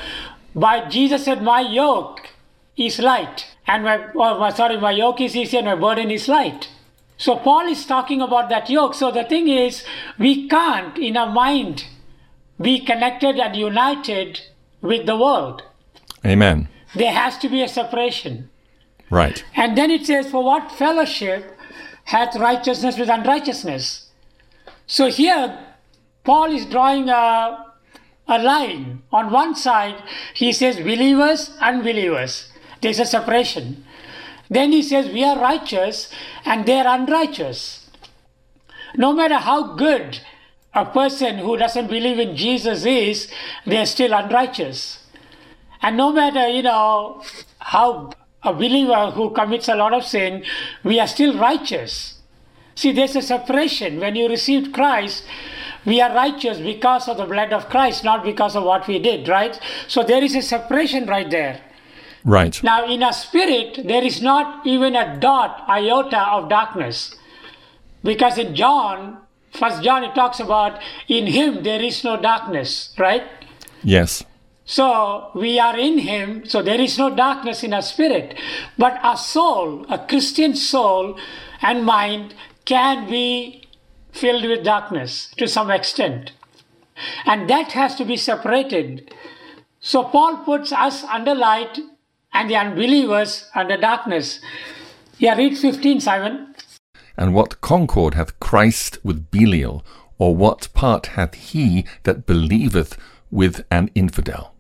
by 0.55 0.87
Jesus 0.87 1.25
said, 1.25 1.41
My 1.41 1.59
yoke 1.59 2.29
is 2.77 2.99
light, 2.99 3.45
and 3.67 3.83
my, 3.83 4.07
oh, 4.15 4.39
my 4.39 4.51
sorry, 4.51 4.77
my 4.77 4.91
yoke 4.91 5.19
is 5.19 5.35
easy 5.35 5.57
and 5.57 5.65
my 5.65 5.75
burden 5.75 6.11
is 6.11 6.29
light. 6.29 6.69
So, 7.17 7.35
Paul 7.35 7.67
is 7.67 7.85
talking 7.85 8.21
about 8.21 8.49
that 8.49 8.69
yoke. 8.69 8.93
So, 8.93 9.11
the 9.11 9.25
thing 9.25 9.49
is, 9.49 9.83
we 10.17 10.47
can't, 10.47 10.97
in 10.97 11.17
our 11.17 11.29
mind, 11.29 11.85
be 12.59 12.79
connected 12.79 13.37
and 13.39 13.55
united 13.55 14.41
with 14.81 15.05
the 15.05 15.17
world. 15.17 15.63
Amen. 16.25 16.67
There 16.95 17.11
has 17.11 17.37
to 17.39 17.49
be 17.49 17.61
a 17.61 17.67
separation. 17.67 18.49
Right. 19.09 19.43
And 19.55 19.77
then 19.77 19.91
it 19.91 20.05
says, 20.05 20.29
For 20.29 20.43
what 20.43 20.71
fellowship 20.71 21.57
hath 22.05 22.35
righteousness 22.35 22.97
with 22.97 23.09
unrighteousness? 23.09 24.09
So 24.87 25.07
here, 25.07 25.59
Paul 26.23 26.51
is 26.51 26.65
drawing 26.65 27.09
a, 27.09 27.73
a 28.27 28.39
line. 28.39 29.03
On 29.11 29.31
one 29.31 29.55
side, 29.55 30.01
he 30.33 30.51
says 30.51 30.77
believers, 30.77 31.51
unbelievers. 31.59 32.51
There's 32.81 32.99
a 32.99 33.05
separation. 33.05 33.85
Then 34.49 34.71
he 34.71 34.83
says 34.83 35.07
we 35.07 35.23
are 35.23 35.39
righteous 35.39 36.11
and 36.45 36.65
they 36.65 36.79
are 36.79 36.99
unrighteous. 36.99 37.89
No 38.95 39.13
matter 39.13 39.35
how 39.37 39.75
good 39.75 40.21
a 40.75 40.85
person 40.85 41.37
who 41.37 41.57
doesn't 41.57 41.87
believe 41.87 42.19
in 42.19 42.35
Jesus 42.35 42.85
is, 42.85 43.29
they're 43.65 43.85
still 43.85 44.13
unrighteous. 44.13 44.99
And 45.81 45.97
no 45.97 46.11
matter, 46.11 46.47
you 46.49 46.63
know, 46.63 47.23
how 47.59 48.11
a 48.43 48.53
believer 48.53 49.11
who 49.11 49.31
commits 49.31 49.69
a 49.69 49.75
lot 49.75 49.93
of 49.93 50.03
sin, 50.03 50.43
we 50.83 50.99
are 50.99 51.07
still 51.07 51.37
righteous. 51.37 52.19
See, 52.75 52.91
there's 52.91 53.15
a 53.15 53.21
separation. 53.21 53.99
When 53.99 54.15
you 54.15 54.27
received 54.27 54.73
Christ, 54.73 55.23
we 55.85 56.01
are 56.01 56.13
righteous 56.13 56.59
because 56.59 57.07
of 57.07 57.17
the 57.17 57.25
blood 57.25 57.53
of 57.53 57.69
Christ, 57.69 58.03
not 58.03 58.23
because 58.23 58.55
of 58.55 58.63
what 58.63 58.87
we 58.87 58.99
did, 58.99 59.27
right? 59.29 59.57
So 59.87 60.03
there 60.03 60.23
is 60.23 60.35
a 60.35 60.41
separation 60.41 61.05
right 61.05 61.29
there. 61.29 61.61
Right. 62.25 62.61
Now, 62.63 62.85
in 62.85 63.03
a 63.03 63.13
spirit, 63.13 63.81
there 63.85 64.03
is 64.03 64.21
not 64.21 64.65
even 64.65 64.95
a 64.95 65.17
dot, 65.19 65.63
iota 65.69 66.19
of 66.31 66.49
darkness. 66.49 67.15
Because 68.03 68.37
in 68.37 68.55
John, 68.55 69.19
First 69.55 69.83
John, 69.83 70.03
it 70.03 70.15
talks 70.15 70.39
about 70.39 70.79
in 71.07 71.27
him 71.27 71.63
there 71.63 71.81
is 71.81 72.03
no 72.03 72.21
darkness, 72.21 72.93
right? 72.97 73.23
Yes. 73.83 74.23
So 74.65 75.29
we 75.35 75.59
are 75.59 75.77
in 75.77 75.99
him, 75.99 76.45
so 76.45 76.61
there 76.63 76.81
is 76.81 76.97
no 76.97 77.15
darkness 77.15 77.63
in 77.63 77.73
our 77.73 77.83
spirit. 77.83 78.35
But 78.77 78.99
our 79.03 79.17
soul, 79.17 79.85
a 79.89 79.99
Christian 79.99 80.55
soul 80.55 81.19
and 81.61 81.85
mind, 81.85 82.33
can 82.65 83.07
be 83.07 83.63
filled 84.11 84.45
with 84.45 84.63
darkness 84.63 85.31
to 85.37 85.47
some 85.47 85.69
extent. 85.69 86.31
And 87.25 87.49
that 87.49 87.73
has 87.73 87.95
to 87.95 88.05
be 88.05 88.17
separated. 88.17 89.13
So 89.79 90.03
Paul 90.03 90.37
puts 90.37 90.71
us 90.71 91.03
under 91.03 91.35
light 91.35 91.77
and 92.33 92.49
the 92.49 92.55
unbelievers 92.55 93.49
under 93.53 93.77
darkness. 93.77 94.39
Yeah, 95.19 95.35
read 95.35 95.57
15, 95.57 95.99
Simon. 95.99 96.55
And 97.17 97.33
what 97.33 97.61
concord 97.61 98.13
hath 98.13 98.39
Christ 98.39 98.99
with 99.03 99.31
Belial, 99.31 99.85
or 100.17 100.35
what 100.35 100.69
part 100.73 101.07
hath 101.07 101.33
he 101.35 101.85
that 102.03 102.25
believeth 102.25 102.97
with 103.31 103.65
an 103.71 103.89
infidel? 103.95 104.53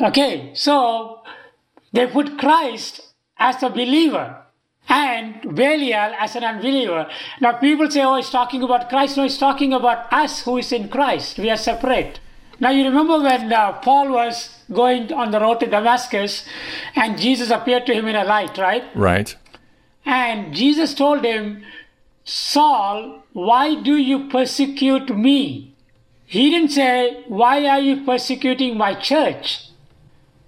Okay, 0.00 0.50
so 0.54 1.22
they 1.92 2.06
put 2.06 2.38
Christ 2.38 3.00
as 3.38 3.62
a 3.62 3.70
believer 3.70 4.36
and 4.88 5.54
Belial 5.54 6.12
as 6.18 6.36
an 6.36 6.44
unbeliever. 6.44 7.08
Now 7.40 7.52
people 7.52 7.90
say, 7.90 8.02
oh, 8.02 8.16
he's 8.16 8.30
talking 8.30 8.62
about 8.62 8.88
Christ. 8.88 9.16
No, 9.16 9.22
he's 9.22 9.38
talking 9.38 9.72
about 9.72 10.12
us 10.12 10.42
who 10.44 10.58
is 10.58 10.72
in 10.72 10.88
Christ. 10.88 11.38
We 11.38 11.50
are 11.50 11.56
separate. 11.56 12.20
Now 12.58 12.70
you 12.70 12.84
remember 12.84 13.18
when 13.20 13.52
uh, 13.52 13.72
Paul 13.80 14.10
was 14.10 14.50
going 14.72 15.12
on 15.12 15.30
the 15.30 15.40
road 15.40 15.60
to 15.60 15.66
Damascus 15.66 16.44
and 16.94 17.18
Jesus 17.18 17.50
appeared 17.50 17.86
to 17.86 17.94
him 17.94 18.06
in 18.06 18.16
a 18.16 18.24
light, 18.24 18.58
right? 18.58 18.84
Right. 18.94 19.34
And 20.04 20.54
Jesus 20.54 20.94
told 20.94 21.24
him, 21.24 21.62
Saul, 22.32 23.24
why 23.32 23.74
do 23.74 23.96
you 23.96 24.28
persecute 24.28 25.10
me? 25.10 25.74
He 26.26 26.48
didn't 26.48 26.70
say, 26.70 27.24
Why 27.26 27.66
are 27.66 27.80
you 27.80 28.04
persecuting 28.04 28.78
my 28.78 28.94
church? 28.94 29.66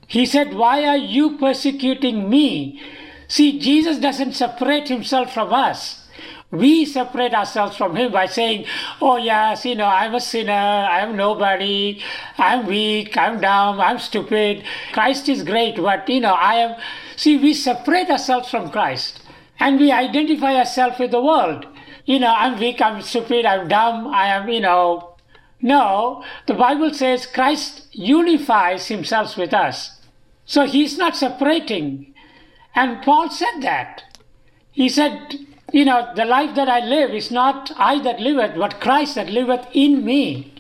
He 0.07 0.25
said, 0.25 0.55
Why 0.55 0.85
are 0.85 0.97
you 0.97 1.39
persecuting 1.39 2.31
me? 2.31 2.81
See, 3.27 3.59
Jesus 3.59 3.99
doesn't 3.99 4.35
separate 4.35 4.87
himself 4.87 5.35
from 5.35 5.53
us. 5.53 6.07
We 6.53 6.85
separate 6.85 7.35
ourselves 7.35 7.77
from 7.77 7.97
him 7.97 8.13
by 8.13 8.27
saying, 8.27 8.67
Oh, 9.01 9.17
yes, 9.17 9.65
you 9.65 9.75
know, 9.75 9.87
I'm 9.87 10.15
a 10.15 10.21
sinner, 10.21 10.53
I'm 10.53 11.17
nobody, 11.17 12.01
I'm 12.39 12.65
weak, 12.65 13.17
I'm 13.17 13.41
dumb, 13.41 13.81
I'm 13.81 13.99
stupid. 13.99 14.63
Christ 14.93 15.29
is 15.29 15.43
great, 15.43 15.79
but, 15.79 16.09
you 16.09 16.21
know, 16.21 16.35
I 16.35 16.55
am. 16.57 16.81
See, 17.17 17.39
we 17.39 17.55
separate 17.55 18.09
ourselves 18.09 18.51
from 18.51 18.71
Christ 18.71 19.19
and 19.59 19.79
we 19.79 19.91
identify 19.93 20.57
ourselves 20.57 20.99
with 20.99 21.11
the 21.11 21.23
world. 21.23 21.67
You 22.05 22.19
know, 22.19 22.35
I'm 22.37 22.59
weak, 22.59 22.81
I'm 22.81 23.01
stupid, 23.03 23.47
I'm 23.47 23.69
dumb, 23.69 24.09
I 24.09 24.27
am, 24.27 24.49
you 24.49 24.61
know. 24.61 25.17
No, 25.61 26.25
the 26.47 26.55
Bible 26.55 26.93
says 26.93 27.25
Christ 27.27 27.87
unifies 27.93 28.89
himself 28.89 29.37
with 29.37 29.55
us. 29.55 30.01
So 30.45 30.67
he's 30.67 30.99
not 30.99 31.17
separating. 31.17 32.15
And 32.75 33.03
Paul 33.03 33.31
said 33.31 33.61
that. 33.61 34.19
He 34.73 34.89
said, 34.89 35.37
you 35.73 35.85
know, 35.85 36.13
the 36.17 36.25
life 36.25 36.55
that 36.57 36.69
I 36.69 36.81
live 36.81 37.11
is 37.11 37.31
not 37.31 37.71
I 37.77 38.03
that 38.03 38.21
liveth, 38.21 38.57
but 38.57 38.81
Christ 38.81 39.15
that 39.15 39.31
liveth 39.31 39.67
in 39.73 40.05
me. 40.05 40.53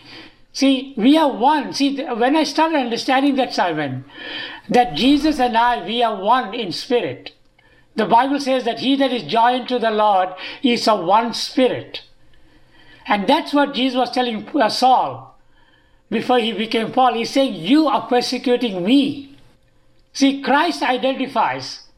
See, 0.53 0.95
we 0.97 1.17
are 1.17 1.33
one. 1.33 1.73
See, 1.73 2.03
when 2.05 2.37
I 2.37 2.45
started 2.45 2.79
understanding 2.79 3.37
that, 3.37 3.55
Simon, 3.55 4.05
that 4.69 4.95
Jesus 4.95 5.41
and 5.41 5.57
I, 5.57 5.85
we 5.85 6.03
are 6.03 6.23
one 6.23 6.55
in 6.55 6.73
spirit. 6.73 7.33
The 7.95 8.07
Bible 8.07 8.41
says 8.41 8.65
that 8.65 8.81
he 8.81 8.97
that 8.97 9.13
is 9.13 9.25
joined 9.25 9.69
to 9.69 9.79
the 9.79 9.91
Lord 9.91 10.31
is 10.63 10.89
of 10.89 11.05
one 11.05 11.35
spirit. 11.35 12.03
And 13.07 13.27
that's 13.27 13.53
what 13.53 13.75
Jesus 13.75 13.99
was 13.99 14.11
telling 14.11 14.49
uh, 14.55 14.69
Saul 14.69 15.39
before 16.11 16.39
he 16.39 16.53
became 16.53 16.93
Paul. 16.93 17.15
He's 17.15 17.31
saying, 17.31 17.55
You 17.55 17.89
are 17.89 18.07
persecuting 18.07 18.85
me. 18.85 19.37
See, 20.13 20.43
Christ 20.43 20.83
identifies. 20.83 21.89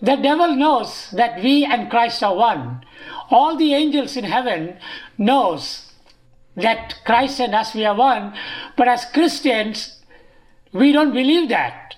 The 0.00 0.16
devil 0.16 0.54
knows 0.54 1.10
that 1.12 1.42
we 1.42 1.64
and 1.64 1.88
Christ 1.88 2.22
are 2.22 2.34
one. 2.34 2.84
All 3.30 3.56
the 3.56 3.72
angels 3.72 4.16
in 4.16 4.24
heaven 4.24 4.76
knows 5.16 5.92
that 6.56 7.00
Christ 7.04 7.40
and 7.40 7.54
us 7.54 7.74
we 7.74 7.84
are 7.84 7.96
one. 7.96 8.34
But 8.76 8.88
as 8.88 9.06
Christians, 9.06 10.00
we 10.72 10.92
don't 10.92 11.14
believe 11.14 11.48
that. 11.48 11.93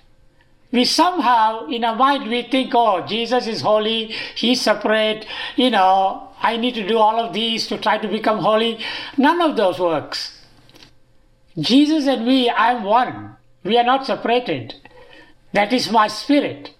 We 0.71 0.83
somehow, 0.85 1.67
in 1.67 1.83
our 1.83 1.95
mind, 1.95 2.29
we 2.29 2.43
think, 2.43 2.73
oh, 2.75 3.05
Jesus 3.05 3.47
is 3.47 3.61
holy, 3.61 4.13
he's 4.35 4.61
separate, 4.61 5.25
you 5.55 5.69
know, 5.69 6.29
I 6.41 6.57
need 6.57 6.75
to 6.75 6.87
do 6.87 6.97
all 6.97 7.19
of 7.19 7.33
these 7.33 7.67
to 7.67 7.77
try 7.77 7.97
to 7.97 8.07
become 8.07 8.39
holy. 8.39 8.79
None 9.17 9.41
of 9.41 9.55
those 9.55 9.79
works. 9.79 10.43
Jesus 11.57 12.05
and 12.05 12.25
me, 12.25 12.49
I'm 12.49 12.83
one. 12.83 13.37
We 13.63 13.77
are 13.77 13.83
not 13.83 14.05
separated. 14.05 14.75
That 15.53 15.73
is 15.73 15.91
my 15.91 16.07
spirit. 16.07 16.71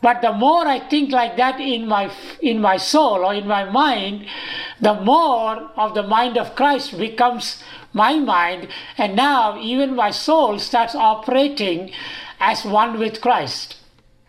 But 0.00 0.20
the 0.20 0.32
more 0.32 0.66
I 0.68 0.80
think 0.80 1.10
like 1.10 1.36
that 1.38 1.58
in 1.58 1.88
my 1.88 2.12
in 2.42 2.60
my 2.60 2.76
soul 2.76 3.24
or 3.24 3.32
in 3.32 3.48
my 3.48 3.64
mind, 3.64 4.26
the 4.78 4.94
more 5.00 5.70
of 5.76 5.94
the 5.94 6.02
mind 6.02 6.36
of 6.36 6.54
Christ 6.54 6.98
becomes 6.98 7.62
my 7.94 8.18
mind, 8.18 8.68
and 8.98 9.16
now 9.16 9.58
even 9.58 9.96
my 9.96 10.10
soul 10.10 10.58
starts 10.58 10.94
operating 10.94 11.92
as 12.40 12.64
one 12.64 12.98
with 12.98 13.22
Christ. 13.22 13.76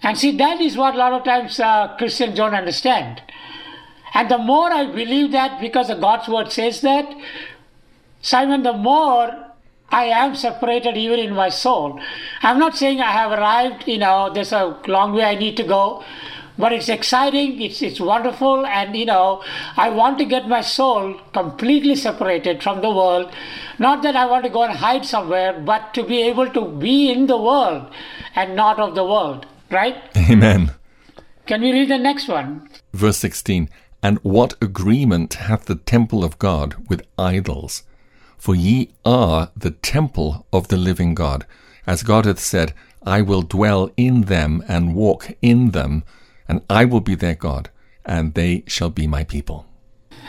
And 0.02 0.18
see, 0.18 0.38
that 0.38 0.62
is 0.62 0.78
what 0.78 0.96
a 0.96 0.98
lot 0.98 1.14
of 1.14 1.24
times 1.24 1.60
uh, 1.60 1.96
Christians 1.98 2.38
don't 2.38 2.54
understand. 2.54 3.22
And 4.14 4.30
the 4.30 4.38
more 4.38 4.72
I 4.72 4.86
believe 4.86 5.32
that, 5.32 5.60
because 5.60 5.90
the 5.90 5.96
God's 5.96 6.30
word 6.30 6.52
says 6.52 6.82
that, 6.82 7.12
Simon, 8.22 8.64
the 8.64 8.74
more 8.74 9.46
I 9.90 10.06
am 10.06 10.36
separated 10.36 10.98
even 10.98 11.20
in 11.20 11.34
my 11.34 11.50
soul. 11.50 12.00
I'm 12.42 12.60
not 12.60 12.76
saying 12.76 13.02
I 13.02 13.12
have 13.12 13.32
arrived, 13.32 13.88
you 13.88 13.98
know, 13.98 14.32
there's 14.34 14.52
a 14.52 14.78
long 14.88 15.14
way 15.14 15.24
I 15.24 15.36
need 15.36 15.58
to 15.58 15.64
go, 15.64 16.04
but 16.58 16.72
it's 16.72 16.90
exciting, 16.90 17.62
it's, 17.62 17.82
it's 17.82 18.00
wonderful, 18.00 18.66
and, 18.66 18.96
you 18.96 19.06
know, 19.06 19.44
I 19.76 19.90
want 19.90 20.18
to 20.20 20.26
get 20.26 20.48
my 20.48 20.62
soul 20.62 21.16
completely 21.34 21.96
separated 21.96 22.64
from 22.64 22.82
the 22.82 22.92
world. 22.92 23.32
Not 23.78 24.04
that 24.04 24.16
I 24.16 24.26
want 24.26 24.44
to 24.46 24.50
go 24.50 24.64
and 24.64 24.78
hide 24.78 25.06
somewhere, 25.06 25.54
but 25.60 25.94
to 25.96 26.04
be 26.04 26.22
able 26.24 26.50
to 26.52 26.66
be 26.66 27.12
in 27.12 27.28
the 27.28 27.38
world 27.38 27.90
and 28.36 28.56
not 28.56 28.80
of 28.80 28.96
the 28.96 29.04
world, 29.04 29.46
right? 29.70 29.98
Amen. 30.18 30.72
Can 31.46 31.62
we 31.62 31.72
read 31.72 31.90
the 31.90 31.98
next 31.98 32.28
one? 32.28 32.70
Verse 32.94 33.18
16 33.18 33.70
And 34.02 34.18
what 34.20 34.56
agreement 34.62 35.36
hath 35.36 35.66
the 35.66 35.76
temple 35.76 36.24
of 36.24 36.40
God 36.40 36.88
with 36.90 37.06
idols? 37.18 37.84
For 38.38 38.56
ye 38.56 38.92
are 39.04 39.52
the 39.56 39.72
temple 39.72 40.46
of 40.54 40.70
the 40.70 40.78
living 40.78 41.16
God. 41.16 41.46
As 41.88 42.04
God 42.04 42.26
hath 42.26 42.40
said, 42.40 42.74
I 43.06 43.22
will 43.22 43.44
dwell 43.44 43.92
in 43.98 44.22
them 44.22 44.64
and 44.68 44.96
walk 44.96 45.34
in 45.42 45.72
them, 45.72 46.04
and 46.48 46.62
I 46.70 46.86
will 46.86 47.02
be 47.02 47.16
their 47.16 47.36
God, 47.36 47.70
and 48.06 48.34
they 48.34 48.64
shall 48.68 48.90
be 48.90 49.08
my 49.08 49.24
people. 49.24 49.66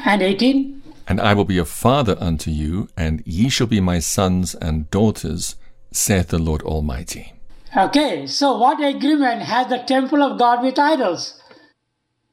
And 0.05 0.23
18? 0.23 0.83
And 1.09 1.21
I 1.21 1.35
will 1.35 1.45
be 1.45 1.59
a 1.59 1.65
father 1.65 2.17
unto 2.21 2.51
you, 2.51 2.89
and 2.97 3.23
ye 3.25 3.49
shall 3.49 3.67
be 3.67 3.81
my 3.81 4.01
sons 4.01 4.55
and 4.55 4.91
daughters, 4.91 5.57
saith 5.93 6.29
the 6.29 6.39
Lord 6.39 6.63
Almighty. 6.63 7.33
Okay, 7.77 8.27
so 8.27 8.57
what 8.57 8.83
agreement 8.83 9.43
has 9.43 9.69
the 9.69 9.79
temple 9.79 10.23
of 10.23 10.39
God 10.39 10.63
with 10.63 10.79
idols? 10.79 11.41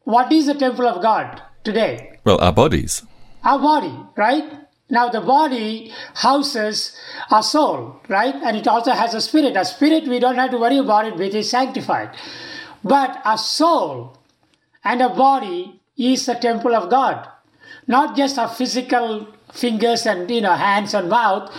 What 0.04 0.32
is 0.32 0.48
the 0.48 0.54
temple 0.54 0.88
of 0.88 1.02
God 1.02 1.42
today? 1.64 2.20
Well, 2.24 2.40
our 2.42 2.54
bodies. 2.54 3.04
Our 3.44 3.60
body, 3.60 3.94
right? 4.16 4.44
Now, 4.90 5.10
the 5.10 5.22
body 5.22 5.92
houses 6.14 6.96
our 7.30 7.44
soul, 7.44 8.02
right? 8.08 8.36
And 8.36 8.56
it 8.58 8.68
also 8.68 8.92
has 8.92 9.14
a 9.14 9.22
spirit. 9.22 9.56
A 9.56 9.66
spirit, 9.66 10.08
we 10.08 10.20
don't 10.20 10.36
have 10.36 10.52
to 10.52 10.58
worry 10.58 10.78
about 10.78 11.06
it, 11.06 11.16
which 11.16 11.34
is 11.34 11.50
sanctified. 11.50 12.10
But 12.84 13.22
a 13.26 13.38
soul 13.38 14.18
and 14.84 15.02
a 15.02 15.10
body 15.10 15.80
is 15.98 16.26
the 16.26 16.36
temple 16.36 16.76
of 16.76 16.90
God. 16.90 17.28
Not 17.88 18.16
just 18.16 18.38
our 18.38 18.50
physical 18.50 19.28
fingers 19.52 20.06
and 20.06 20.30
you 20.30 20.42
know 20.42 20.54
hands 20.54 20.94
and 20.94 21.10
mouth, 21.10 21.52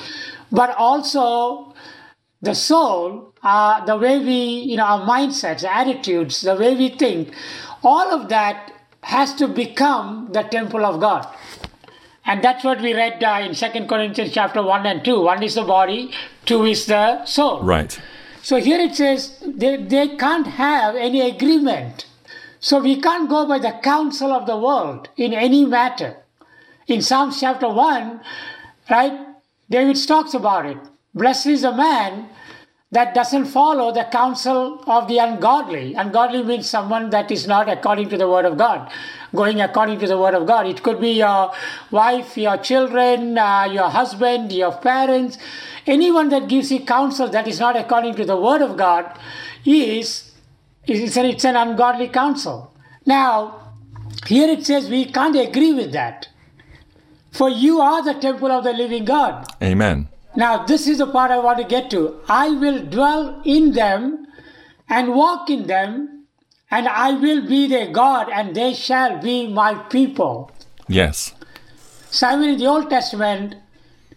but 0.51 0.75
also 0.77 1.75
the 2.43 2.55
soul, 2.55 3.33
uh, 3.43 3.85
the 3.85 3.97
way 3.97 4.19
we, 4.19 4.61
you 4.71 4.77
know, 4.77 4.85
our 4.85 5.07
mindsets, 5.07 5.65
attitudes, 5.65 6.43
the 6.43 6.55
way 6.55 6.75
we 6.75 6.91
think, 6.91 7.35
all 7.83 8.13
of 8.13 8.29
that 8.29 8.73
has 9.03 9.35
to 9.35 9.49
become 9.49 10.29
the 10.33 10.43
temple 10.43 10.85
of 10.85 11.01
God. 11.01 11.27
And 12.27 12.43
that's 12.43 12.65
what 12.65 12.81
we 12.81 12.95
read 12.95 13.23
uh, 13.23 13.41
in 13.43 13.55
Second 13.55 13.89
Corinthians 13.89 14.33
chapter 14.33 14.63
1 14.63 14.87
and 14.87 15.05
2. 15.05 15.21
One 15.21 15.43
is 15.43 15.55
the 15.57 15.63
body, 15.63 16.11
two 16.47 16.65
is 16.65 16.87
the 16.87 17.25
soul. 17.27 17.63
Right. 17.63 18.01
So 18.45 18.61
here 18.61 18.79
it 18.79 18.95
says 18.95 19.39
they, 19.43 19.79
they 19.79 20.17
can't 20.19 20.47
have 20.47 20.97
any 20.97 21.23
agreement. 21.23 22.05
So 22.61 22.79
we 22.79 23.01
can't 23.01 23.27
go 23.27 23.49
by 23.49 23.59
the 23.59 23.73
counsel 23.83 24.33
of 24.33 24.45
the 24.45 24.59
world 24.59 25.09
in 25.17 25.33
any 25.33 25.65
matter. 25.65 26.19
In 26.87 27.01
Psalms 27.01 27.41
chapter 27.41 27.71
1, 27.71 28.21
right, 28.91 29.27
David 29.71 29.97
talks 30.07 30.35
about 30.35 30.67
it. 30.67 30.77
Blessed 31.15 31.47
is 31.47 31.63
the 31.63 31.73
man 31.73 32.29
that 32.95 33.13
doesn't 33.13 33.47
follow 33.47 33.93
the 33.93 34.05
counsel 34.11 34.81
of 34.87 35.09
the 35.09 35.19
ungodly. 35.19 35.95
Ungodly 35.95 36.43
means 36.45 36.71
someone 36.71 37.11
that 37.11 37.31
is 37.31 37.47
not 37.47 37.69
according 37.69 38.09
to 38.11 38.17
the 38.17 38.29
word 38.29 38.45
of 38.45 38.57
God, 38.57 38.91
going 39.35 39.61
according 39.61 39.99
to 39.99 40.07
the 40.07 40.17
word 40.17 40.35
of 40.35 40.47
God. 40.47 40.69
It 40.69 40.83
could 40.85 41.01
be 41.01 41.11
your 41.11 41.53
wife, 41.91 42.37
your 42.37 42.57
children, 42.57 43.37
uh, 43.37 43.65
your 43.65 43.91
husband, 43.91 44.53
your 44.53 44.73
parents. 44.73 45.39
Anyone 45.89 46.29
that 46.29 46.49
gives 46.49 46.71
you 46.71 46.85
counsel 46.85 47.29
that 47.31 47.49
is 47.49 47.59
not 47.59 47.77
according 47.77 48.15
to 48.15 48.25
the 48.25 48.37
word 48.37 48.63
of 48.63 48.77
God 48.77 49.19
is 49.65 50.31
it's 50.87 51.17
an, 51.17 51.27
it's 51.27 51.45
an 51.45 51.57
ungodly 51.57 52.09
counsel. 52.09 52.73
Now, 53.05 53.73
here 54.27 54.49
it 54.49 54.65
says 54.65 54.89
we 54.89 55.07
can't 55.07 55.37
agree 55.37 55.73
with 55.73 55.93
that. 55.93 56.29
For 57.33 57.49
you 57.49 57.81
are 57.81 58.05
the 58.05 58.15
temple 58.15 58.53
of 58.53 58.63
the 58.63 58.73
living 58.73 59.05
God. 59.05 59.47
Amen. 59.61 60.09
Now, 60.37 60.65
this 60.65 60.87
is 60.89 60.99
the 60.99 61.07
part 61.07 61.31
I 61.31 61.39
want 61.39 61.59
to 61.59 61.65
get 61.65 61.91
to. 61.91 62.21
I 62.29 62.51
will 62.51 62.85
dwell 62.85 63.41
in 63.45 63.73
them 63.73 64.27
and 64.89 65.15
walk 65.15 65.49
in 65.49 65.67
them, 65.67 66.27
and 66.71 66.89
I 66.89 67.13
will 67.13 67.47
be 67.47 67.67
their 67.69 67.91
God, 67.91 68.29
and 68.31 68.55
they 68.55 68.75
shall 68.75 69.21
be 69.21 69.47
my 69.47 69.75
people. 69.75 70.51
Yes. 70.89 71.35
Simon 72.11 72.51
in 72.51 72.59
the 72.59 72.67
Old 72.67 72.91
Testament, 72.91 73.57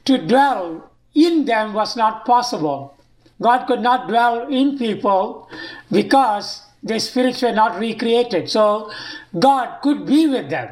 to 0.05 0.17
dwell 0.17 0.89
in 1.13 1.45
them 1.45 1.73
was 1.73 1.95
not 1.95 2.25
possible. 2.25 2.95
God 3.41 3.67
could 3.67 3.81
not 3.81 4.07
dwell 4.07 4.47
in 4.47 4.77
people 4.77 5.49
because 5.91 6.63
their 6.81 6.99
spirits 6.99 7.41
were 7.41 7.51
not 7.51 7.79
recreated. 7.79 8.49
So 8.49 8.91
God 9.37 9.81
could 9.81 10.05
be 10.05 10.27
with 10.27 10.49
them. 10.49 10.69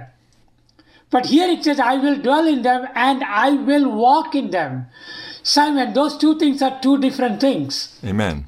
But 1.12 1.28
here 1.28 1.50
it 1.50 1.64
says, 1.64 1.80
I 1.80 1.96
will 1.96 2.18
dwell 2.18 2.48
in 2.48 2.62
them 2.62 2.88
and 2.96 3.24
I 3.24 3.52
will 3.52 3.92
walk 3.92 4.36
in 4.36 4.52
them. 4.52 4.88
Simon, 5.46 5.94
those 5.94 6.18
two 6.18 6.40
things 6.40 6.60
are 6.64 6.80
two 6.82 6.98
different 6.98 7.40
things. 7.40 8.00
Amen. 8.04 8.48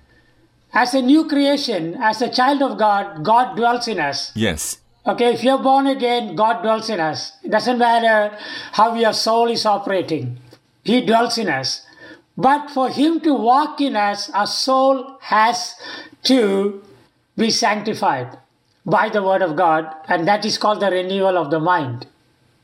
As 0.74 0.96
a 0.96 1.02
new 1.02 1.28
creation, 1.28 1.94
as 2.02 2.24
a 2.24 2.30
child 2.30 2.64
of 2.64 2.80
God, 2.80 3.24
God 3.24 3.56
dwells 3.56 3.88
in 3.88 4.00
us. 4.00 4.32
Yes. 4.36 4.80
Okay, 5.06 5.32
if 5.36 5.44
you're 5.44 5.62
born 5.62 5.86
again, 5.86 6.36
God 6.36 6.64
dwells 6.64 6.90
in 6.90 7.00
us. 7.00 7.34
It 7.44 7.52
doesn't 7.52 7.78
matter 7.78 8.36
how 8.72 8.96
your 8.96 9.14
soul 9.14 9.48
is 9.48 9.64
operating, 9.66 10.40
He 10.84 11.06
dwells 11.06 11.38
in 11.38 11.50
us. 11.50 11.86
But 12.36 12.72
for 12.72 12.90
Him 12.90 13.20
to 13.22 13.34
walk 13.34 13.80
in 13.80 13.96
us, 13.96 14.32
our 14.32 14.48
soul 14.48 15.18
has 15.22 15.76
to 16.24 16.82
be 17.38 17.52
sanctified 17.52 18.40
by 18.88 19.10
the 19.10 19.22
Word 19.22 19.44
of 19.44 19.56
God, 19.56 19.86
and 20.08 20.28
that 20.28 20.46
is 20.46 20.58
called 20.58 20.80
the 20.80 20.90
renewal 20.90 21.38
of 21.38 21.52
the 21.52 21.60
mind. 21.60 22.08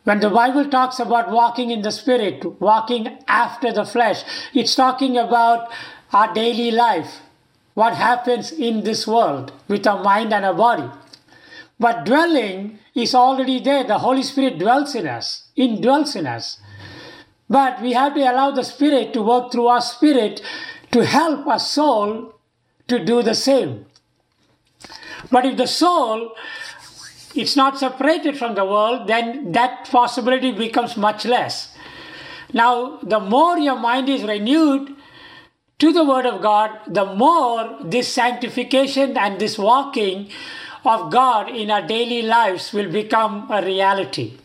When 0.04 0.20
the 0.20 0.30
Bible 0.30 0.70
talks 0.70 1.00
about 1.00 1.32
walking 1.32 1.72
in 1.72 1.82
the 1.82 1.92
Spirit, 1.92 2.60
walking 2.60 3.20
after 3.28 3.72
the 3.72 3.86
flesh, 3.86 4.24
it's 4.54 4.76
talking 4.76 5.18
about 5.18 5.72
our 6.12 6.34
daily 6.34 6.72
life, 6.72 7.22
what 7.74 7.96
happens 7.96 8.52
in 8.52 8.84
this 8.84 9.08
world 9.08 9.54
with 9.68 9.88
our 9.88 10.04
mind 10.04 10.34
and 10.34 10.46
our 10.46 10.54
body. 10.54 10.90
But 11.80 12.06
dwelling 12.06 12.80
is 12.94 13.16
already 13.16 13.60
there. 13.60 13.84
The 13.84 14.00
Holy 14.00 14.24
Spirit 14.24 14.60
dwells 14.60 14.94
in 14.94 15.08
us, 15.08 15.48
indwells 15.58 16.16
in 16.16 16.28
us. 16.28 16.60
But 17.50 17.82
we 17.82 17.94
have 17.94 18.14
to 18.16 18.22
allow 18.22 18.52
the 18.52 18.64
Spirit 18.64 19.14
to 19.14 19.22
work 19.22 19.52
through 19.52 19.68
our 19.68 19.82
spirit 19.82 20.42
to 20.92 21.06
help 21.06 21.48
our 21.48 21.60
soul 21.60 22.36
to 22.88 23.04
do 23.04 23.24
the 23.24 23.36
same. 23.36 23.86
But 25.32 25.46
if 25.46 25.58
the 25.58 25.68
soul 25.68 26.36
it's 27.36 27.56
not 27.56 27.78
separated 27.78 28.38
from 28.38 28.56
the 28.56 28.66
world, 28.66 29.08
then 29.08 29.52
that 29.52 29.90
possibility 29.90 30.52
becomes 30.52 30.98
much 30.98 31.26
less. 31.26 31.76
Now, 32.54 32.98
the 33.02 33.20
more 33.20 33.58
your 33.58 33.80
mind 33.80 34.10
is 34.10 34.24
renewed 34.24 34.96
to 35.80 35.92
the 35.92 36.04
Word 36.04 36.26
of 36.26 36.42
God, 36.42 36.70
the 36.88 37.06
more 37.06 37.78
this 37.84 38.14
sanctification 38.14 39.18
and 39.18 39.40
this 39.40 39.58
walking 39.58 40.30
of 40.86 41.12
God 41.12 41.50
in 41.50 41.72
our 41.72 41.82
daily 41.82 42.22
lives 42.22 42.72
will 42.74 42.92
become 42.92 43.50
a 43.50 43.62
reality. 43.62 44.38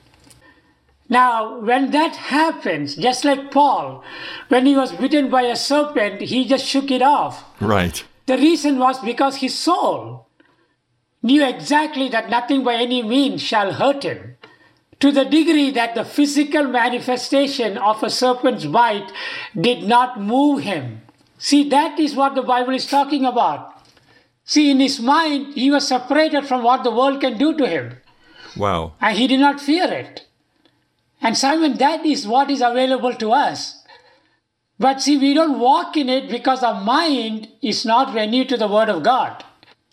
Now, 1.08 1.60
when 1.60 1.90
that 1.92 2.16
happens, 2.16 2.94
just 2.94 3.24
like 3.24 3.50
Paul, 3.50 4.04
when 4.48 4.66
he 4.66 4.76
was 4.76 4.92
bitten 4.92 5.30
by 5.30 5.42
a 5.42 5.56
serpent, 5.56 6.20
he 6.20 6.44
just 6.44 6.66
shook 6.66 6.90
it 6.90 7.02
off. 7.02 7.44
Right. 7.60 8.04
The 8.26 8.36
reason 8.36 8.78
was 8.78 8.98
because 9.00 9.36
his 9.36 9.58
soul 9.58 10.27
knew 11.22 11.44
exactly 11.44 12.08
that 12.08 12.30
nothing 12.30 12.64
by 12.64 12.74
any 12.74 13.02
means 13.02 13.42
shall 13.42 13.72
hurt 13.72 14.02
him. 14.02 14.36
To 15.00 15.12
the 15.12 15.24
degree 15.24 15.70
that 15.72 15.94
the 15.94 16.04
physical 16.04 16.64
manifestation 16.64 17.78
of 17.78 18.02
a 18.02 18.10
serpent's 18.10 18.64
bite 18.66 19.12
did 19.58 19.84
not 19.84 20.20
move 20.20 20.62
him. 20.62 21.02
See, 21.38 21.68
that 21.68 22.00
is 22.00 22.16
what 22.16 22.34
the 22.34 22.42
Bible 22.42 22.74
is 22.74 22.86
talking 22.86 23.24
about. 23.24 23.74
See, 24.44 24.70
in 24.70 24.80
his 24.80 24.98
mind, 24.98 25.54
he 25.54 25.70
was 25.70 25.86
separated 25.86 26.46
from 26.46 26.62
what 26.64 26.82
the 26.82 26.90
world 26.90 27.20
can 27.20 27.38
do 27.38 27.56
to 27.56 27.66
him, 27.68 27.98
Wow. 28.56 28.94
and 29.00 29.16
he 29.16 29.26
did 29.28 29.38
not 29.40 29.60
fear 29.60 29.84
it. 29.84 30.26
And 31.20 31.36
Simon, 31.36 31.76
that 31.78 32.04
is 32.06 32.26
what 32.26 32.50
is 32.50 32.60
available 32.60 33.14
to 33.14 33.32
us. 33.32 33.82
But 34.80 35.02
see, 35.02 35.16
we 35.16 35.34
don't 35.34 35.58
walk 35.60 35.96
in 35.96 36.08
it 36.08 36.28
because 36.30 36.62
our 36.62 36.80
mind 36.82 37.48
is 37.60 37.84
not 37.84 38.14
renewed 38.14 38.48
to 38.48 38.56
the 38.56 38.68
Word 38.68 38.88
of 38.88 39.02
God. 39.02 39.44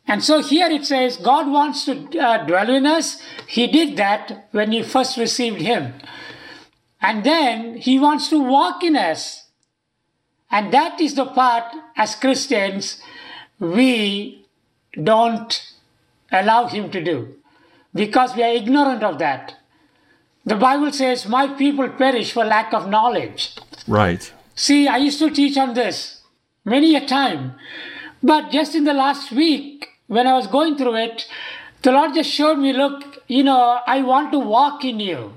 And 0.08 0.24
so 0.24 0.42
here 0.42 0.68
it 0.68 0.86
says 0.86 1.18
God 1.18 1.52
wants 1.52 1.86
to 1.86 2.20
uh, 2.20 2.46
dwell 2.46 2.70
in 2.70 2.86
us. 2.86 3.22
He 3.48 3.68
did 3.68 3.98
that 3.98 4.48
when 4.52 4.70
we 4.70 4.84
first 4.84 5.18
received 5.18 5.62
Him. 5.62 5.94
And 7.02 7.24
then 7.24 7.78
He 7.78 7.98
wants 8.00 8.30
to 8.30 8.40
walk 8.40 8.84
in 8.84 8.96
us. 8.96 9.48
And 10.52 10.72
that 10.74 11.02
is 11.02 11.16
the 11.16 11.26
part 11.26 11.66
as 11.98 12.16
Christians 12.16 13.02
we 13.60 14.46
don't 15.02 15.74
allow 16.32 16.68
Him 16.68 16.92
to 16.92 17.04
do 17.04 17.36
because 17.94 18.36
we 18.36 18.44
are 18.44 18.54
ignorant 18.54 19.04
of 19.04 19.18
that. 19.20 19.56
The 20.46 20.56
Bible 20.56 20.92
says, 20.92 21.28
My 21.28 21.48
people 21.48 21.90
perish 21.90 22.32
for 22.32 22.46
lack 22.46 22.74
of 22.74 22.88
knowledge. 22.88 23.56
Right. 23.88 24.32
See, 24.54 24.88
I 24.88 24.98
used 24.98 25.20
to 25.20 25.32
teach 25.32 25.58
on 25.58 25.74
this 25.74 26.22
many 26.64 26.96
a 26.96 27.06
time. 27.06 27.56
But 28.22 28.52
just 28.52 28.76
in 28.76 28.84
the 28.84 28.94
last 28.94 29.32
week, 29.32 29.88
when 30.08 30.28
I 30.28 30.34
was 30.34 30.48
going 30.48 30.78
through 30.78 30.96
it, 30.96 31.28
the 31.82 31.92
Lord 31.92 32.14
just 32.14 32.30
showed 32.30 32.58
me, 32.58 32.74
look, 32.74 33.24
you 33.28 33.44
know, 33.44 33.80
I 33.86 34.02
want 34.02 34.32
to 34.32 34.40
walk 34.40 34.84
in 34.84 35.00
you. 35.00 35.34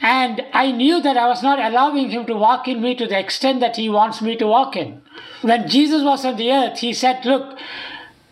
And 0.00 0.42
I 0.52 0.70
knew 0.70 1.00
that 1.00 1.16
I 1.16 1.26
was 1.26 1.42
not 1.42 1.58
allowing 1.58 2.10
him 2.10 2.24
to 2.26 2.34
walk 2.34 2.68
in 2.68 2.80
me 2.80 2.94
to 2.94 3.06
the 3.06 3.18
extent 3.18 3.60
that 3.60 3.76
he 3.76 3.88
wants 3.88 4.22
me 4.22 4.36
to 4.36 4.46
walk 4.46 4.76
in. 4.76 5.02
When 5.42 5.68
Jesus 5.68 6.02
was 6.04 6.24
on 6.24 6.36
the 6.36 6.52
earth, 6.52 6.78
he 6.78 6.92
said, 6.92 7.24
look, 7.24 7.58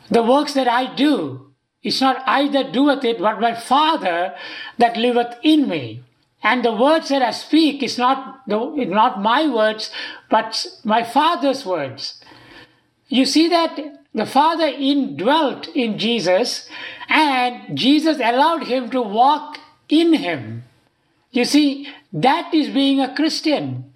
the 0.09 0.23
works 0.23 0.55
that 0.55 0.69
I 0.69 0.95
do, 0.95 1.53
it's 1.83 2.01
not 2.01 2.23
I 2.27 2.49
that 2.49 2.73
doeth 2.73 3.05
it, 3.05 3.19
but 3.19 3.41
my 3.41 3.55
Father 3.55 4.35
that 4.79 4.97
liveth 4.97 5.37
in 5.43 5.69
me. 5.69 6.03
And 6.43 6.65
the 6.65 6.73
words 6.73 7.09
that 7.09 7.23
I 7.23 7.33
speak 7.33 7.83
is 7.83 7.99
not 7.99 8.47
the, 8.47 8.59
not 8.87 9.21
my 9.21 9.49
words, 9.49 9.91
but 10.31 10.65
my 10.85 11.03
Father's 11.03 11.67
words. 11.67 12.23
You 13.09 13.25
see 13.25 13.49
that 13.49 13.79
the 14.17 14.27
Father 14.27 14.67
indwelt 14.67 15.69
in 15.69 15.99
Jesus, 15.99 16.69
and 17.07 17.77
Jesus 17.77 18.17
allowed 18.17 18.67
him 18.67 18.89
to 18.91 19.03
walk 19.03 19.59
in 19.91 20.15
him. 20.15 20.65
You 21.31 21.45
see, 21.45 21.89
that 22.15 22.53
is 22.55 22.71
being 22.71 22.99
a 22.99 23.15
Christian. 23.15 23.93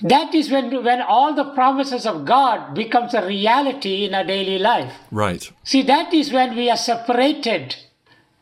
That 0.00 0.32
is 0.32 0.48
when, 0.48 0.84
when 0.84 1.02
all 1.02 1.34
the 1.34 1.52
promises 1.52 2.06
of 2.06 2.24
God 2.24 2.72
becomes 2.74 3.14
a 3.14 3.26
reality 3.26 4.04
in 4.04 4.14
our 4.14 4.22
daily 4.22 4.60
life. 4.60 4.94
Right. 5.10 5.50
See, 5.64 5.82
that 5.82 6.14
is 6.14 6.32
when 6.32 6.54
we 6.54 6.70
are 6.70 6.76
separated 6.76 7.74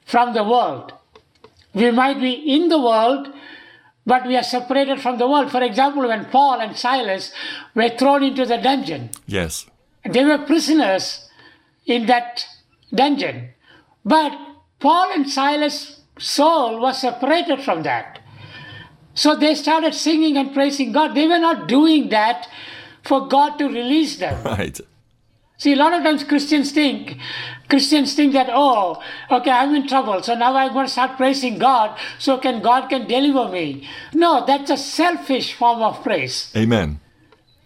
from 0.05 0.35
the 0.35 0.45
world. 0.45 0.93
We 1.73 1.91
might 1.93 2.21
be 2.21 2.33
in 2.33 2.69
the 2.69 2.79
world, 2.79 3.29
but 4.05 4.27
we 4.27 4.37
are 4.37 4.43
separated 4.43 5.01
from 5.01 5.17
the 5.17 5.27
world. 5.27 5.51
For 5.51 5.63
example, 5.63 6.07
when 6.07 6.27
Paul 6.27 6.61
and 6.61 6.77
Silas 6.77 7.33
were 7.75 7.89
thrown 7.89 8.23
into 8.23 8.45
the 8.45 8.59
dungeon, 8.59 9.11
Yes. 9.27 9.65
They 10.13 10.25
were 10.25 10.39
prisoners 10.39 11.29
in 11.87 12.07
that 12.07 12.45
dungeon. 12.95 13.51
But 14.05 14.33
Paul 14.81 15.13
and 15.13 15.29
Silas' 15.29 16.01
soul 16.19 16.81
was 16.81 17.01
separated 17.01 17.63
from 17.63 17.83
that. 17.83 18.21
So 19.15 19.35
they 19.35 19.55
started 19.55 19.95
singing 19.95 20.37
and 20.37 20.53
praising 20.53 20.93
God. 20.93 21.15
They 21.15 21.27
were 21.27 21.39
not 21.39 21.69
doing 21.69 22.11
that 22.11 22.49
for 23.03 23.27
God 23.27 23.59
to 23.59 23.67
release 23.67 24.17
them. 24.19 24.43
Right. 24.45 24.79
See, 25.59 25.73
a 25.73 25.77
lot 25.77 25.95
of 25.95 26.03
times 26.03 26.23
Christians 26.23 26.71
think, 26.71 27.17
Christians 27.71 28.15
think 28.15 28.35
that, 28.35 28.49
oh, 28.53 29.03
okay, 29.31 29.51
I'm 29.51 29.75
in 29.75 29.89
trouble, 29.89 30.23
so 30.23 30.35
now 30.35 30.55
I'm 30.55 30.75
going 30.75 30.85
to 30.85 30.93
start 30.93 31.17
praising 31.17 31.59
God, 31.59 31.99
so 32.19 32.37
can 32.37 32.61
God 32.61 32.91
can 32.91 33.09
deliver 33.09 33.51
me. 33.51 33.89
No, 34.13 34.45
that's 34.45 34.71
a 34.71 34.77
selfish 34.77 35.55
form 35.55 35.81
of 35.81 36.03
praise. 36.03 36.53
Amen. 36.55 37.01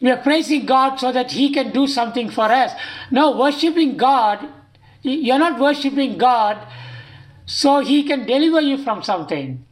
We 0.01 0.11
are 0.11 0.17
praising 0.17 0.67
God 0.67 0.97
so 0.97 1.13
that 1.13 1.33
He 1.33 1.53
can 1.53 1.73
do 1.73 1.87
something 1.87 2.31
for 2.31 2.45
us. 2.45 2.73
No, 3.11 3.37
worshiping 3.37 3.97
God, 3.97 4.49
you're 5.03 5.39
not 5.39 5.61
worshiping 5.61 6.17
God 6.17 6.67
so 7.47 7.81
He 7.81 8.03
can 8.05 8.27
deliver 8.27 8.61
you 8.61 8.79
from 8.79 9.03
something. 9.03 9.65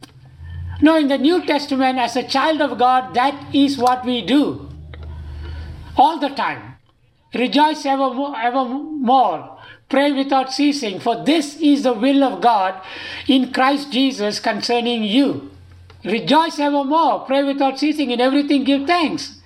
No, 0.81 0.95
in 0.95 1.07
the 1.07 1.17
New 1.17 1.45
Testament, 1.45 1.97
as 1.97 2.15
a 2.15 2.23
child 2.23 2.61
of 2.61 2.77
God, 2.77 3.13
that 3.15 3.53
is 3.53 3.77
what 3.77 4.05
we 4.05 4.21
do 4.21 4.69
all 5.97 6.19
the 6.19 6.29
time. 6.29 6.75
Rejoice 7.33 7.85
evermore, 7.85 8.39
evermore. 8.39 9.57
Pray 9.89 10.11
without 10.11 10.53
ceasing, 10.53 10.99
for 10.99 11.23
this 11.25 11.57
is 11.59 11.83
the 11.83 11.93
will 11.93 12.23
of 12.23 12.41
God 12.41 12.81
in 13.27 13.51
Christ 13.51 13.91
Jesus 13.91 14.39
concerning 14.39 15.03
you. 15.03 15.51
Rejoice 16.05 16.59
evermore. 16.59 17.25
Pray 17.25 17.43
without 17.43 17.79
ceasing. 17.79 18.11
In 18.11 18.21
everything, 18.21 18.63
give 18.63 18.87
thanks. 18.87 19.38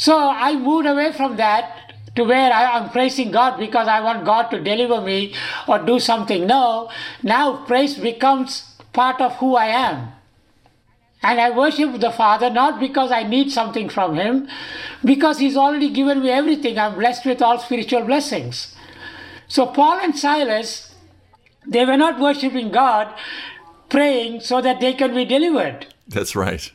So 0.00 0.16
I 0.16 0.56
moved 0.56 0.86
away 0.86 1.12
from 1.12 1.36
that 1.36 1.92
to 2.16 2.24
where 2.24 2.50
I 2.50 2.78
am 2.78 2.88
praising 2.88 3.30
God 3.30 3.58
because 3.58 3.86
I 3.86 4.00
want 4.00 4.24
God 4.24 4.44
to 4.50 4.58
deliver 4.58 5.02
me 5.02 5.34
or 5.68 5.78
do 5.78 6.00
something. 6.00 6.46
No, 6.46 6.90
now 7.22 7.66
praise 7.66 7.98
becomes 7.98 8.76
part 8.94 9.20
of 9.20 9.36
who 9.36 9.56
I 9.56 9.66
am. 9.66 10.12
And 11.22 11.38
I 11.38 11.50
worship 11.50 12.00
the 12.00 12.10
Father 12.10 12.48
not 12.48 12.80
because 12.80 13.12
I 13.12 13.24
need 13.24 13.52
something 13.52 13.90
from 13.90 14.14
Him, 14.14 14.48
because 15.04 15.38
He's 15.38 15.54
already 15.54 15.90
given 15.90 16.22
me 16.22 16.30
everything. 16.30 16.78
I'm 16.78 16.94
blessed 16.94 17.26
with 17.26 17.42
all 17.42 17.58
spiritual 17.58 18.06
blessings. 18.06 18.74
So 19.48 19.66
Paul 19.66 19.98
and 20.00 20.18
Silas, 20.18 20.94
they 21.66 21.84
were 21.84 21.98
not 21.98 22.18
worshiping 22.18 22.72
God, 22.72 23.14
praying 23.90 24.40
so 24.40 24.62
that 24.62 24.80
they 24.80 24.94
can 24.94 25.14
be 25.14 25.26
delivered. 25.26 25.88
That's 26.08 26.34
right. 26.34 26.72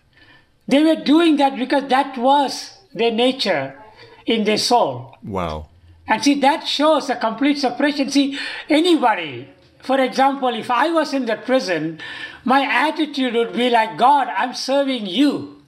They 0.68 0.84
were 0.84 1.04
doing 1.04 1.38
that 1.38 1.58
because 1.58 1.90
that 1.90 2.20
was 2.20 2.75
their 2.96 3.12
nature 3.12 3.78
in 4.26 4.46
their 4.46 4.58
soul. 4.58 5.16
Wow. 5.24 5.68
And 6.08 6.24
see, 6.24 6.40
that 6.40 6.68
shows 6.68 7.10
a 7.10 7.16
complete 7.16 7.60
separation. 7.60 8.10
See, 8.10 8.40
anybody, 8.70 9.50
for 9.80 10.00
example, 10.00 10.50
if 10.50 10.72
I 10.72 10.90
was 10.90 11.14
in 11.14 11.26
the 11.26 11.36
prison, 11.36 12.00
my 12.44 12.64
attitude 12.64 13.34
would 13.34 13.54
be 13.54 13.70
like, 13.70 13.98
God, 13.98 14.28
I'm 14.36 14.54
serving 14.54 15.06
you. 15.06 15.62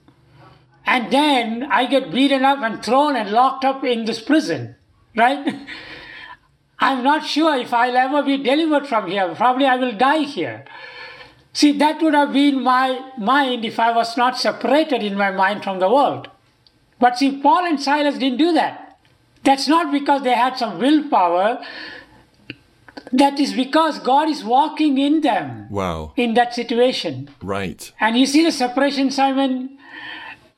And 0.86 1.12
then 1.12 1.64
I 1.70 1.86
get 1.86 2.10
beaten 2.10 2.44
up 2.44 2.60
and 2.62 2.82
thrown 2.82 3.14
and 3.14 3.30
locked 3.30 3.64
up 3.64 3.84
in 3.84 4.06
this 4.06 4.20
prison, 4.20 4.76
right? 5.14 5.54
I'm 6.80 7.02
not 7.02 7.26
sure 7.26 7.58
if 7.58 7.74
I'll 7.74 7.96
ever 7.96 8.22
be 8.22 8.38
delivered 8.38 8.86
from 8.86 9.10
here. 9.10 9.34
Probably 9.34 9.66
I 9.66 9.76
will 9.76 9.92
die 9.92 10.22
here. 10.22 10.64
See, 11.52 11.72
that 11.78 12.00
would 12.00 12.14
have 12.14 12.32
been 12.32 12.62
my 12.62 13.12
mind 13.18 13.64
if 13.64 13.80
I 13.80 13.92
was 13.92 14.16
not 14.16 14.38
separated 14.38 15.02
in 15.02 15.16
my 15.16 15.32
mind 15.32 15.64
from 15.64 15.80
the 15.80 15.90
world. 15.90 16.28
But 17.00 17.18
see, 17.18 17.40
Paul 17.40 17.64
and 17.64 17.80
Silas 17.80 18.18
didn't 18.18 18.38
do 18.38 18.52
that. 18.54 18.98
That's 19.44 19.68
not 19.68 19.92
because 19.92 20.22
they 20.22 20.34
had 20.34 20.56
some 20.58 20.78
willpower. 20.78 21.64
That 23.12 23.38
is 23.40 23.54
because 23.54 23.98
God 24.00 24.28
is 24.28 24.44
walking 24.44 24.98
in 24.98 25.20
them 25.22 25.68
Wow. 25.70 26.12
in 26.16 26.34
that 26.34 26.54
situation. 26.54 27.30
Right. 27.42 27.90
And 28.00 28.18
you 28.18 28.26
see 28.26 28.44
the 28.44 28.52
separation, 28.52 29.10
Simon? 29.10 29.78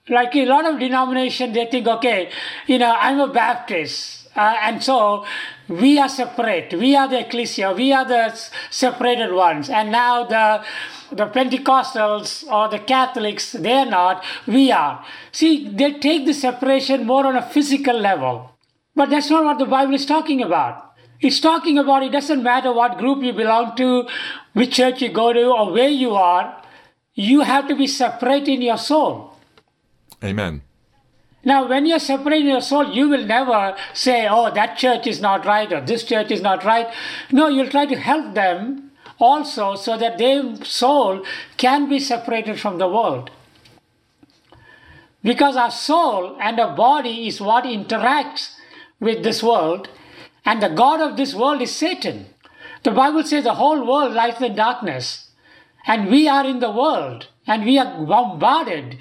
Like 0.09 0.35
a 0.35 0.47
lot 0.47 0.65
of 0.67 0.81
denomination, 0.81 1.53
they 1.53 1.67
think, 1.67 1.87
okay, 1.87 2.31
you 2.67 2.79
know, 2.79 2.97
I'm 2.99 3.21
a 3.21 3.29
Baptist. 3.29 4.29
Uh, 4.35 4.57
and 4.63 4.83
so 4.83 5.25
we 5.69 5.99
are 5.99 6.09
separate. 6.09 6.73
We 6.73 6.97
are 6.97 7.07
the 7.07 7.21
ecclesia. 7.21 7.73
We 7.73 7.93
are 7.93 8.05
the 8.05 8.35
separated 8.71 9.33
ones. 9.33 9.69
And 9.71 9.93
now 9.93 10.25
the 10.25 10.65
the 11.13 11.27
Pentecostals 11.27 12.47
or 12.51 12.69
the 12.69 12.79
Catholics, 12.79 13.53
they're 13.53 13.87
not. 13.87 14.25
We 14.47 14.73
are. 14.73 15.05
See, 15.33 15.69
they 15.69 15.95
take 15.95 16.27
the 16.27 16.35
separation 16.35 17.07
more 17.07 17.27
on 17.27 17.37
a 17.37 17.43
physical 17.43 17.99
level. 17.99 18.51
But 18.95 19.11
that's 19.11 19.31
not 19.31 19.45
what 19.45 19.59
the 19.59 19.67
Bible 19.67 19.95
is 19.95 20.07
talking 20.07 20.43
about. 20.43 20.95
It's 21.21 21.41
talking 21.41 21.79
about 21.79 22.03
it 22.03 22.13
doesn't 22.13 22.43
matter 22.43 22.73
what 22.73 22.99
group 22.99 23.23
you 23.23 23.33
belong 23.33 23.77
to, 23.77 24.09
which 24.55 24.75
church 24.75 25.03
you 25.03 25.11
go 25.13 25.33
to, 25.33 25.45
or 25.45 25.73
where 25.73 25.89
you 25.89 26.15
are, 26.15 26.63
you 27.15 27.43
have 27.43 27.69
to 27.69 27.75
be 27.75 27.87
separate 27.87 28.49
in 28.49 28.63
your 28.63 28.79
soul. 28.79 29.37
Amen. 30.25 30.63
Now, 31.45 31.67
when 31.67 31.87
you're 31.87 31.99
separate 31.99 32.41
in 32.41 32.47
your 32.47 32.61
soul, 32.61 32.93
you 32.93 33.09
will 33.09 33.25
never 33.25 33.77
say, 33.95 34.29
oh, 34.29 34.53
that 34.53 34.77
church 34.77 35.07
is 35.07 35.21
not 35.21 35.47
right 35.47 35.73
or 35.73 35.81
this 35.81 36.05
church 36.05 36.31
is 36.31 36.43
not 36.43 36.65
right. 36.65 36.87
No, 37.33 37.49
you'll 37.49 37.71
try 37.71 37.87
to 37.87 37.97
help 37.97 38.35
them 38.35 38.90
also 39.21 39.75
so 39.75 39.97
that 39.99 40.19
their 40.19 40.57
soul 40.65 41.25
can 41.57 41.89
be 41.89 42.01
separated 42.01 42.59
from 42.59 42.79
the 42.79 42.89
world. 42.89 43.31
Because 45.23 45.57
our 45.57 45.71
soul 45.71 46.39
and 46.41 46.59
our 46.59 46.75
body 46.75 47.29
is 47.29 47.41
what 47.41 47.65
interacts 47.65 48.57
with 48.99 49.23
this 49.23 49.43
world, 49.43 49.89
and 50.45 50.63
the 50.63 50.69
God 50.69 51.01
of 51.01 51.17
this 51.17 51.35
world 51.35 51.61
is 51.61 51.75
Satan. 51.75 52.27
The 52.83 52.91
Bible 52.91 53.23
says 53.25 53.45
the 53.45 53.55
whole 53.55 53.87
world 53.87 54.15
lies 54.15 54.41
in 54.41 54.57
darkness, 54.57 55.29
and 55.87 56.11
we 56.11 56.27
are 56.27 56.47
in 56.47 56.61
the 56.61 56.71
world, 56.71 57.29
and 57.47 57.65
we 57.65 57.79
are 57.79 58.05
bombarded 58.05 58.97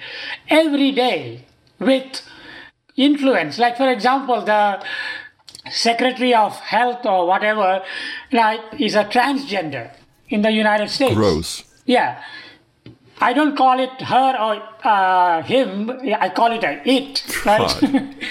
every 0.48 0.92
day 0.92 1.46
with 1.78 2.22
influence. 2.96 3.58
Like, 3.58 3.78
for 3.78 3.90
example, 3.90 4.42
the 4.42 4.84
Secretary 5.70 6.34
of 6.34 6.58
Health 6.60 7.06
or 7.06 7.26
whatever, 7.26 7.82
like, 8.32 8.60
is 8.78 8.94
a 8.94 9.04
transgender 9.04 9.90
in 10.30 10.42
the 10.42 10.50
United 10.50 10.88
States. 10.88 11.14
Gross. 11.14 11.64
Yeah. 11.84 12.22
I 13.20 13.34
don't 13.34 13.54
call 13.54 13.78
it 13.78 14.00
her 14.00 14.34
or 14.40 14.62
uh, 14.82 15.42
him. 15.42 15.90
I 16.18 16.30
call 16.30 16.52
it 16.52 16.64
a 16.64 16.80
it. 16.88 17.22
Right? 17.44 18.16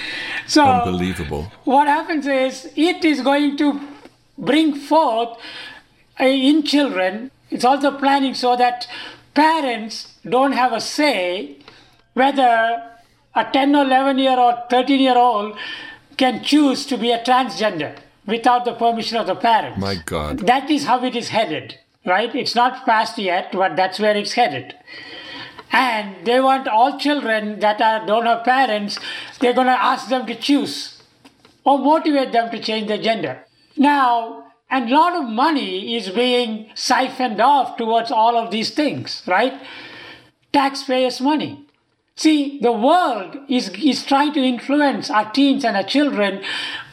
So 0.50 0.66
Unbelievable. 0.66 1.52
what 1.64 1.88
happens 1.88 2.26
is 2.26 2.72
it 2.76 3.06
is 3.06 3.22
going 3.22 3.56
to 3.58 3.80
bring 4.36 4.74
forth 4.74 5.38
in 6.20 6.64
children. 6.64 7.30
It's 7.52 7.64
also 7.64 7.92
planning 7.96 8.34
so 8.34 8.56
that 8.56 8.88
parents 9.36 10.16
don't 10.28 10.54
have 10.54 10.74
a 10.74 10.82
say 10.82 11.58
whether 12.16 12.82
a 13.36 13.46
10 13.54 13.76
or 13.76 13.84
11 13.86 14.18
year 14.18 14.40
or 14.40 14.58
13 14.72 15.00
year 15.00 15.16
old 15.18 15.56
can 16.18 16.44
choose 16.44 16.88
to 16.88 16.98
be 16.98 17.12
a 17.12 17.24
transgender 17.24 17.96
without 18.26 18.66
the 18.66 18.74
permission 18.74 19.18
of 19.18 19.28
the 19.28 19.36
parents. 19.36 19.80
My 19.80 19.98
God. 20.04 20.40
That 20.48 20.72
is 20.72 20.86
how 20.86 21.04
it 21.06 21.16
is 21.16 21.30
headed, 21.30 21.78
right? 22.10 22.34
It's 22.36 22.56
not 22.56 22.86
passed 22.86 23.18
yet, 23.18 23.52
but 23.54 23.76
that's 23.76 24.00
where 24.00 24.18
it's 24.18 24.34
headed. 24.34 24.76
And 25.72 26.26
they 26.26 26.42
want 26.42 26.68
all 26.68 26.98
children 26.98 27.60
that 27.60 27.80
are, 27.80 28.06
don't 28.06 28.26
have 28.26 28.44
parents, 28.44 29.00
they're 29.40 29.54
going 29.54 29.68
to 29.68 29.84
ask 29.84 30.10
them 30.10 30.26
to 30.26 30.36
choose 30.36 31.02
or 31.64 31.78
motivate 31.78 32.32
them 32.32 32.50
to 32.52 32.60
change 32.60 32.88
their 32.88 33.02
gender. 33.02 33.46
Now, 33.78 34.46
a 34.72 34.82
lot 34.82 35.16
of 35.16 35.30
money 35.30 35.96
is 35.96 36.10
being 36.10 36.70
siphoned 36.76 37.40
off 37.40 37.78
towards 37.78 38.12
all 38.12 38.36
of 38.36 38.52
these 38.52 38.72
things, 38.72 39.22
right? 39.28 39.62
Taxpayers' 40.52 41.22
money. 41.22 41.66
See, 42.16 42.60
the 42.60 42.72
world 42.72 43.38
is, 43.48 43.70
is 43.70 44.04
trying 44.04 44.34
to 44.34 44.42
influence 44.42 45.10
our 45.10 45.32
teens 45.32 45.64
and 45.64 45.78
our 45.78 45.84
children 45.84 46.44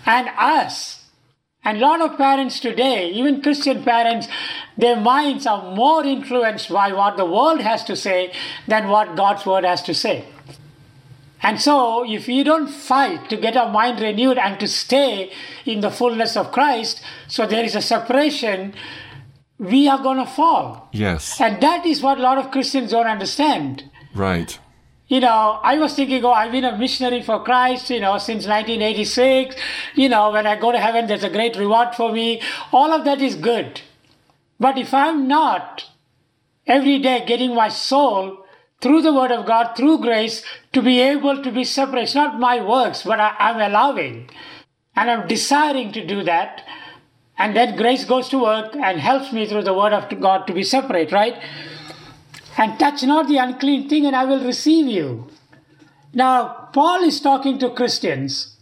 and 0.04 0.28
us. 0.38 1.04
And 1.64 1.78
a 1.78 1.80
lot 1.80 2.00
of 2.00 2.16
parents 2.16 2.60
today, 2.60 3.10
even 3.10 3.42
Christian 3.42 3.82
parents, 3.82 4.28
their 4.76 5.00
minds 5.00 5.46
are 5.46 5.74
more 5.74 6.04
influenced 6.04 6.70
by 6.70 6.92
what 6.92 7.16
the 7.16 7.24
world 7.24 7.60
has 7.60 7.84
to 7.84 7.96
say 7.96 8.32
than 8.68 8.88
what 8.88 9.16
God's 9.16 9.46
word 9.46 9.64
has 9.64 9.82
to 9.82 9.94
say. 9.94 10.24
And 11.42 11.60
so, 11.60 12.04
if 12.10 12.26
we 12.26 12.42
don't 12.42 12.68
fight 12.68 13.28
to 13.30 13.36
get 13.36 13.56
our 13.56 13.70
mind 13.70 14.00
renewed 14.00 14.38
and 14.38 14.58
to 14.58 14.66
stay 14.66 15.30
in 15.64 15.80
the 15.80 15.90
fullness 15.90 16.36
of 16.36 16.50
Christ, 16.50 17.02
so 17.28 17.46
there 17.46 17.64
is 17.64 17.76
a 17.76 17.82
separation, 17.82 18.74
we 19.58 19.88
are 19.88 20.02
going 20.02 20.18
to 20.18 20.26
fall. 20.26 20.88
Yes. 20.92 21.40
And 21.40 21.62
that 21.62 21.86
is 21.86 22.02
what 22.02 22.18
a 22.18 22.22
lot 22.22 22.38
of 22.38 22.50
Christians 22.50 22.90
don't 22.90 23.06
understand. 23.06 23.88
Right. 24.14 24.58
You 25.08 25.20
know, 25.20 25.60
I 25.62 25.78
was 25.78 25.94
thinking, 25.94 26.24
oh, 26.24 26.32
I've 26.32 26.50
been 26.50 26.64
a 26.64 26.76
missionary 26.76 27.22
for 27.22 27.42
Christ, 27.44 27.90
you 27.90 28.00
know, 28.00 28.18
since 28.18 28.46
1986. 28.46 29.54
You 29.94 30.08
know, 30.08 30.32
when 30.32 30.46
I 30.46 30.56
go 30.56 30.72
to 30.72 30.80
heaven, 30.80 31.06
there's 31.06 31.22
a 31.22 31.30
great 31.30 31.56
reward 31.56 31.94
for 31.94 32.12
me. 32.12 32.42
All 32.72 32.92
of 32.92 33.04
that 33.04 33.20
is 33.20 33.36
good. 33.36 33.82
But 34.58 34.78
if 34.78 34.94
I'm 34.94 35.28
not 35.28 35.90
every 36.66 36.98
day 36.98 37.24
getting 37.26 37.54
my 37.54 37.68
soul 37.68 38.44
through 38.80 39.02
the 39.02 39.12
Word 39.12 39.32
of 39.32 39.46
God, 39.46 39.76
through 39.76 39.98
grace, 39.98 40.42
to 40.72 40.82
be 40.82 41.00
able 41.00 41.42
to 41.42 41.50
be 41.50 41.64
separate, 41.64 42.02
it's 42.04 42.14
not 42.14 42.38
my 42.38 42.60
works, 42.62 43.02
but 43.02 43.20
I, 43.20 43.34
I'm 43.38 43.60
allowing 43.60 44.30
and 44.94 45.10
I'm 45.10 45.28
desiring 45.28 45.92
to 45.92 46.06
do 46.06 46.22
that, 46.24 46.62
And 47.38 47.54
then 47.54 47.76
grace 47.76 48.04
goes 48.04 48.28
to 48.30 48.38
work 48.38 48.74
and 48.74 48.98
helps 48.98 49.32
me 49.32 49.46
through 49.46 49.64
the 49.64 49.74
word 49.74 49.92
of 49.92 50.08
God 50.20 50.46
to 50.46 50.54
be 50.54 50.62
separate, 50.62 51.12
right? 51.12 51.36
And 52.56 52.78
touch 52.78 53.02
not 53.02 53.28
the 53.28 53.36
unclean 53.36 53.88
thing, 53.88 54.06
and 54.06 54.16
I 54.16 54.24
will 54.24 54.42
receive 54.42 54.86
you. 54.86 55.28
Now, 56.14 56.70
Paul 56.72 57.04
is 57.04 57.20
talking 57.20 57.58
to 57.58 57.70
Christians. 57.70 58.56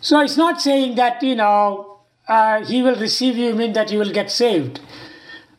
So 0.00 0.20
it's 0.20 0.36
not 0.36 0.60
saying 0.60 0.94
that, 0.94 1.22
you 1.24 1.34
know, 1.34 1.98
uh, 2.28 2.64
he 2.64 2.82
will 2.82 2.94
receive 2.94 3.36
you, 3.36 3.54
mean 3.54 3.72
that 3.72 3.90
you 3.90 3.98
will 3.98 4.12
get 4.12 4.30
saved. 4.30 4.80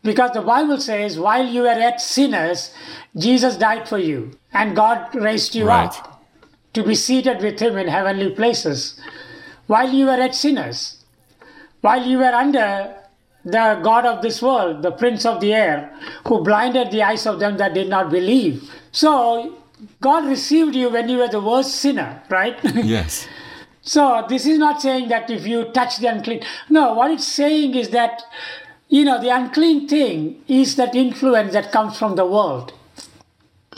Because 0.04 0.32
the 0.32 0.42
Bible 0.42 0.80
says, 0.80 1.20
while 1.20 1.46
you 1.46 1.62
were 1.64 1.78
yet 1.78 2.00
sinners, 2.02 2.74
Jesus 3.18 3.58
died 3.58 3.88
for 3.88 3.98
you, 3.98 4.32
and 4.54 4.76
God 4.76 5.14
raised 5.14 5.56
you 5.56 5.66
Right. 5.68 5.88
up 5.88 6.24
to 6.74 6.84
be 6.84 6.96
seated 6.96 7.42
with 7.42 7.60
him 7.60 7.78
in 7.78 7.88
heavenly 7.88 8.30
places. 8.32 9.00
While 9.68 9.92
you 9.92 10.06
were 10.06 10.18
yet 10.18 10.36
sinners, 10.36 11.04
while 11.82 12.06
you 12.06 12.18
were 12.18 12.34
under 12.44 12.96
the 13.44 13.80
God 13.84 14.06
of 14.06 14.22
this 14.22 14.42
world, 14.42 14.82
the 14.84 14.92
Prince 14.92 15.26
of 15.26 15.42
the 15.42 15.54
air, 15.54 15.92
who 16.28 16.42
blinded 16.44 16.92
the 16.92 17.04
eyes 17.04 17.26
of 17.26 17.40
them 17.40 17.58
that 17.58 17.74
did 17.74 17.90
not 17.90 18.10
believe. 18.10 18.70
So, 18.92 19.56
God 20.02 20.26
received 20.26 20.76
you 20.76 20.90
when 20.90 21.08
you 21.10 21.18
were 21.20 21.30
the 21.30 21.42
worst 21.42 21.76
sinner, 21.76 22.22
right? 22.30 22.58
Yes. 22.84 23.28
So 23.82 24.26
this 24.28 24.46
is 24.46 24.60
not 24.60 24.82
saying 24.82 25.08
that 25.10 25.30
if 25.30 25.48
you 25.48 25.72
touch 25.72 25.98
the 25.98 26.08
unclean. 26.08 26.44
No, 26.70 26.94
what 26.94 27.12
it's 27.12 27.26
saying 27.28 27.76
is 27.76 27.90
that, 27.90 28.22
you 28.90 29.06
know, 29.06 29.22
the 29.22 29.30
unclean 29.30 29.88
thing 29.88 30.44
is 30.48 30.76
that 30.76 30.96
influence 30.96 31.54
that 31.54 31.72
comes 31.72 31.98
from 31.98 32.16
the 32.16 32.26
world. 32.26 32.74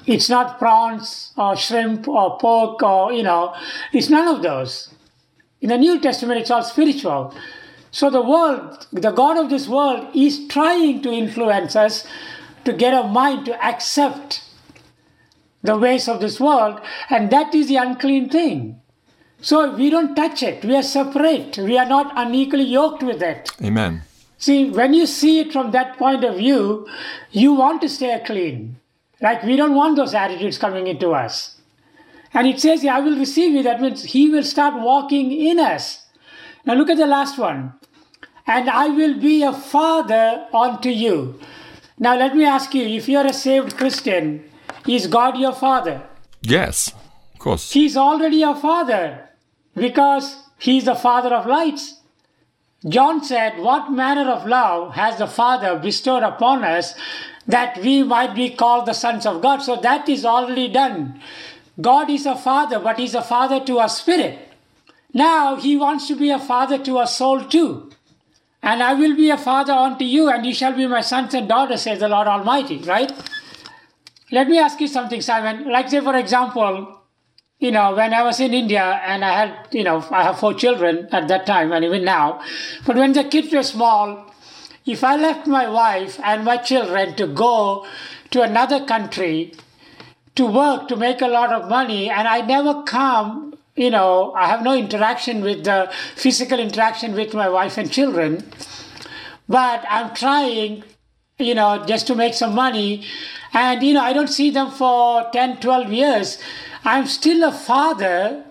It's 0.07 0.29
not 0.29 0.57
prawns 0.57 1.33
or 1.37 1.55
shrimp 1.55 2.07
or 2.07 2.39
pork 2.39 2.81
or, 2.81 3.13
you 3.13 3.21
know, 3.21 3.53
it's 3.93 4.09
none 4.09 4.27
of 4.27 4.41
those. 4.41 4.93
In 5.59 5.69
the 5.69 5.77
New 5.77 5.99
Testament, 5.99 6.39
it's 6.39 6.49
all 6.49 6.63
spiritual. 6.63 7.35
So 7.91 8.09
the 8.09 8.21
world, 8.21 8.87
the 8.91 9.11
God 9.11 9.37
of 9.37 9.49
this 9.49 9.67
world 9.67 10.07
is 10.15 10.47
trying 10.47 11.01
to 11.03 11.11
influence 11.11 11.75
us 11.75 12.07
to 12.63 12.73
get 12.73 12.93
our 12.93 13.07
mind 13.07 13.45
to 13.45 13.63
accept 13.63 14.43
the 15.61 15.77
ways 15.77 16.07
of 16.07 16.21
this 16.21 16.39
world, 16.39 16.79
and 17.09 17.29
that 17.29 17.53
is 17.53 17.67
the 17.67 17.75
unclean 17.75 18.29
thing. 18.29 18.81
So 19.41 19.75
we 19.75 19.89
don't 19.89 20.15
touch 20.15 20.41
it. 20.41 20.63
We 20.63 20.75
are 20.75 20.83
separate. 20.83 21.57
We 21.57 21.77
are 21.77 21.87
not 21.87 22.13
unequally 22.15 22.63
yoked 22.63 23.03
with 23.03 23.21
it. 23.21 23.51
Amen. 23.61 24.03
See, 24.41 24.71
when 24.71 24.95
you 24.95 25.05
see 25.05 25.39
it 25.39 25.53
from 25.53 25.69
that 25.69 25.99
point 25.99 26.23
of 26.23 26.37
view, 26.37 26.87
you 27.29 27.53
want 27.53 27.79
to 27.81 27.87
stay 27.87 28.19
clean. 28.25 28.77
Like 29.21 29.43
we 29.43 29.55
don't 29.55 29.75
want 29.75 29.97
those 29.97 30.15
attitudes 30.15 30.57
coming 30.57 30.87
into 30.87 31.11
us. 31.11 31.61
And 32.33 32.47
it 32.47 32.59
says, 32.59 32.83
I 32.83 33.01
will 33.01 33.19
receive 33.19 33.53
you. 33.53 33.61
That 33.61 33.79
means 33.79 34.03
he 34.03 34.31
will 34.31 34.43
start 34.43 34.81
walking 34.81 35.31
in 35.31 35.59
us. 35.59 36.07
Now 36.65 36.73
look 36.73 36.89
at 36.89 36.97
the 36.97 37.05
last 37.05 37.37
one. 37.37 37.73
And 38.47 38.67
I 38.67 38.87
will 38.87 39.19
be 39.19 39.43
a 39.43 39.53
father 39.53 40.47
unto 40.51 40.89
you. 40.89 41.39
Now 41.99 42.17
let 42.17 42.35
me 42.35 42.43
ask 42.43 42.73
you, 42.73 42.83
if 42.83 43.07
you're 43.07 43.27
a 43.27 43.33
saved 43.33 43.77
Christian, 43.77 44.43
is 44.87 45.05
God 45.05 45.37
your 45.37 45.53
father? 45.53 46.01
Yes. 46.41 46.91
Of 47.35 47.39
course. 47.39 47.71
He's 47.73 47.95
already 47.95 48.37
your 48.37 48.55
father 48.55 49.29
because 49.75 50.35
he's 50.57 50.85
the 50.85 50.95
father 50.95 51.35
of 51.35 51.45
lights. 51.45 52.00
John 52.87 53.23
said, 53.23 53.59
What 53.59 53.91
manner 53.91 54.29
of 54.29 54.47
love 54.47 54.95
has 54.95 55.17
the 55.17 55.27
Father 55.27 55.77
bestowed 55.77 56.23
upon 56.23 56.63
us 56.63 56.95
that 57.47 57.77
we 57.77 58.03
might 58.03 58.33
be 58.33 58.49
called 58.49 58.87
the 58.87 58.93
sons 58.93 59.25
of 59.25 59.41
God? 59.41 59.61
So 59.61 59.75
that 59.77 60.09
is 60.09 60.25
already 60.25 60.67
done. 60.67 61.21
God 61.79 62.09
is 62.09 62.25
a 62.25 62.35
father, 62.35 62.79
but 62.79 62.99
he's 62.99 63.15
a 63.15 63.21
father 63.21 63.63
to 63.65 63.79
our 63.79 63.89
spirit. 63.89 64.49
Now 65.13 65.55
he 65.55 65.77
wants 65.77 66.07
to 66.07 66.15
be 66.15 66.31
a 66.31 66.39
father 66.39 66.77
to 66.79 66.97
our 66.97 67.07
soul 67.07 67.43
too. 67.45 67.91
And 68.63 68.83
I 68.83 68.93
will 68.93 69.15
be 69.15 69.29
a 69.29 69.37
father 69.37 69.73
unto 69.73 70.05
you, 70.05 70.29
and 70.29 70.45
you 70.45 70.53
shall 70.53 70.73
be 70.73 70.85
my 70.85 71.01
sons 71.01 71.33
and 71.33 71.49
daughters, 71.49 71.81
says 71.81 71.99
the 71.99 72.07
Lord 72.07 72.27
Almighty, 72.27 72.77
right? 72.79 73.11
Let 74.31 74.47
me 74.47 74.59
ask 74.59 74.79
you 74.79 74.87
something, 74.87 75.19
Simon. 75.21 75.69
Like, 75.69 75.89
say, 75.89 75.99
for 75.99 76.15
example, 76.15 77.00
you 77.61 77.69
know, 77.71 77.93
when 77.93 78.11
I 78.11 78.23
was 78.23 78.39
in 78.39 78.55
India 78.55 78.99
and 79.05 79.23
I 79.23 79.33
had, 79.33 79.67
you 79.71 79.83
know, 79.83 80.03
I 80.09 80.23
have 80.23 80.39
four 80.39 80.55
children 80.55 81.07
at 81.11 81.27
that 81.27 81.45
time 81.45 81.71
and 81.71 81.85
even 81.85 82.03
now, 82.03 82.41
but 82.87 82.95
when 82.97 83.13
the 83.13 83.23
kids 83.23 83.53
were 83.53 83.61
small, 83.61 84.33
if 84.83 85.03
I 85.03 85.15
left 85.15 85.45
my 85.45 85.69
wife 85.69 86.19
and 86.23 86.43
my 86.43 86.57
children 86.57 87.15
to 87.17 87.27
go 87.27 87.85
to 88.31 88.41
another 88.41 88.83
country 88.83 89.53
to 90.33 90.45
work 90.47 90.87
to 90.87 90.95
make 90.95 91.21
a 91.21 91.27
lot 91.27 91.53
of 91.53 91.69
money 91.69 92.09
and 92.09 92.27
I 92.27 92.41
never 92.41 92.81
come, 92.81 93.55
you 93.75 93.91
know, 93.91 94.33
I 94.33 94.47
have 94.47 94.63
no 94.63 94.73
interaction 94.73 95.43
with 95.43 95.63
the 95.63 95.91
physical 96.15 96.59
interaction 96.59 97.13
with 97.13 97.35
my 97.35 97.47
wife 97.47 97.77
and 97.77 97.91
children, 97.91 98.43
but 99.47 99.85
I'm 99.87 100.15
trying, 100.15 100.83
you 101.41 101.55
know, 101.55 101.83
just 101.85 102.07
to 102.07 102.15
make 102.15 102.33
some 102.33 102.55
money 102.55 103.05
and, 103.53 103.83
you 103.83 103.93
know, 103.93 104.01
I 104.01 104.13
don't 104.13 104.29
see 104.29 104.49
them 104.49 104.71
for 104.71 105.29
10, 105.31 105.59
12 105.59 105.91
years. 105.91 106.37
I'm 106.83 107.05
still 107.05 107.43
a 107.47 107.51
father 107.51 108.45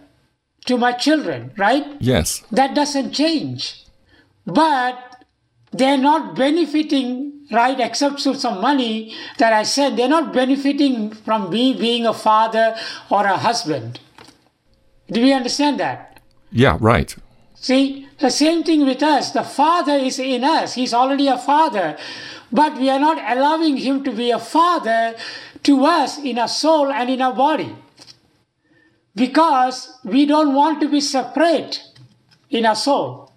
to 0.66 0.76
my 0.76 0.92
children, 0.92 1.52
right? 1.56 1.86
Yes. 2.00 2.42
That 2.50 2.74
doesn't 2.74 3.12
change. 3.12 3.84
But 4.46 5.24
they're 5.72 5.98
not 5.98 6.34
benefiting, 6.34 7.46
right, 7.50 7.78
except 7.80 8.22
for 8.22 8.34
some 8.34 8.60
money 8.60 9.14
that 9.38 9.52
I 9.52 9.62
said, 9.62 9.96
they're 9.96 10.08
not 10.08 10.32
benefiting 10.32 11.12
from 11.12 11.50
me 11.50 11.72
being 11.72 12.06
a 12.06 12.12
father 12.12 12.76
or 13.10 13.24
a 13.24 13.36
husband. 13.36 14.00
Do 15.10 15.22
we 15.22 15.32
understand 15.32 15.80
that? 15.80 16.20
Yeah, 16.52 16.76
right. 16.80 17.14
See, 17.54 18.08
the 18.20 18.30
same 18.30 18.62
thing 18.62 18.86
with 18.86 19.02
us. 19.02 19.32
The 19.32 19.42
Father 19.42 19.94
is 19.94 20.18
in 20.18 20.44
us. 20.44 20.74
He's 20.74 20.94
already 20.94 21.26
a 21.26 21.38
Father. 21.38 21.96
But 22.52 22.76
we 22.76 22.90
are 22.90 23.00
not 23.00 23.18
allowing 23.36 23.78
Him 23.78 24.04
to 24.04 24.12
be 24.12 24.30
a 24.30 24.38
Father 24.38 25.16
to 25.62 25.84
us 25.84 26.18
in 26.18 26.38
our 26.38 26.48
soul 26.48 26.92
and 26.92 27.08
in 27.10 27.22
our 27.22 27.34
body. 27.34 27.74
Because 29.14 29.98
we 30.04 30.26
don't 30.26 30.54
want 30.54 30.80
to 30.80 30.88
be 30.88 31.00
separate 31.00 31.82
in 32.50 32.66
our 32.66 32.76
soul. 32.76 33.32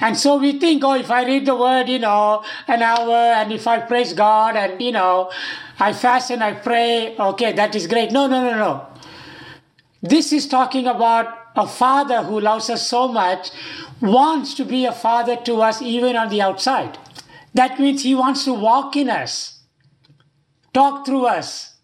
And 0.00 0.16
so 0.16 0.36
we 0.36 0.58
think, 0.58 0.82
oh, 0.84 0.94
if 0.94 1.10
I 1.10 1.24
read 1.24 1.46
the 1.46 1.54
word, 1.54 1.88
you 1.88 2.00
know, 2.00 2.42
an 2.66 2.82
hour, 2.82 3.14
and 3.14 3.52
if 3.52 3.66
I 3.68 3.80
praise 3.80 4.12
God, 4.12 4.56
and, 4.56 4.80
you 4.82 4.90
know, 4.90 5.30
I 5.78 5.92
fast 5.92 6.30
and 6.30 6.42
I 6.42 6.54
pray, 6.54 7.16
okay, 7.16 7.52
that 7.52 7.74
is 7.74 7.86
great. 7.86 8.10
No, 8.10 8.26
no, 8.26 8.42
no, 8.42 8.56
no. 8.56 8.86
This 10.02 10.32
is 10.32 10.48
talking 10.48 10.88
about 10.88 11.41
a 11.56 11.66
father 11.66 12.22
who 12.22 12.40
loves 12.40 12.70
us 12.70 12.86
so 12.86 13.08
much, 13.08 13.50
wants 14.00 14.54
to 14.54 14.64
be 14.64 14.84
a 14.84 14.92
father 14.92 15.36
to 15.36 15.60
us 15.62 15.82
even 15.82 16.16
on 16.16 16.28
the 16.28 16.42
outside. 16.42 16.98
That 17.54 17.78
means 17.78 18.02
he 18.02 18.14
wants 18.14 18.44
to 18.44 18.54
walk 18.54 18.96
in 18.96 19.10
us, 19.10 19.60
talk 20.72 21.04
through 21.04 21.26
us, 21.26 21.74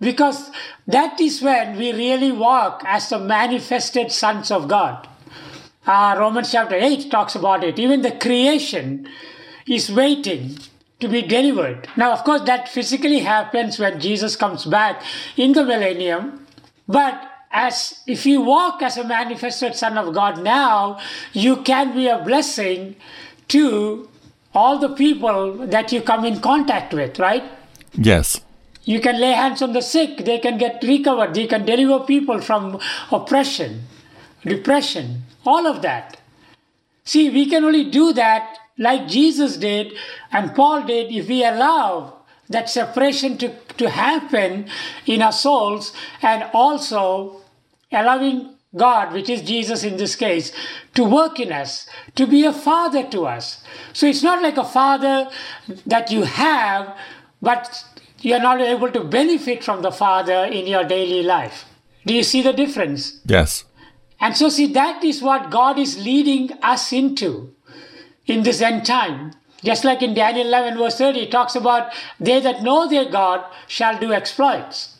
because 0.00 0.50
that 0.86 1.20
is 1.20 1.40
when 1.40 1.78
we 1.78 1.92
really 1.92 2.32
walk 2.32 2.82
as 2.84 3.08
the 3.08 3.18
manifested 3.18 4.12
sons 4.12 4.50
of 4.50 4.68
God. 4.68 5.08
Uh, 5.86 6.16
Romans 6.18 6.50
chapter 6.50 6.74
8 6.74 7.10
talks 7.10 7.36
about 7.36 7.62
it. 7.62 7.78
Even 7.78 8.02
the 8.02 8.10
creation 8.10 9.08
is 9.68 9.90
waiting 9.90 10.58
to 10.98 11.08
be 11.08 11.22
delivered. 11.22 11.88
Now, 11.96 12.12
of 12.12 12.24
course, 12.24 12.42
that 12.42 12.68
physically 12.68 13.20
happens 13.20 13.78
when 13.78 14.00
Jesus 14.00 14.34
comes 14.34 14.64
back 14.64 15.02
in 15.36 15.52
the 15.52 15.64
millennium, 15.64 16.46
but 16.88 17.30
as 17.50 18.00
if 18.06 18.26
you 18.26 18.40
walk 18.40 18.82
as 18.82 18.96
a 18.96 19.04
manifested 19.04 19.74
son 19.74 19.96
of 19.96 20.14
God 20.14 20.42
now, 20.42 20.98
you 21.32 21.62
can 21.62 21.94
be 21.94 22.08
a 22.08 22.18
blessing 22.18 22.96
to 23.48 24.08
all 24.54 24.78
the 24.78 24.88
people 24.88 25.66
that 25.66 25.92
you 25.92 26.00
come 26.00 26.24
in 26.24 26.40
contact 26.40 26.92
with, 26.94 27.18
right? 27.18 27.44
Yes. 27.92 28.40
You 28.84 29.00
can 29.00 29.20
lay 29.20 29.32
hands 29.32 29.62
on 29.62 29.72
the 29.72 29.82
sick, 29.82 30.18
they 30.18 30.38
can 30.38 30.58
get 30.58 30.82
recovered, 30.82 31.34
they 31.34 31.46
can 31.46 31.64
deliver 31.64 32.04
people 32.04 32.40
from 32.40 32.78
oppression, 33.10 33.82
depression, 34.42 35.22
all 35.44 35.66
of 35.66 35.82
that. 35.82 36.18
See, 37.04 37.30
we 37.30 37.48
can 37.48 37.64
only 37.64 37.90
do 37.90 38.12
that 38.12 38.58
like 38.78 39.08
Jesus 39.08 39.56
did 39.56 39.92
and 40.32 40.54
Paul 40.54 40.84
did 40.84 41.10
if 41.10 41.28
we 41.28 41.44
allow 41.44 42.15
that 42.48 42.70
separation 42.70 43.38
to, 43.38 43.52
to 43.76 43.90
happen 43.90 44.68
in 45.06 45.22
our 45.22 45.32
souls 45.32 45.92
and 46.22 46.48
also 46.52 47.42
allowing 47.92 48.54
God, 48.76 49.12
which 49.12 49.30
is 49.30 49.42
Jesus 49.42 49.84
in 49.84 49.96
this 49.96 50.16
case, 50.16 50.52
to 50.94 51.04
work 51.04 51.40
in 51.40 51.52
us, 51.52 51.88
to 52.14 52.26
be 52.26 52.44
a 52.44 52.52
father 52.52 53.04
to 53.08 53.26
us. 53.26 53.62
So 53.92 54.06
it's 54.06 54.22
not 54.22 54.42
like 54.42 54.56
a 54.56 54.64
father 54.64 55.30
that 55.86 56.10
you 56.10 56.24
have, 56.24 56.96
but 57.40 57.84
you're 58.20 58.40
not 58.40 58.60
able 58.60 58.90
to 58.90 59.04
benefit 59.04 59.64
from 59.64 59.82
the 59.82 59.92
father 59.92 60.44
in 60.44 60.66
your 60.66 60.84
daily 60.84 61.22
life. 61.22 61.64
Do 62.04 62.14
you 62.14 62.22
see 62.22 62.42
the 62.42 62.52
difference? 62.52 63.20
Yes. 63.24 63.64
And 64.20 64.36
so, 64.36 64.48
see, 64.48 64.72
that 64.72 65.04
is 65.04 65.22
what 65.22 65.50
God 65.50 65.78
is 65.78 65.98
leading 66.02 66.52
us 66.62 66.92
into 66.92 67.54
in 68.26 68.42
this 68.42 68.60
end 68.60 68.86
time. 68.86 69.32
Just 69.62 69.84
like 69.84 70.02
in 70.02 70.14
Daniel 70.14 70.46
11, 70.46 70.78
verse 70.78 70.98
30, 70.98 71.20
it 71.20 71.30
talks 71.30 71.54
about 71.54 71.92
they 72.20 72.40
that 72.40 72.62
know 72.62 72.88
their 72.88 73.08
God 73.08 73.44
shall 73.66 73.98
do 73.98 74.12
exploits. 74.12 74.96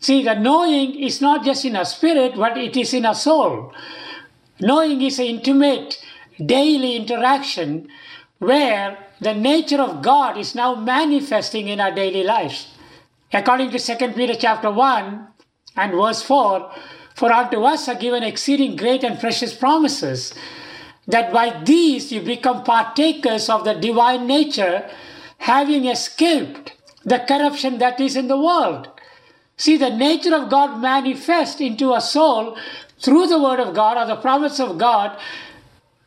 See, 0.00 0.22
the 0.22 0.34
knowing 0.34 0.94
is 1.00 1.20
not 1.20 1.44
just 1.44 1.64
in 1.64 1.76
our 1.76 1.86
spirit, 1.86 2.36
but 2.36 2.58
it 2.58 2.76
is 2.76 2.92
in 2.92 3.06
our 3.06 3.14
soul. 3.14 3.72
Knowing 4.60 5.00
is 5.00 5.18
an 5.18 5.26
intimate 5.26 5.98
daily 6.44 6.96
interaction 6.96 7.88
where 8.38 8.98
the 9.20 9.34
nature 9.34 9.80
of 9.80 10.02
God 10.02 10.36
is 10.36 10.54
now 10.54 10.74
manifesting 10.74 11.68
in 11.68 11.80
our 11.80 11.92
daily 11.92 12.22
lives. 12.22 12.68
According 13.32 13.70
to 13.70 13.78
2 13.78 14.12
Peter 14.12 14.34
chapter 14.34 14.70
1 14.70 15.26
and 15.76 15.92
verse 15.92 16.22
4, 16.22 16.70
for 17.14 17.32
unto 17.32 17.62
us 17.62 17.88
are 17.88 17.94
given 17.94 18.22
exceeding 18.22 18.76
great 18.76 19.02
and 19.04 19.18
precious 19.18 19.54
promises, 19.54 20.34
that 21.06 21.32
by 21.32 21.62
these 21.64 22.12
you 22.12 22.20
become 22.20 22.64
partakers 22.64 23.48
of 23.48 23.64
the 23.64 23.74
divine 23.74 24.26
nature, 24.26 24.88
having 25.38 25.86
escaped 25.86 26.72
the 27.04 27.18
corruption 27.18 27.78
that 27.78 28.00
is 28.00 28.16
in 28.16 28.28
the 28.28 28.38
world. 28.38 28.88
See, 29.56 29.76
the 29.76 29.94
nature 29.94 30.34
of 30.34 30.50
God 30.50 30.80
manifest 30.80 31.60
into 31.60 31.92
a 31.92 32.00
soul 32.00 32.56
through 32.98 33.26
the 33.26 33.40
word 33.40 33.60
of 33.60 33.74
God 33.74 33.96
or 33.96 34.06
the 34.06 34.20
promise 34.20 34.58
of 34.58 34.78
God 34.78 35.18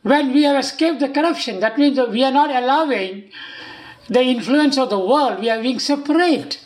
when 0.02 0.34
we 0.34 0.44
have 0.44 0.58
escaped 0.58 1.00
the 1.00 1.10
corruption. 1.10 1.60
That 1.60 1.78
means 1.78 1.98
that 1.98 2.12
we 2.12 2.24
are 2.24 2.32
not 2.32 2.50
allowing 2.50 3.32
the 4.10 4.22
influence 4.22 4.78
of 4.78 4.90
the 4.90 5.00
world, 5.00 5.40
we 5.40 5.50
are 5.50 5.62
being 5.62 5.80
separate. 5.80 6.60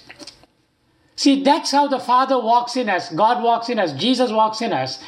See, 1.16 1.44
that's 1.44 1.72
how 1.72 1.88
the 1.88 2.00
Father 2.00 2.40
walks 2.40 2.76
in 2.78 2.90
us, 2.90 3.12
God 3.12 3.44
walks 3.44 3.70
in 3.70 3.80
us, 3.80 3.94
Jesus 3.94 4.32
walks 4.32 4.62
in 4.62 4.74
us. 4.74 5.00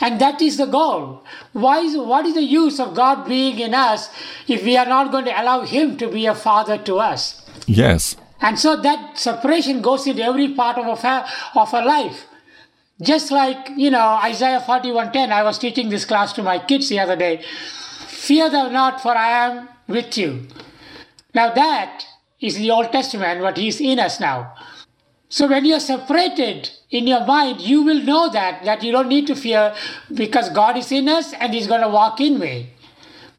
And 0.00 0.20
that 0.20 0.40
is 0.40 0.56
the 0.56 0.66
goal. 0.66 1.24
Why 1.52 1.80
is, 1.80 1.96
what 1.96 2.26
is 2.26 2.34
the 2.34 2.42
use 2.42 2.80
of 2.80 2.94
God 2.94 3.26
being 3.26 3.58
in 3.58 3.74
us 3.74 4.10
if 4.48 4.64
we 4.64 4.76
are 4.76 4.86
not 4.86 5.12
going 5.12 5.24
to 5.26 5.40
allow 5.40 5.62
Him 5.62 5.96
to 5.98 6.08
be 6.08 6.26
a 6.26 6.34
Father 6.34 6.78
to 6.78 6.96
us? 6.98 7.48
Yes. 7.66 8.16
And 8.40 8.58
so 8.58 8.76
that 8.76 9.18
separation 9.18 9.80
goes 9.80 10.06
into 10.06 10.22
every 10.22 10.54
part 10.54 10.78
of 10.78 11.04
our, 11.04 11.26
of 11.54 11.74
our 11.74 11.84
life. 11.84 12.26
Just 13.02 13.30
like, 13.30 13.70
you 13.76 13.90
know, 13.90 14.20
Isaiah 14.22 14.60
41.10, 14.60 15.30
I 15.30 15.42
was 15.42 15.58
teaching 15.58 15.88
this 15.88 16.04
class 16.04 16.32
to 16.34 16.42
my 16.42 16.58
kids 16.58 16.88
the 16.88 17.00
other 17.00 17.16
day. 17.16 17.42
Fear 18.06 18.50
thou 18.50 18.68
not, 18.68 19.00
for 19.00 19.16
I 19.16 19.46
am 19.46 19.68
with 19.88 20.16
you. 20.16 20.46
Now 21.34 21.52
that 21.52 22.04
is 22.40 22.56
the 22.56 22.70
Old 22.70 22.92
Testament, 22.92 23.40
but 23.40 23.56
He's 23.56 23.80
in 23.80 23.98
us 23.98 24.20
now. 24.20 24.54
So 25.28 25.48
when 25.48 25.64
you're 25.64 25.80
separated 25.80 26.70
in 26.94 27.06
your 27.06 27.26
mind, 27.26 27.60
you 27.60 27.82
will 27.82 28.02
know 28.02 28.30
that, 28.30 28.64
that 28.64 28.82
you 28.82 28.92
don't 28.92 29.08
need 29.08 29.26
to 29.26 29.34
fear 29.34 29.74
because 30.12 30.48
God 30.50 30.76
is 30.76 30.92
in 30.92 31.08
us 31.08 31.32
and 31.34 31.52
He's 31.52 31.66
going 31.66 31.80
to 31.80 31.88
walk 31.88 32.20
in 32.20 32.38
me. 32.38 32.70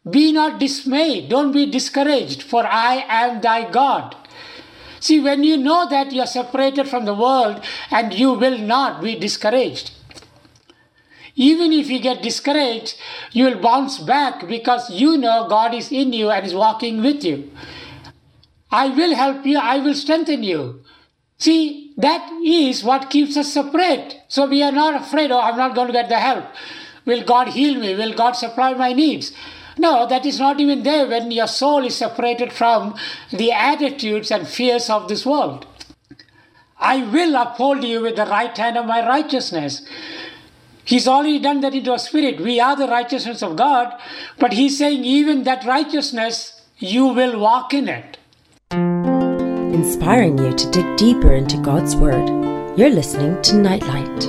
Be 0.09 0.31
not 0.31 0.59
dismayed, 0.59 1.29
don't 1.29 1.51
be 1.51 1.65
discouraged, 1.65 2.43
for 2.43 2.65
I 2.65 3.05
am 3.07 3.41
thy 3.41 3.69
God. 3.69 4.15
See, 4.99 5.19
when 5.19 5.43
you 5.43 5.57
know 5.57 5.87
that 5.89 6.11
you 6.11 6.21
are 6.21 6.27
separated 6.27 6.87
from 6.87 7.05
the 7.05 7.13
world 7.13 7.63
and 7.91 8.13
you 8.13 8.33
will 8.33 8.57
not 8.57 9.01
be 9.01 9.15
discouraged. 9.17 9.91
Even 11.35 11.73
if 11.73 11.89
you 11.89 11.99
get 11.99 12.23
discouraged, 12.23 12.95
you 13.31 13.45
will 13.45 13.59
bounce 13.59 13.99
back 13.99 14.47
because 14.47 14.89
you 14.89 15.17
know 15.17 15.47
God 15.49 15.73
is 15.73 15.91
in 15.91 16.13
you 16.13 16.29
and 16.29 16.45
is 16.45 16.53
walking 16.53 17.01
with 17.01 17.23
you. 17.23 17.51
I 18.71 18.87
will 18.89 19.15
help 19.15 19.45
you, 19.45 19.59
I 19.59 19.79
will 19.79 19.93
strengthen 19.93 20.43
you. 20.43 20.81
See, 21.37 21.93
that 21.97 22.31
is 22.43 22.83
what 22.83 23.09
keeps 23.09 23.37
us 23.37 23.53
separate. 23.53 24.21
So 24.27 24.47
we 24.47 24.63
are 24.63 24.71
not 24.71 25.01
afraid, 25.01 25.31
oh, 25.31 25.39
I'm 25.39 25.57
not 25.57 25.75
going 25.75 25.87
to 25.87 25.93
get 25.93 26.09
the 26.09 26.19
help. 26.19 26.45
Will 27.05 27.23
God 27.23 27.49
heal 27.49 27.79
me? 27.79 27.95
Will 27.95 28.13
God 28.13 28.33
supply 28.33 28.73
my 28.73 28.93
needs? 28.93 29.31
No, 29.77 30.07
that 30.07 30.25
is 30.25 30.39
not 30.39 30.59
even 30.59 30.83
there 30.83 31.07
when 31.07 31.31
your 31.31 31.47
soul 31.47 31.85
is 31.85 31.95
separated 31.95 32.53
from 32.53 32.95
the 33.31 33.51
attitudes 33.51 34.31
and 34.31 34.47
fears 34.47 34.89
of 34.89 35.07
this 35.09 35.25
world. 35.25 35.67
I 36.77 37.03
will 37.03 37.35
uphold 37.35 37.83
you 37.83 38.01
with 38.01 38.15
the 38.15 38.25
right 38.25 38.55
hand 38.57 38.77
of 38.77 38.85
my 38.85 39.05
righteousness. 39.05 39.85
He's 40.83 41.07
already 41.07 41.39
done 41.39 41.61
that 41.61 41.73
into 41.73 41.93
a 41.93 41.99
spirit. 41.99 42.39
We 42.39 42.59
are 42.59 42.75
the 42.75 42.87
righteousness 42.87 43.41
of 43.41 43.55
God, 43.55 43.99
but 44.39 44.53
he's 44.53 44.77
saying 44.77 45.03
even 45.03 45.43
that 45.43 45.65
righteousness, 45.65 46.61
you 46.77 47.07
will 47.07 47.39
walk 47.39 47.73
in 47.73 47.87
it. 47.87 48.17
Inspiring 49.75 50.37
you 50.37 50.53
to 50.53 50.71
dig 50.71 50.95
deeper 50.95 51.33
into 51.33 51.57
God's 51.57 51.97
Word. 51.97 52.29
You're 52.77 52.89
listening 52.89 53.41
to 53.41 53.57
Nightlight. 53.57 54.23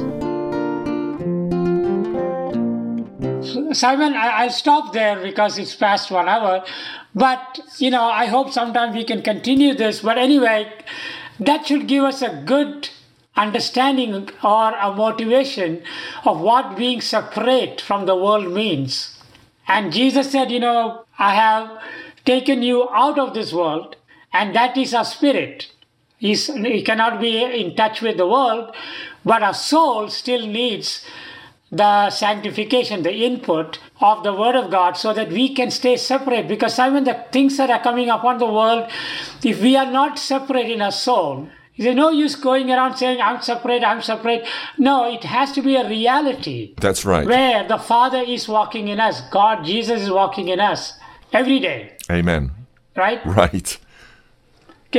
Simon, 3.72 4.14
I, 4.14 4.46
will 4.46 4.52
stop 4.52 4.92
there 4.92 5.22
because 5.22 5.56
it's 5.56 5.76
past 5.76 6.10
one 6.10 6.28
hour. 6.28 6.64
But, 7.14 7.60
you 7.78 7.92
know, 7.92 8.06
I 8.06 8.26
hope 8.26 8.50
sometime 8.50 8.92
we 8.92 9.04
can 9.04 9.22
continue 9.22 9.72
this. 9.72 10.00
But 10.00 10.18
anyway, 10.18 10.68
that 11.38 11.68
should 11.68 11.86
give 11.86 12.02
us 12.02 12.22
a 12.22 12.42
good 12.44 12.88
understanding 13.36 14.28
or 14.42 14.72
a 14.76 14.92
motivation 14.92 15.84
of 16.24 16.40
what 16.40 16.76
being 16.76 17.00
separate 17.00 17.80
from 17.80 18.06
the 18.06 18.16
world 18.16 18.52
means. 18.52 19.22
And 19.68 19.92
Jesus 19.92 20.32
said, 20.32 20.50
you 20.50 20.58
know, 20.58 21.04
I 21.20 21.36
have 21.36 21.80
taken 22.24 22.64
you 22.64 22.88
out 22.90 23.16
of 23.16 23.32
this 23.32 23.52
world, 23.52 23.94
and 24.36 24.54
that 24.54 24.76
is 24.76 24.92
a 24.94 25.04
spirit. 25.04 25.70
He's, 26.18 26.46
he 26.46 26.82
cannot 26.82 27.20
be 27.20 27.42
in 27.42 27.76
touch 27.76 28.00
with 28.00 28.16
the 28.16 28.26
world, 28.26 28.74
but 29.24 29.42
a 29.42 29.52
soul 29.52 30.08
still 30.08 30.46
needs 30.46 31.04
the 31.70 32.10
sanctification, 32.10 33.02
the 33.02 33.12
input 33.12 33.78
of 34.00 34.22
the 34.22 34.32
Word 34.32 34.56
of 34.56 34.70
God, 34.70 34.96
so 34.96 35.12
that 35.12 35.30
we 35.30 35.54
can 35.54 35.70
stay 35.70 35.96
separate. 35.96 36.48
Because 36.48 36.74
Simon, 36.74 37.04
the 37.04 37.24
things 37.32 37.56
that 37.56 37.70
are 37.70 37.82
coming 37.82 38.08
upon 38.08 38.38
the 38.38 38.46
world, 38.46 38.90
if 39.42 39.60
we 39.60 39.76
are 39.76 39.90
not 39.90 40.18
separate 40.18 40.70
in 40.70 40.80
our 40.80 40.92
soul, 40.92 41.48
there's 41.76 41.96
no 41.96 42.10
use 42.10 42.36
going 42.36 42.70
around 42.70 42.96
saying, 42.96 43.20
I'm 43.20 43.42
separate, 43.42 43.84
I'm 43.84 44.00
separate. 44.00 44.46
No, 44.78 45.12
it 45.12 45.24
has 45.24 45.52
to 45.52 45.62
be 45.62 45.76
a 45.76 45.86
reality. 45.86 46.74
That's 46.80 47.04
right. 47.04 47.26
Where 47.26 47.68
the 47.68 47.78
Father 47.78 48.22
is 48.26 48.48
walking 48.48 48.88
in 48.88 48.98
us, 48.98 49.20
God, 49.30 49.64
Jesus 49.64 50.02
is 50.02 50.10
walking 50.10 50.48
in 50.48 50.60
us 50.60 50.94
every 51.32 51.58
day. 51.58 51.96
Amen. 52.10 52.52
Right? 52.96 53.20
Right. 53.26 53.78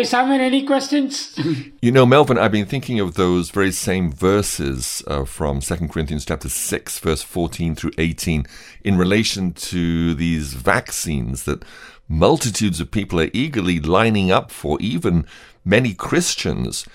Simon, 0.04 0.42
any 0.42 0.64
questions? 0.64 1.38
you 1.82 1.92
know, 1.92 2.06
Melvin, 2.06 2.38
I've 2.38 2.52
been 2.52 2.66
thinking 2.66 3.00
of 3.00 3.16
those 3.16 3.50
very 3.50 3.72
same 3.72 4.12
verses 4.12 5.02
uh, 5.08 5.26
from 5.26 5.60
2 5.60 5.88
Corinthians 5.88 6.26
chapter 6.26 6.50
6, 6.50 7.00
verse 7.00 7.22
14 7.22 7.76
through 7.76 7.92
18, 7.98 8.46
in 8.84 8.98
relation 8.98 9.54
to 9.54 10.14
these 10.14 10.54
vaccines 10.54 11.44
that 11.44 11.64
multitudes 12.08 12.80
of 12.80 12.92
people 12.92 13.20
are 13.20 13.30
eagerly 13.34 13.80
lining 13.80 14.32
up 14.32 14.52
for, 14.52 14.78
even 14.80 15.26
many 15.66 15.94
Christians. 15.94 16.86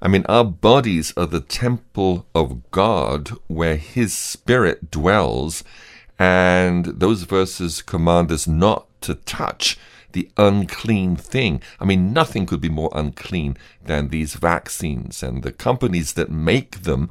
I 0.00 0.08
mean, 0.08 0.24
our 0.28 0.44
bodies 0.44 1.12
are 1.16 1.26
the 1.26 1.40
temple 1.40 2.26
of 2.34 2.70
God 2.70 3.30
where 3.46 3.76
His 3.76 4.14
Spirit 4.14 4.90
dwells, 4.90 5.64
and 6.18 6.84
those 6.84 7.22
verses 7.22 7.82
command 7.82 8.30
us 8.30 8.46
not 8.46 8.86
to 9.00 9.14
touch 9.14 9.78
the 10.14 10.30
unclean 10.36 11.16
thing. 11.16 11.60
I 11.78 11.84
mean, 11.84 12.12
nothing 12.12 12.46
could 12.46 12.60
be 12.60 12.70
more 12.70 12.90
unclean 12.94 13.56
than 13.84 14.08
these 14.08 14.34
vaccines, 14.34 15.22
and 15.22 15.42
the 15.42 15.52
companies 15.52 16.14
that 16.14 16.30
make 16.30 16.82
them 16.82 17.10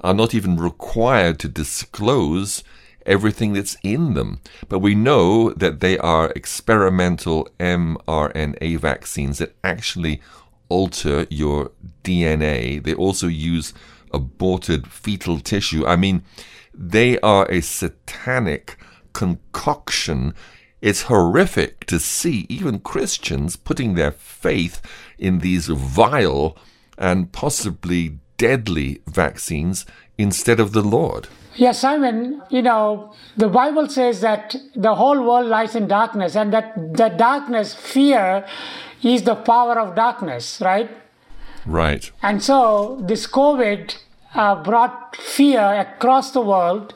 are 0.00 0.14
not 0.14 0.34
even 0.34 0.56
required 0.56 1.38
to 1.40 1.48
disclose 1.48 2.62
everything 3.04 3.52
that's 3.52 3.76
in 3.82 4.14
them. 4.14 4.40
But 4.68 4.78
we 4.78 4.94
know 4.94 5.50
that 5.54 5.80
they 5.80 5.98
are 5.98 6.32
experimental 6.36 7.48
mRNA 7.58 8.78
vaccines 8.78 9.38
that 9.38 9.56
actually 9.64 10.20
alter 10.68 11.26
your 11.30 11.72
DNA. 12.04 12.82
They 12.82 12.94
also 12.94 13.26
use 13.26 13.74
aborted 14.12 14.86
fetal 14.86 15.40
tissue. 15.40 15.86
I 15.86 15.96
mean, 15.96 16.22
they 16.74 17.18
are 17.20 17.50
a 17.50 17.60
satanic 17.60 18.76
concoction 19.12 20.34
it's 20.82 21.02
horrific 21.02 21.86
to 21.86 21.98
see 22.00 22.44
even 22.48 22.80
Christians 22.80 23.56
putting 23.56 23.94
their 23.94 24.10
faith 24.10 24.82
in 25.16 25.38
these 25.38 25.68
vile 25.68 26.56
and 26.98 27.30
possibly 27.32 28.18
deadly 28.36 29.00
vaccines 29.06 29.86
instead 30.18 30.58
of 30.58 30.72
the 30.72 30.82
Lord. 30.82 31.28
Yes, 31.54 31.80
Simon, 31.80 32.42
you 32.50 32.62
know, 32.62 33.14
the 33.36 33.48
Bible 33.48 33.88
says 33.88 34.20
that 34.22 34.56
the 34.74 34.96
whole 34.96 35.22
world 35.22 35.46
lies 35.46 35.76
in 35.76 35.86
darkness 35.86 36.34
and 36.34 36.52
that 36.52 36.74
the 36.94 37.10
darkness, 37.10 37.74
fear, 37.74 38.44
is 39.02 39.22
the 39.22 39.36
power 39.36 39.78
of 39.78 39.94
darkness, 39.94 40.60
right? 40.60 40.90
Right. 41.64 42.10
And 42.22 42.42
so 42.42 42.98
this 43.02 43.26
COVID 43.26 43.96
uh, 44.34 44.62
brought 44.62 45.14
fear 45.16 45.60
across 45.60 46.32
the 46.32 46.40
world 46.40 46.94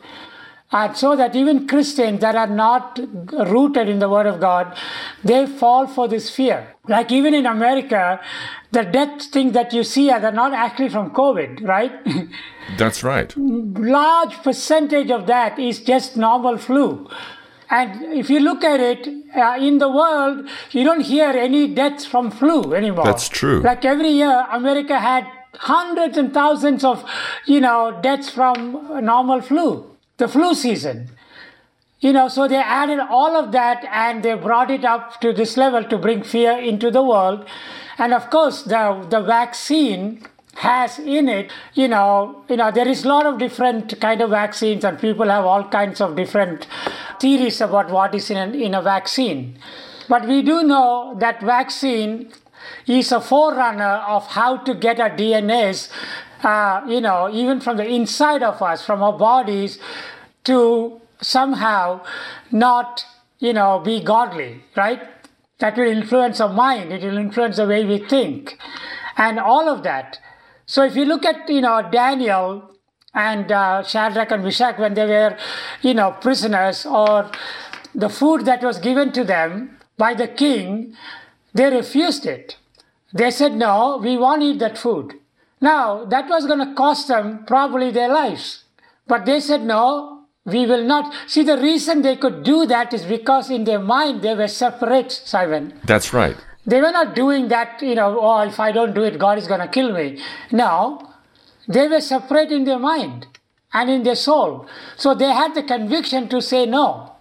and 0.73 0.97
so 0.97 1.15
that 1.15 1.37
even 1.37 1.69
Christians 1.69 2.21
that 2.21 2.35
are 2.35 2.49
not 2.49 2.99
rooted 3.33 3.89
in 3.89 4.01
the 4.01 4.09
Word 4.09 4.27
of 4.27 4.41
God, 4.41 4.77
they 5.23 5.47
fall 5.47 5.87
for 5.87 6.09
this 6.09 6.29
fear. 6.29 6.75
Like 6.89 7.13
even 7.13 7.35
in 7.35 7.47
America, 7.47 8.21
the 8.73 8.83
death 8.83 9.27
thing 9.27 9.53
that 9.53 9.73
you 9.73 9.85
see 9.85 10.11
are 10.11 10.33
not 10.33 10.53
actually 10.53 10.89
from 10.89 11.11
COVID, 11.11 11.67
right? 11.67 11.93
That's 12.79 13.05
right. 13.05 13.33
Large 13.37 14.43
percentage 14.43 15.11
of 15.11 15.29
that 15.29 15.57
is 15.59 15.79
just 15.81 16.17
normal 16.17 16.59
flu. 16.59 17.09
And 17.71 18.15
if 18.15 18.29
you 18.29 18.41
look 18.41 18.65
at 18.65 18.81
it, 18.81 19.09
uh, 19.37 19.57
in 19.61 19.79
the 19.79 19.89
world, 19.89 20.49
you 20.71 20.83
don't 20.83 21.01
hear 21.01 21.29
any 21.31 21.73
deaths 21.75 22.05
from 22.07 22.31
flu 22.31 22.75
anymore. 22.75 23.05
That's 23.05 23.29
true. 23.29 23.61
Like 23.61 23.85
every 23.85 24.11
year, 24.11 24.47
America 24.51 24.99
had 24.99 25.27
hundreds 25.55 26.17
and 26.19 26.35
thousands 26.35 26.85
of, 26.85 27.05
you 27.45 27.61
know, 27.61 27.99
deaths 28.03 28.31
from 28.31 29.05
normal 29.05 29.41
flu 29.41 29.96
the 30.17 30.29
flu 30.29 30.55
season. 30.55 31.11
You 32.01 32.13
know, 32.13 32.29
so 32.29 32.47
they 32.47 32.57
added 32.57 33.01
all 33.01 33.37
of 33.37 33.53
that 33.53 33.85
and 33.91 34.23
they 34.23 34.35
brought 34.35 34.71
it 34.71 34.85
up 34.85 35.21
to 35.23 35.33
this 35.33 35.57
level 35.57 35.83
to 35.85 35.99
bring 35.99 36.23
fear 36.23 36.53
into 36.53 36.91
the 36.91 37.03
world. 37.03 37.47
And 37.99 38.13
of 38.13 38.29
course, 38.31 38.63
the, 38.63 39.07
the 39.09 39.23
vaccine 39.23 40.23
has 40.57 40.99
in 40.99 41.29
it, 41.29 41.51
you 41.75 41.89
know, 41.89 42.43
you 42.49 42.57
know, 42.57 42.71
there 42.71 42.89
is 42.89 43.05
a 43.05 43.09
lot 43.09 43.27
of 43.27 43.39
different 43.39 43.99
kind 44.01 44.21
of 44.21 44.31
vaccines 44.31 44.85
and 44.85 44.99
people 44.99 45.29
have 45.29 45.45
all 45.45 45.65
kinds 45.65 46.01
of 46.01 46.17
different 46.17 46.67
theories 47.21 47.61
about 47.61 47.91
what 47.91 48.15
is 48.15 48.31
in 48.31 48.55
in 48.55 48.75
a 48.75 48.83
vaccine. 48.83 49.59
But 50.09 50.27
we 50.27 50.43
do 50.43 50.63
know 50.63 51.17
that 51.19 51.41
vaccine 51.41 52.33
is 52.87 53.13
a 53.13 53.21
forerunner 53.21 54.03
of 54.07 54.27
how 54.29 54.59
to 54.59 54.75
get 54.75 55.01
our 55.01 55.11
DNAs, 55.11 55.91
uh, 56.47 56.81
you 56.87 57.01
know, 57.01 57.29
even 57.33 57.61
from 57.61 57.77
the 57.77 57.87
inside 57.87 58.43
of 58.43 58.63
us, 58.63 58.87
from 58.87 59.03
our 59.03 59.19
bodies, 59.19 59.79
to 60.45 61.01
somehow 61.21 62.01
not, 62.53 63.05
you 63.41 63.53
know, 63.53 63.81
be 63.81 64.01
godly, 64.01 64.63
right? 64.77 65.03
That 65.59 65.77
will 65.77 65.91
influence 65.91 66.41
our 66.41 66.53
mind. 66.53 66.93
It 66.93 67.03
will 67.03 67.19
influence 67.19 67.57
the 67.57 67.67
way 67.67 67.85
we 67.85 67.99
think, 67.99 68.57
and 69.17 69.41
all 69.41 69.69
of 69.69 69.83
that. 69.83 70.21
So 70.67 70.85
if 70.85 70.95
you 70.95 71.05
look 71.05 71.25
at, 71.25 71.49
you 71.49 71.63
know, 71.63 71.83
Daniel 71.91 72.71
and 73.13 73.51
uh, 73.51 73.83
Shadrach 73.83 74.31
and 74.31 74.45
Meshach 74.45 74.79
when 74.79 74.95
they 74.95 75.07
were, 75.07 75.37
you 75.83 75.95
know, 75.95 76.13
prisoners, 76.13 76.87
or 76.87 77.31
the 77.95 78.09
food 78.09 78.45
that 78.45 78.63
was 78.63 78.79
given 78.79 79.11
to 79.13 79.25
them 79.25 79.79
by 79.97 80.15
the 80.15 80.29
king, 80.29 80.95
they 81.55 81.71
refused 81.71 82.27
it. 82.27 82.57
They 83.13 83.31
said, 83.31 83.55
no, 83.55 83.99
we 84.03 84.17
won't 84.17 84.43
eat 84.43 84.59
that 84.59 84.77
food. 84.77 85.15
Now, 85.61 86.05
that 86.05 86.29
was 86.29 86.47
going 86.47 86.59
to 86.67 86.75
cost 86.75 87.09
them 87.09 87.45
probably 87.47 87.91
their 87.91 88.09
lives. 88.09 88.65
But 89.07 89.25
they 89.25 89.41
said, 89.41 89.63
no, 89.63 90.25
we 90.45 90.67
will 90.67 90.85
not. 90.85 91.13
See, 91.27 91.43
the 91.43 91.59
reason 91.59 92.03
they 92.03 92.17
could 92.17 92.43
do 92.43 92.67
that 92.67 92.93
is 92.93 93.05
because 93.05 93.51
in 93.51 93.65
their 93.65 93.79
mind 93.79 94.23
they 94.23 94.35
were 94.35 94.49
separate, 94.49 95.11
Simon. 95.13 95.81
That's 95.85 96.13
right. 96.13 96.37
They 96.67 96.81
were 96.81 96.91
not 96.91 97.15
doing 97.15 97.49
that, 97.49 97.81
you 97.81 97.95
know, 97.95 98.19
oh, 98.21 98.41
if 98.41 98.59
I 98.59 98.73
don't 98.73 98.95
do 98.95 99.03
it, 99.03 99.19
God 99.19 99.39
is 99.39 99.47
going 99.47 99.61
to 99.61 99.69
kill 99.69 99.93
me. 99.93 100.21
No, 100.51 101.13
they 101.69 101.89
were 101.89 102.01
separate 102.01 102.51
in 102.51 102.65
their 102.65 102.79
mind 102.79 103.27
and 103.73 103.89
in 103.89 104.03
their 104.03 104.17
soul. 104.17 104.67
So 104.97 105.15
they 105.15 105.31
had 105.31 105.55
the 105.55 105.63
conviction 105.63 106.29
to 106.29 106.43
say 106.43 106.67
no. 106.67 107.13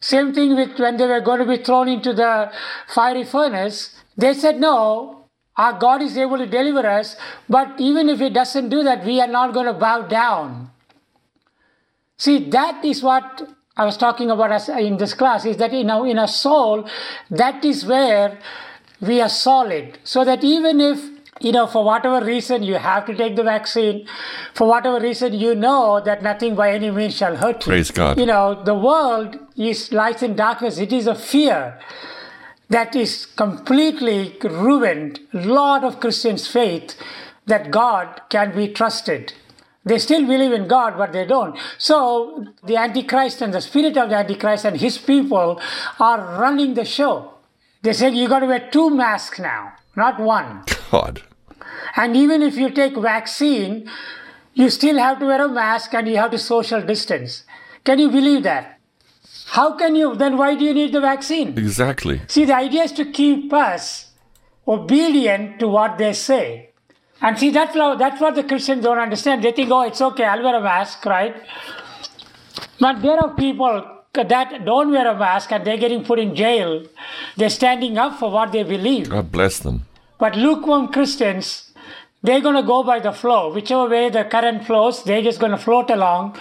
Same 0.00 0.32
thing 0.34 0.54
with 0.54 0.78
when 0.78 0.96
they 0.96 1.06
were 1.06 1.20
going 1.20 1.40
to 1.40 1.46
be 1.46 1.62
thrown 1.62 1.88
into 1.88 2.12
the 2.12 2.50
fiery 2.88 3.24
furnace. 3.24 3.94
They 4.16 4.34
said, 4.34 4.58
no, 4.60 5.19
our 5.60 5.78
God 5.78 6.00
is 6.00 6.16
able 6.16 6.38
to 6.38 6.46
deliver 6.46 6.86
us, 6.88 7.16
but 7.48 7.78
even 7.78 8.08
if 8.08 8.18
He 8.18 8.30
doesn't 8.30 8.70
do 8.70 8.82
that, 8.82 9.04
we 9.04 9.20
are 9.20 9.32
not 9.38 9.52
going 9.52 9.66
to 9.66 9.74
bow 9.74 10.02
down. 10.02 10.70
See, 12.16 12.48
that 12.50 12.84
is 12.84 13.02
what 13.02 13.48
I 13.76 13.84
was 13.84 13.96
talking 13.96 14.30
about 14.30 14.68
in 14.70 14.96
this 14.96 15.14
class 15.14 15.44
is 15.44 15.58
that 15.58 15.72
in 15.74 15.90
our, 15.90 16.06
in 16.06 16.18
our 16.18 16.28
soul, 16.28 16.88
that 17.30 17.64
is 17.64 17.84
where 17.84 18.38
we 19.00 19.20
are 19.20 19.28
solid. 19.28 19.98
So 20.04 20.24
that 20.24 20.44
even 20.44 20.80
if, 20.80 20.98
you 21.40 21.52
know, 21.52 21.66
for 21.66 21.84
whatever 21.84 22.24
reason 22.24 22.62
you 22.62 22.74
have 22.74 23.06
to 23.06 23.14
take 23.14 23.36
the 23.36 23.42
vaccine, 23.42 24.06
for 24.54 24.66
whatever 24.66 25.00
reason 25.00 25.34
you 25.34 25.54
know 25.54 26.00
that 26.00 26.22
nothing 26.22 26.54
by 26.54 26.72
any 26.72 26.90
means 26.90 27.16
shall 27.16 27.36
hurt 27.36 27.66
you. 27.66 27.72
Praise 27.72 27.90
God. 27.90 28.18
You 28.18 28.26
know, 28.26 28.62
the 28.64 28.74
world 28.74 29.38
is 29.56 29.92
lies 29.92 30.22
in 30.22 30.36
darkness. 30.36 30.78
It 30.78 30.92
is 30.92 31.06
a 31.06 31.14
fear 31.14 31.78
that 32.70 32.96
is 32.96 33.26
completely 33.26 34.36
ruined 34.42 35.20
a 35.34 35.38
lot 35.38 35.84
of 35.84 36.00
Christians' 36.00 36.46
faith 36.46 36.94
that 37.46 37.70
God 37.70 38.22
can 38.30 38.54
be 38.54 38.68
trusted. 38.68 39.34
They 39.84 39.98
still 39.98 40.26
believe 40.26 40.52
in 40.52 40.68
God, 40.68 40.96
but 40.96 41.12
they 41.12 41.26
don't. 41.26 41.58
So 41.78 42.46
the 42.64 42.76
Antichrist 42.76 43.42
and 43.42 43.52
the 43.52 43.60
spirit 43.60 43.96
of 43.96 44.10
the 44.10 44.16
Antichrist 44.16 44.64
and 44.64 44.76
his 44.76 44.98
people 44.98 45.60
are 45.98 46.38
running 46.38 46.74
the 46.74 46.84
show. 46.84 47.34
They 47.82 47.92
say 47.92 48.10
you 48.10 48.28
got 48.28 48.40
to 48.40 48.46
wear 48.46 48.68
two 48.70 48.90
masks 48.90 49.40
now, 49.40 49.72
not 49.96 50.20
one. 50.20 50.64
God. 50.90 51.22
And 51.96 52.16
even 52.16 52.42
if 52.42 52.56
you 52.56 52.70
take 52.70 52.96
vaccine, 52.96 53.90
you 54.54 54.68
still 54.70 54.98
have 54.98 55.18
to 55.20 55.26
wear 55.26 55.44
a 55.44 55.48
mask 55.48 55.94
and 55.94 56.06
you 56.06 56.18
have 56.18 56.30
to 56.32 56.38
social 56.38 56.82
distance. 56.82 57.44
Can 57.84 57.98
you 57.98 58.10
believe 58.10 58.42
that? 58.42 58.79
How 59.50 59.72
can 59.72 59.96
you? 59.96 60.14
Then 60.14 60.36
why 60.36 60.54
do 60.54 60.64
you 60.64 60.72
need 60.72 60.92
the 60.92 61.00
vaccine? 61.00 61.58
Exactly. 61.58 62.20
See, 62.28 62.44
the 62.44 62.54
idea 62.54 62.84
is 62.84 62.92
to 62.92 63.04
keep 63.04 63.52
us 63.52 64.12
obedient 64.66 65.58
to 65.58 65.66
what 65.68 65.98
they 65.98 66.12
say. 66.12 66.70
And 67.20 67.38
see, 67.38 67.50
that's, 67.50 67.74
that's 67.74 68.20
what 68.20 68.36
the 68.36 68.44
Christians 68.44 68.84
don't 68.84 68.98
understand. 68.98 69.42
They 69.42 69.52
think, 69.52 69.70
oh, 69.70 69.82
it's 69.82 70.00
okay, 70.00 70.24
I'll 70.24 70.42
wear 70.42 70.54
a 70.54 70.60
mask, 70.60 71.04
right? 71.04 71.34
But 72.78 73.02
there 73.02 73.18
are 73.18 73.34
people 73.34 73.84
that 74.14 74.64
don't 74.64 74.90
wear 74.90 75.06
a 75.08 75.18
mask 75.18 75.52
and 75.52 75.66
they're 75.66 75.76
getting 75.76 76.04
put 76.04 76.18
in 76.20 76.34
jail. 76.34 76.86
They're 77.36 77.50
standing 77.50 77.98
up 77.98 78.18
for 78.20 78.30
what 78.30 78.52
they 78.52 78.62
believe. 78.62 79.10
God 79.10 79.32
bless 79.32 79.58
them. 79.58 79.86
But 80.18 80.36
lukewarm 80.36 80.88
Christians, 80.92 81.72
they're 82.22 82.40
going 82.40 82.56
to 82.56 82.62
go 82.62 82.82
by 82.84 83.00
the 83.00 83.12
flow. 83.12 83.52
Whichever 83.52 83.88
way 83.88 84.10
the 84.10 84.24
current 84.24 84.64
flows, 84.64 85.02
they're 85.04 85.22
just 85.22 85.40
going 85.40 85.52
to 85.52 85.58
float 85.58 85.90
along. 85.90 86.38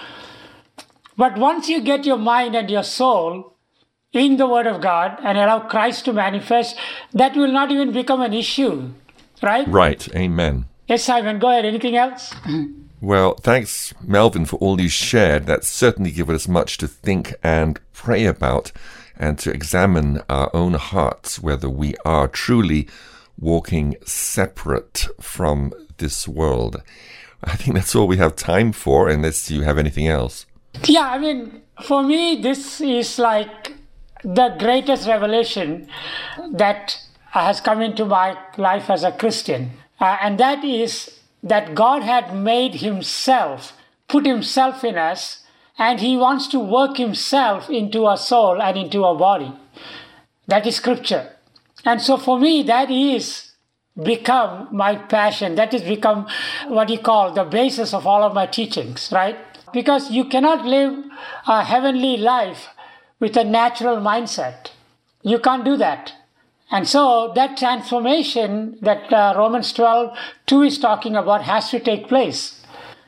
But 1.20 1.38
once 1.38 1.68
you 1.68 1.82
get 1.82 2.06
your 2.06 2.18
mind 2.18 2.56
and 2.56 2.72
your 2.72 2.84
soul 2.84 3.58
in 4.14 4.38
the 4.38 4.48
Word 4.48 4.66
of 4.68 4.80
God 4.80 5.20
and 5.22 5.38
allow 5.38 5.60
Christ 5.60 6.06
to 6.06 6.14
manifest, 6.14 6.78
that 7.12 7.36
will 7.36 7.52
not 7.52 7.72
even 7.72 7.92
become 7.92 8.22
an 8.22 8.34
issue. 8.34 8.92
Right? 9.44 9.68
Right. 9.68 10.08
Amen. 10.16 10.64
Yes, 10.88 11.04
Simon, 11.04 11.38
go 11.40 11.50
ahead. 11.50 11.66
Anything 11.66 11.98
else? 11.98 12.34
Well, 13.02 13.34
thanks, 13.34 13.94
Melvin, 14.02 14.46
for 14.46 14.56
all 14.60 14.80
you 14.80 14.88
shared. 14.88 15.46
That 15.46 15.66
certainly 15.66 16.12
given 16.12 16.36
us 16.36 16.48
much 16.48 16.78
to 16.78 16.88
think 16.88 17.36
and 17.44 17.82
pray 17.92 18.24
about 18.24 18.72
and 19.18 19.38
to 19.40 19.52
examine 19.52 20.22
our 20.30 20.50
own 20.54 20.76
hearts 20.76 21.38
whether 21.38 21.70
we 21.70 21.96
are 22.06 22.30
truly 22.30 22.88
walking 23.38 23.98
separate 24.06 25.10
from 25.20 25.74
this 25.98 26.30
world. 26.30 26.82
I 27.44 27.58
think 27.58 27.76
that's 27.76 27.94
all 27.94 28.08
we 28.08 28.16
have 28.18 28.38
time 28.38 28.72
for, 28.72 29.10
unless 29.10 29.52
you 29.52 29.64
have 29.64 29.78
anything 29.78 30.08
else. 30.08 30.46
Yeah, 30.86 31.10
I 31.10 31.20
mean, 31.20 31.62
for 31.84 32.04
me, 32.04 32.42
this 32.42 32.82
is 32.82 33.20
like 33.20 33.74
the 34.24 34.56
greatest 34.60 35.08
revelation 35.08 35.88
that 36.52 36.98
has 37.32 37.62
come 37.62 37.82
into 37.82 38.06
my 38.06 38.38
life 38.58 38.90
as 38.90 39.04
a 39.04 39.12
Christian. 39.12 39.72
Uh, 40.00 40.18
and 40.22 40.40
that 40.40 40.64
is 40.64 41.20
that 41.44 41.76
God 41.76 42.04
had 42.04 42.36
made 42.36 42.76
Himself, 42.76 43.74
put 44.08 44.26
Himself 44.26 44.84
in 44.84 44.98
us, 44.98 45.44
and 45.78 46.00
He 46.00 46.18
wants 46.18 46.48
to 46.48 46.60
work 46.60 46.98
Himself 46.98 47.70
into 47.70 48.06
our 48.06 48.18
soul 48.18 48.62
and 48.62 48.78
into 48.78 49.04
our 49.04 49.16
body. 49.16 49.54
That 50.48 50.66
is 50.66 50.76
Scripture. 50.76 51.36
And 51.86 52.02
so 52.02 52.18
for 52.18 52.40
me, 52.40 52.64
that 52.64 52.92
is 52.92 53.52
become 54.02 54.68
my 54.72 54.96
passion. 54.96 55.56
That 55.56 55.72
has 55.74 55.84
become 55.84 56.28
what 56.68 56.90
you 56.90 57.00
call 57.00 57.32
the 57.32 57.44
basis 57.44 57.94
of 57.94 58.08
all 58.08 58.24
of 58.24 58.34
my 58.34 58.46
teachings, 58.46 59.10
right? 59.12 59.38
Because 59.74 60.12
you 60.12 60.26
cannot 60.26 60.66
live 60.66 61.06
a 61.48 61.64
heavenly 61.64 62.18
life 62.18 62.70
with 63.20 63.36
a 63.38 63.44
natural 63.44 63.98
mindset. 63.98 64.72
You 65.22 65.40
can't 65.40 65.66
do 65.66 65.78
that. 65.78 66.14
And 66.72 66.88
so 66.88 67.32
that 67.36 67.58
transformation 67.58 68.78
that 68.82 69.12
uh, 69.12 69.34
Romans 69.36 69.74
12, 69.74 70.16
2 70.46 70.62
is 70.62 70.78
talking 70.78 71.16
about 71.16 71.44
has 71.44 71.70
to 71.72 71.80
take 71.80 72.08
place. 72.08 72.60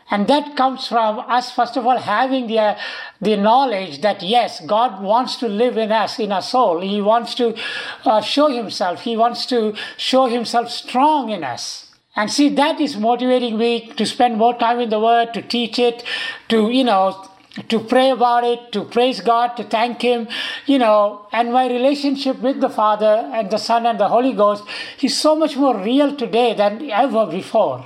And 0.10 0.28
that 0.28 0.58
comes 0.58 0.88
from 0.88 1.20
us, 1.20 1.54
first 1.54 1.78
of 1.78 1.86
all, 1.86 1.98
having 1.98 2.48
the, 2.48 2.60
uh, 2.60 2.80
the 3.22 3.38
knowledge 3.38 4.02
that 4.02 4.22
yes, 4.22 4.60
God 4.66 5.02
wants 5.02 5.38
to 5.38 5.48
live 5.48 5.78
in 5.78 5.90
us, 5.92 6.20
in 6.20 6.34
our 6.34 6.42
soul. 6.42 6.82
He 6.82 7.02
wants 7.02 7.34
to 7.36 7.56
uh, 8.04 8.20
show 8.20 8.50
Himself. 8.50 9.02
He 9.02 9.16
wants 9.16 9.46
to 9.46 9.74
show 9.96 10.26
Himself 10.26 10.70
strong 10.70 11.30
in 11.30 11.46
us. 11.46 11.91
And 12.16 12.30
see, 12.30 12.50
that 12.50 12.82
is 12.82 12.98
motivating 12.98 13.58
me 13.58 13.88
to 13.96 14.06
spend 14.06 14.38
more 14.38 14.58
time 14.58 14.80
in 14.80 14.90
the 14.90 15.00
Word, 15.00 15.34
to 15.34 15.42
teach 15.42 15.80
it, 15.80 16.04
to, 16.50 16.70
you 16.70 16.84
know, 16.84 17.28
to 17.70 17.80
pray 17.80 18.10
about 18.10 18.44
it, 18.44 18.72
to 18.72 18.84
praise 18.84 19.20
God, 19.22 19.56
to 19.58 19.64
thank 19.64 20.02
Him, 20.02 20.28
you 20.66 20.78
know, 20.78 21.28
and 21.32 21.52
my 21.52 21.68
relationship 21.68 22.40
with 22.40 22.62
the 22.62 22.70
Father 22.70 23.30
and 23.34 23.50
the 23.50 23.58
Son 23.58 23.86
and 23.86 24.00
the 24.00 24.08
Holy 24.08 24.34
Ghost 24.34 24.64
is 25.02 25.18
so 25.18 25.36
much 25.36 25.58
more 25.58 25.78
real 25.78 26.16
today 26.16 26.54
than 26.54 26.90
ever 26.90 27.26
before. 27.26 27.86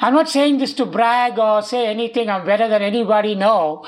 I'm 0.00 0.14
not 0.14 0.28
saying 0.28 0.58
this 0.58 0.74
to 0.74 0.86
brag 0.86 1.38
or 1.38 1.62
say 1.62 1.86
anything, 1.88 2.30
I'm 2.30 2.46
better 2.46 2.68
than 2.68 2.82
anybody, 2.82 3.34
no. 3.34 3.84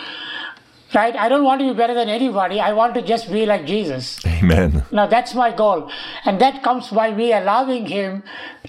Right? 0.94 1.16
I 1.16 1.28
don't 1.28 1.44
want 1.44 1.60
to 1.60 1.72
be 1.72 1.76
better 1.76 1.94
than 1.94 2.08
anybody. 2.08 2.60
I 2.60 2.72
want 2.72 2.94
to 2.94 3.02
just 3.02 3.32
be 3.32 3.46
like 3.46 3.66
Jesus. 3.66 4.24
Amen. 4.26 4.84
Now 4.92 5.06
that's 5.06 5.34
my 5.34 5.50
goal. 5.50 5.90
And 6.24 6.40
that 6.40 6.62
comes 6.62 6.88
by 6.88 7.12
me 7.12 7.32
allowing 7.32 7.86
Him 7.86 8.22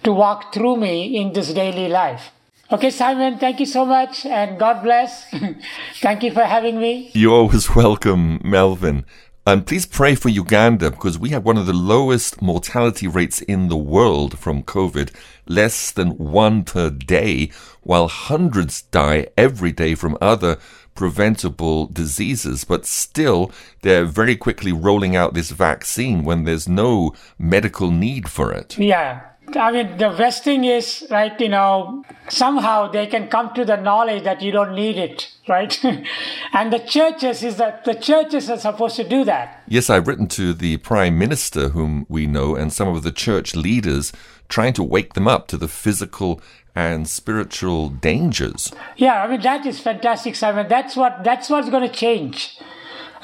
to 0.04 0.14
walk 0.14 0.54
through 0.54 0.78
me 0.78 1.18
in 1.18 1.34
this 1.34 1.54
daily 1.54 1.90
life. 1.90 2.32
Okay, 2.72 2.90
Simon, 2.90 3.38
thank 3.38 3.60
you 3.60 3.66
so 3.66 3.86
much 3.86 4.26
and 4.26 4.58
God 4.58 4.84
bless. 4.84 5.30
thank 6.02 6.24
you 6.24 6.32
for 6.32 6.44
having 6.44 6.80
me. 6.80 7.12
You're 7.14 7.34
always 7.34 7.76
welcome, 7.76 8.42
Melvin. 8.44 9.06
And 9.46 9.68
please 9.68 9.86
pray 9.86 10.16
for 10.16 10.30
Uganda 10.30 10.90
because 10.90 11.20
we 11.20 11.30
have 11.30 11.44
one 11.44 11.58
of 11.58 11.66
the 11.66 11.74
lowest 11.74 12.42
mortality 12.42 13.08
rates 13.08 13.42
in 13.42 13.68
the 13.68 13.76
world 13.76 14.40
from 14.40 14.64
COVID, 14.64 15.14
less 15.46 15.92
than 15.92 16.12
one 16.12 16.64
per 16.64 16.90
day, 16.90 17.52
while 17.82 18.08
hundreds 18.08 18.84
die 18.84 19.28
every 19.38 19.74
day 19.74 19.96
from 19.96 20.18
other 20.22 20.58
preventable 20.96 21.88
diseases, 21.88 22.64
but 22.64 22.86
still 22.86 23.52
they're 23.82 24.06
very 24.06 24.36
quickly 24.36 24.72
rolling 24.72 25.16
out 25.16 25.34
this 25.34 25.52
vaccine 25.52 26.24
when 26.24 26.44
there's 26.44 26.68
no 26.68 27.14
medical 27.38 27.92
need 27.92 28.30
for 28.30 28.52
it. 28.52 28.78
Yeah. 28.78 29.22
I 29.56 29.72
mean, 29.72 29.98
the 29.98 30.10
best 30.10 30.44
thing 30.44 30.64
is, 30.64 31.06
right, 31.12 31.40
you 31.40 31.50
know, 31.50 32.04
somehow 32.30 32.88
they 32.88 33.06
can 33.06 33.28
come 33.28 33.54
to 33.54 33.66
the 33.66 33.76
knowledge 33.76 34.24
that 34.24 34.42
you 34.42 34.52
don't 34.52 34.74
need 34.74 34.98
it, 34.98 35.30
right? 35.48 35.78
and 36.54 36.74
the 36.74 36.80
churches 36.80 37.44
is 37.44 37.58
that 37.58 37.84
the 37.84 37.94
churches 37.94 38.50
are 38.50 38.58
supposed 38.58 38.96
to 38.96 39.08
do 39.08 39.24
that. 39.26 39.62
Yes, 39.68 39.90
I've 39.90 40.08
written 40.08 40.28
to 40.30 40.54
the 40.54 40.78
Prime 40.78 41.20
Minister, 41.20 41.70
whom 41.70 42.06
we 42.10 42.26
know, 42.26 42.56
and 42.56 42.72
some 42.72 42.88
of 42.88 43.04
the 43.04 43.12
church 43.12 43.54
leaders 43.56 44.12
trying 44.50 44.74
to 44.74 44.84
wake 44.84 45.14
them 45.14 45.28
up 45.28 45.48
to 45.48 45.58
the 45.58 45.68
physical 45.68 46.42
and 46.76 47.08
spiritual 47.08 47.90
dangers. 47.90 48.72
Yeah, 48.98 49.24
I 49.24 49.28
mean 49.28 49.42
that 49.42 49.66
is 49.66 49.80
fantastic, 49.80 50.36
Simon. 50.36 50.68
That's 50.68 50.96
what 50.96 51.24
that's 51.24 51.50
what's 51.50 51.70
going 51.70 51.88
to 51.88 51.94
change 51.94 52.58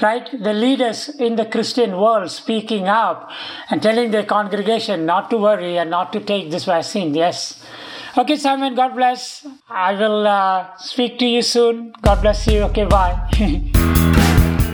right? 0.01 0.30
The 0.32 0.53
leaders 0.53 1.09
in 1.09 1.36
the 1.36 1.45
Christian 1.45 1.97
world 1.97 2.32
speaking 2.32 2.88
up 2.88 3.30
and 3.70 3.82
telling 3.82 4.11
their 4.11 4.24
congregation 4.24 5.05
not 5.05 5.30
to 5.32 5.38
worry 5.38 5.78
and 5.78 5.89
not 5.89 6.13
to 6.13 6.20
take 6.20 6.51
this 6.51 6.65
vaccine. 6.65 7.13
Yes. 7.13 7.65
Okay, 8.17 8.38
Simon, 8.38 8.76
God 8.76 8.95
bless. 8.95 9.45
I 9.70 9.93
will 9.93 10.28
uh, 10.28 10.76
speak 10.78 11.20
to 11.20 11.26
you 11.26 11.41
soon. 11.41 11.93
God 12.01 12.22
bless 12.22 12.47
you. 12.47 12.61
Okay, 12.63 12.86
bye. 12.86 13.30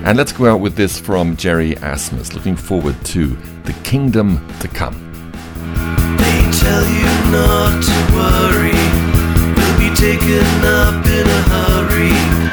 and 0.06 0.18
let's 0.18 0.32
go 0.32 0.52
out 0.52 0.62
with 0.62 0.76
this 0.76 1.00
from 1.00 1.36
Jerry 1.36 1.76
Asmus. 1.76 2.34
Looking 2.34 2.56
forward 2.56 2.96
to 3.06 3.36
the 3.64 3.74
kingdom 3.84 4.48
to 4.60 4.68
come. 4.68 4.96
Tell 6.66 6.88
you 6.88 7.06
not 7.30 7.84
to 7.84 7.98
worry, 8.16 8.74
we'll 9.56 9.78
be 9.78 9.96
taken 9.96 10.66
up 10.66 11.06
in 11.06 11.28
a 11.28 11.42
hurry. 11.54 12.45